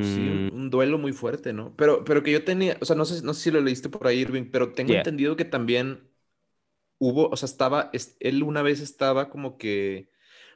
[0.00, 1.76] Sí, mm, un, un duelo muy fuerte, ¿no?
[1.76, 4.06] Pero, pero que yo tenía, o sea, no sé, no sé si lo leíste por
[4.06, 4.94] ahí, Irving, pero tengo Yeah.
[4.94, 6.10] entendido que también
[6.98, 10.10] hubo, o sea, estaba, es- él una vez estaba como que,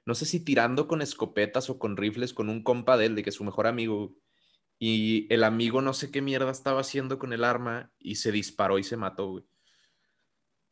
[0.07, 3.23] no sé si tirando con escopetas o con rifles con un compa de él, de
[3.25, 4.15] que es su mejor amigo,
[4.79, 8.79] y el amigo no sé qué mierda estaba haciendo con el arma y se disparó
[8.79, 9.45] y se mató, güey.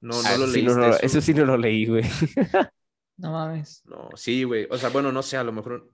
[0.05, 0.99] No, no Ah, lo eso sí leíste no lo- eso.
[1.03, 2.03] eso sí no lo leí, güey.
[3.17, 3.83] No mames.
[3.87, 4.67] No, sí, güey.
[4.71, 5.89] O sea, bueno, no sé, a lo mejor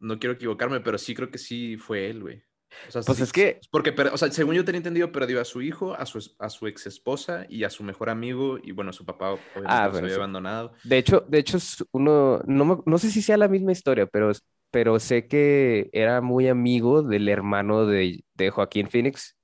[0.00, 2.42] no quiero equivocarme, pero sí creo que sí fue él, güey.
[2.88, 5.40] O sea, Pues sí- es que- Porque, per- o sea, según yo tenía entendido, perdió
[5.40, 8.58] a su hijo, a su, a su ex esposa y a su mejor amigo.
[8.62, 10.14] Y bueno, su papá obviamente Ah, había sí.
[10.14, 10.72] abandonado.
[10.82, 11.58] De hecho, de hecho,
[11.92, 14.32] uno, no, me- no sé si sea la misma historia, pero,
[14.70, 19.36] pero sé que era muy amigo del hermano de, de Joaquín Phoenix.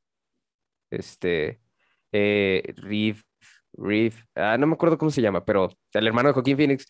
[0.91, 1.61] Este,
[2.13, 3.21] eh, Reeve,
[3.73, 6.87] Reeve, ah, no me acuerdo cómo se llama, pero el hermano de Joaquín Phoenix.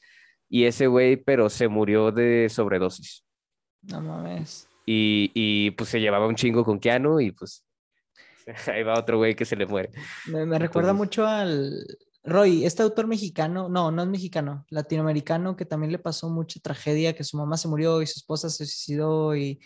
[0.49, 3.25] Y ese güey, pero se murió de sobredosis.
[3.83, 4.69] No mames.
[4.85, 7.65] Y, y pues se llevaba un chingo con Keanu y pues
[8.67, 9.91] ahí va otro güey que se le muere.
[10.27, 11.87] Me, me recuerda Entonces- mucho al
[12.25, 17.15] Roy, este autor mexicano, no, no es mexicano, latinoamericano que también le pasó mucha tragedia,
[17.15, 19.61] que su mamá se murió y su esposa se suicidó y,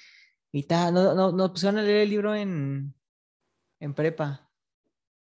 [0.53, 0.95] y tal.
[0.95, 2.95] No, no, no pusieron a leer el libro en,
[3.81, 4.49] en prepa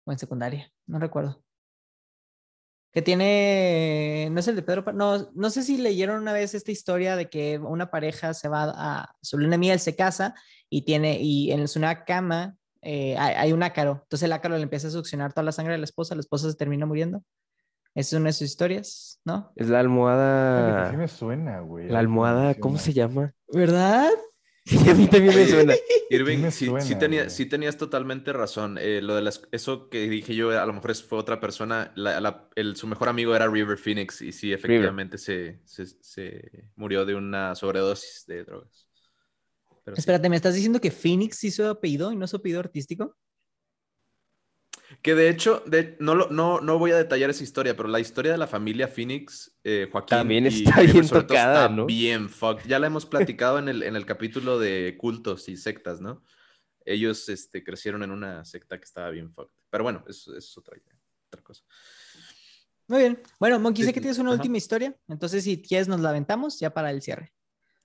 [0.04, 1.42] o en secundaria, no recuerdo.
[2.92, 6.72] Que tiene, no es el de Pedro, no, no sé si leyeron una vez esta
[6.72, 10.34] historia de que una pareja se va a su luna de miel, se casa
[10.70, 14.00] y tiene, y en su una cama eh, hay, hay un ácaro.
[14.04, 16.50] Entonces el ácaro le empieza a succionar toda la sangre de la esposa, la esposa
[16.50, 17.22] se termina muriendo.
[17.94, 19.52] Esa es una de sus historias, ¿no?
[19.56, 21.88] Es la almohada, sí me suena, güey.
[21.88, 23.34] la almohada, ¿cómo se llama?
[23.48, 24.10] ¿Verdad?
[24.84, 25.74] Sí, a mí también me suena.
[26.10, 27.30] Irving, me sí, suena, sí tenía- güey.
[27.34, 28.76] sí tenías totalmente razón.
[28.78, 31.92] Eh, lo de las, eso que dije yo, a lo mejor es- fue otra persona.
[31.96, 36.66] la- la- el- su mejor amigo era River Phoenix y sí, efectivamente se, se, se
[36.76, 38.86] murió de una sobredosis de drogas.
[39.84, 40.00] Pero sí.
[40.00, 43.16] Espérate, ¿me estás diciendo que Phoenix hizo su apellido y no su apellido artístico?
[45.02, 48.00] Que de hecho, de, no, lo- no, no voy a detallar esa historia, pero la
[48.00, 50.18] historia de la familia Phoenix, eh, Joaquín.
[50.18, 51.86] También y está River bien tocada, está ¿no?
[51.86, 52.66] bien fucked.
[52.66, 56.22] Ya la hemos platicado en el, en el capítulo de cultos y sectas, ¿no?
[56.84, 59.52] Ellos este, crecieron en una secta que estaba bien fucked.
[59.70, 60.78] Pero bueno, eso, eso es otra,
[61.26, 61.62] otra cosa.
[62.86, 63.22] Muy bien.
[63.38, 64.36] Bueno, Monkey, sé que tienes una ajá.
[64.38, 67.34] última historia, entonces si quieres nos la aventamos ya para el cierre.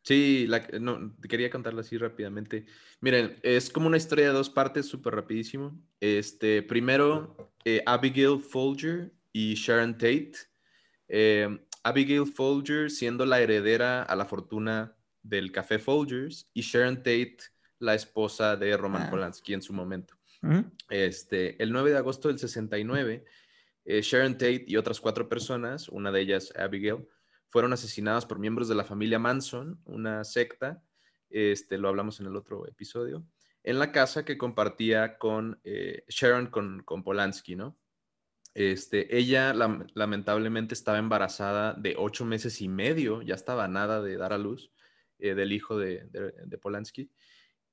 [0.04, 2.66] Sí, la, no, quería contarla así rápidamente.
[3.00, 5.82] Miren, es como una historia de dos partes, súper rapidísimo.
[6.02, 10.34] Este, primero, eh, Abigail Folger y Sharon Tate.
[11.08, 17.38] Eh, Abigail Folger siendo la heredera a la fortuna del café Folgers y Sharon Tate
[17.80, 19.10] la esposa de Roman Ah.
[19.10, 20.16] Polanski en su momento.
[20.90, 23.24] Este, el 9 de agosto del 69,
[23.86, 27.08] eh, Sharon Tate y otras cuatro personas, una de ellas Abigail,
[27.54, 30.82] fueron asesinadas por miembros de la familia Manson, una secta,
[31.30, 33.24] este, lo hablamos en el otro episodio,
[33.62, 37.78] en la casa que compartía con eh, Sharon con, con Polanski, ¿no?
[38.56, 44.18] Este, ella lam- lamentablemente estaba embarazada de ocho meses y medio, ya estaba nada de
[44.18, 44.72] dar a luz,
[45.20, 47.12] eh, del hijo de, de- Polanski.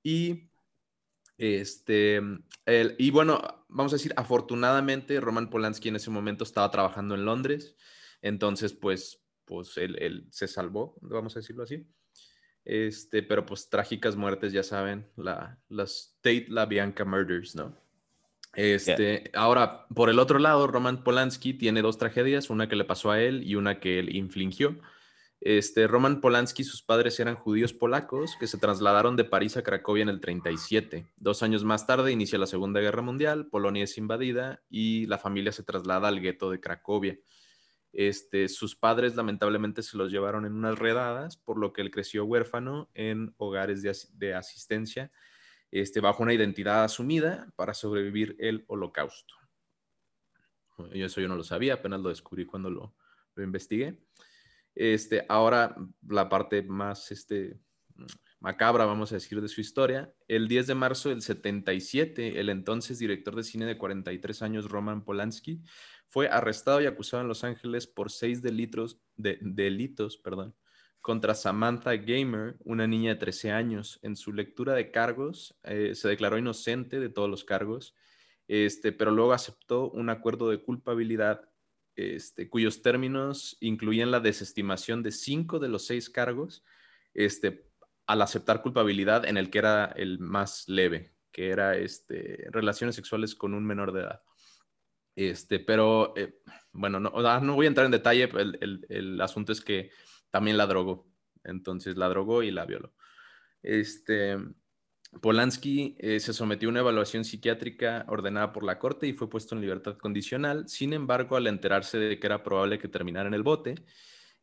[0.02, 0.51] Y
[1.39, 2.20] este,
[2.98, 7.77] y bueno, vamos a decir, afortunadamente Roman Polanski en ese momento estaba trabajando en Londres,
[8.20, 9.19] entonces pues,
[9.51, 11.85] pues él, él se salvó, vamos a decirlo así.
[12.64, 17.77] Este, pero pues trágicas muertes, ya saben, la, las Tate La Bianca Murders, ¿no?
[18.55, 23.10] Este, ahora, por el otro lado, Roman Polanski tiene dos tragedias, una que le pasó
[23.10, 24.78] a él y una que él infligió.
[25.40, 29.64] Este, Roman Polanski y sus padres eran judíos polacos que se trasladaron de París a
[29.64, 31.10] Cracovia en el 37.
[31.16, 35.51] Dos años más tarde inicia la Segunda Guerra Mundial, Polonia es invadida y la familia
[35.51, 37.18] se traslada al gueto de Cracovia.
[37.93, 42.25] Este, sus padres lamentablemente se los llevaron en unas redadas, por lo que él creció
[42.25, 45.11] huérfano en hogares de, as- de asistencia,
[45.71, 49.35] este, bajo una identidad asumida para sobrevivir el holocausto.
[50.93, 52.95] Eso yo no lo sabía, apenas lo descubrí cuando lo,
[53.35, 53.99] lo investigué.
[54.75, 55.77] Este, ahora
[56.09, 57.61] la parte más este,
[58.41, 60.15] macabra, vamos a decir, de su historia.
[60.27, 65.05] El 10 de marzo del 77, el entonces director de cine de 43 años, Roman
[65.05, 65.61] Polanski,
[66.11, 70.55] fue arrestado y acusado en Los Ángeles por seis delitos, de, delitos perdón,
[71.01, 74.01] contra Samantha Gamer, una niña de 13 años.
[74.03, 77.95] En su lectura de cargos, eh, se declaró inocente de todos los cargos,
[78.49, 81.49] este, pero luego aceptó un acuerdo de culpabilidad
[81.95, 86.65] este, cuyos términos incluían la desestimación de cinco de los seis cargos,
[87.15, 87.69] este,
[88.07, 93.35] al aceptar culpabilidad en el que era el más leve, que era este, relaciones sexuales
[93.37, 94.23] con un menor de edad.
[95.16, 96.41] Este, pero eh,
[96.73, 98.31] bueno, no, voy a entrar en detalle,
[98.89, 99.91] el asunto es que
[100.31, 101.11] también la drogó.
[101.45, 102.95] Entonces la drogó y la violó.
[103.62, 104.37] Este,
[105.20, 109.55] Polanski eh, se sometió a una evaluación psiquiátrica ordenada por la corte y fue puesto
[109.55, 110.69] en libertad condicional.
[110.69, 113.74] Sin embargo, al enterarse de que era probable que terminara en el bote,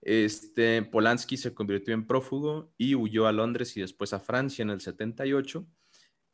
[0.02, 4.70] este, Polanski se convirtió en prófugo y huyó a Londres y después a Francia en
[4.70, 5.66] el 78,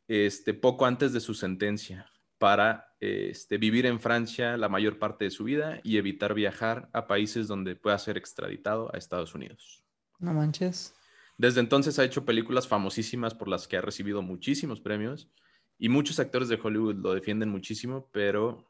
[0.07, 2.11] este, poco antes de su sentencia,
[2.43, 7.07] para este, vivir en Francia la mayor parte de su vida y evitar viajar a
[7.07, 9.85] países donde pueda ser extraditado a Estados Unidos.
[10.19, 10.93] No manches.
[11.37, 15.31] Desde entonces ha hecho películas famosísimas por las que ha recibido muchísimos premios
[15.77, 18.69] y muchos actores de Hollywood lo defienden muchísimo, pero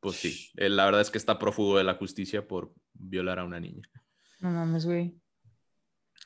[0.00, 3.44] pues sí, eh, la verdad es que está prófugo de la justicia por violar a
[3.44, 3.86] una niña.
[4.40, 5.20] No mames, güey.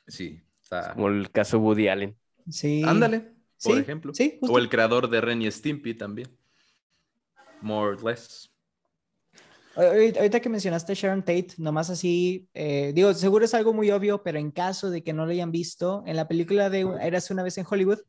[0.07, 0.95] Sí, está...
[0.95, 2.17] Como el caso Woody Allen.
[2.49, 2.85] Sí.
[2.87, 4.15] Ándale, por Sí, ejemplo.
[4.15, 4.55] sí, justo.
[4.55, 6.29] O el creador de Ren y Stimpy también.
[7.61, 8.51] More or less.
[9.75, 14.25] Ahorita que mencionaste a Sharon Tate, nomás así, eh, digo, seguro es algo muy obvio,
[14.25, 17.45] pero en caso de que no lo hayan visto, en la película de Eras una
[17.45, 18.01] vez en Hollywood,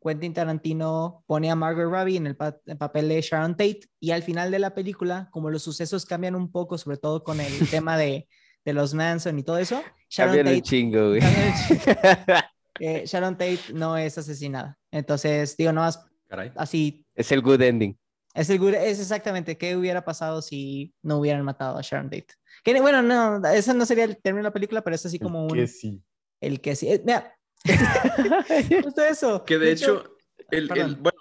[0.00, 4.12] Quentin Tarantino pone a Margot Robbie en el, pa- el papel de Sharon Tate y
[4.12, 7.50] al final de la película, como los sucesos cambian un poco, sobre todo con el
[7.70, 8.28] tema de,
[8.64, 11.14] de los Manson y todo eso, Sharon Tate, chingo,
[12.78, 14.78] eh, Sharon Tate no es asesinada.
[14.96, 16.52] Entonces, digo, nomás Caray.
[16.56, 17.96] así es el good ending.
[18.34, 22.28] es, el, gu- es exactamente qué hubiera pasado si no hubieran matado a Sharon Tate.
[22.64, 25.44] Que, bueno, no, ese no sería el término de la película, pero es así como
[25.46, 25.50] un.
[25.54, 26.02] Que sí.
[26.40, 26.88] El que sí.
[26.90, 27.32] eh, Mira,
[28.84, 29.44] justo eso.
[29.44, 30.16] Que de, hecho,
[30.50, 30.98] el, el- perdón.
[31.02, 31.18] bueno,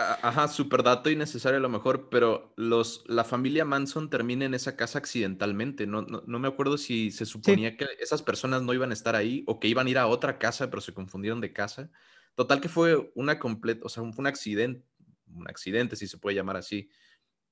[0.00, 4.76] Ajá, super dato innecesario a lo mejor, pero los, la familia Manson termina en esa
[4.76, 5.88] casa accidentalmente.
[5.88, 9.42] No, no, me acuerdo si se suponía que esas personas no iban a estar ahí
[9.48, 11.90] o que iban a ir a otra casa, pero se confundieron de casa.
[12.38, 14.86] Total que fue una completa, o sea, fue un accidente,
[15.26, 16.88] un accidente, si se puede llamar así,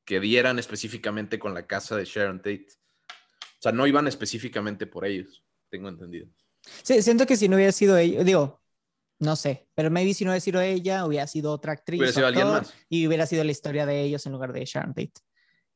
[0.05, 2.69] que dieran específicamente con la casa de Sharon Tate.
[3.09, 6.29] O sea, no iban específicamente por ellos, tengo entendido.
[6.85, 8.63] Sí, siento que si no hubiera sido ellos, digo,
[9.19, 11.99] no sé, pero maybe si no hubiera sido ella, hubiera sido otra actriz.
[11.99, 12.73] Hubiera sido alguien más.
[12.89, 15.15] Y hubiera sido la historia de ellos en lugar de Sharon Tate.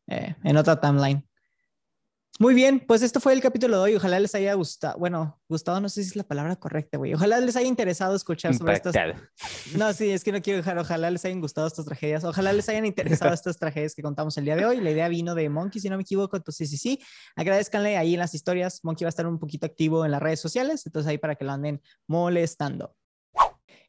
[0.06, 1.28] Eh, en otra timeline.
[2.40, 3.96] Muy bien, pues esto fue el capítulo de hoy.
[3.96, 4.98] Ojalá les haya gustado.
[4.98, 7.12] Bueno, gustado no sé si es la palabra correcta, güey.
[7.12, 8.94] Ojalá les haya interesado escuchar sobre estas.
[9.76, 10.78] No, sí, es que no quiero dejar.
[10.78, 12.24] Ojalá les hayan gustado estas tragedias.
[12.24, 14.80] Ojalá les hayan interesado estas tragedias que contamos el día de hoy.
[14.80, 16.34] La idea vino de Monkey, si no me equivoco.
[16.34, 17.04] Entonces, sí, sí, sí.
[17.36, 18.80] Agradezcanle ahí en las historias.
[18.84, 20.86] Monkey va a estar un poquito activo en las redes sociales.
[20.86, 22.96] Entonces, ahí para que lo anden molestando.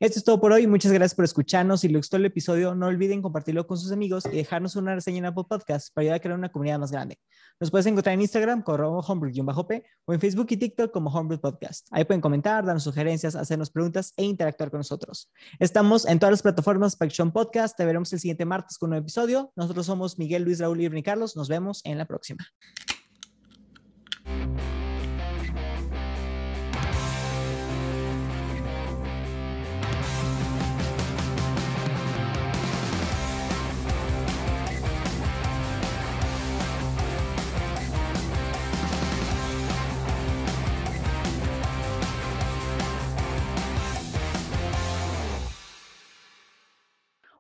[0.01, 0.65] Esto es todo por hoy.
[0.65, 1.81] Muchas gracias por escucharnos.
[1.81, 5.19] Si les gustó el episodio, no olviden compartirlo con sus amigos y dejarnos una reseña
[5.19, 7.19] en Apple Podcast para ayudar a crear una comunidad más grande.
[7.59, 11.87] Nos puedes encontrar en Instagram como homebrew-p o en Facebook y TikTok como Homebrew Podcast.
[11.91, 15.31] Ahí pueden comentar, darnos sugerencias, hacernos preguntas e interactuar con nosotros.
[15.59, 17.77] Estamos en todas las plataformas Paction Podcast.
[17.77, 19.53] Te veremos el siguiente martes con un nuevo episodio.
[19.55, 21.35] Nosotros somos Miguel, Luis, Raúl y Carlos.
[21.35, 22.43] Nos vemos en la próxima.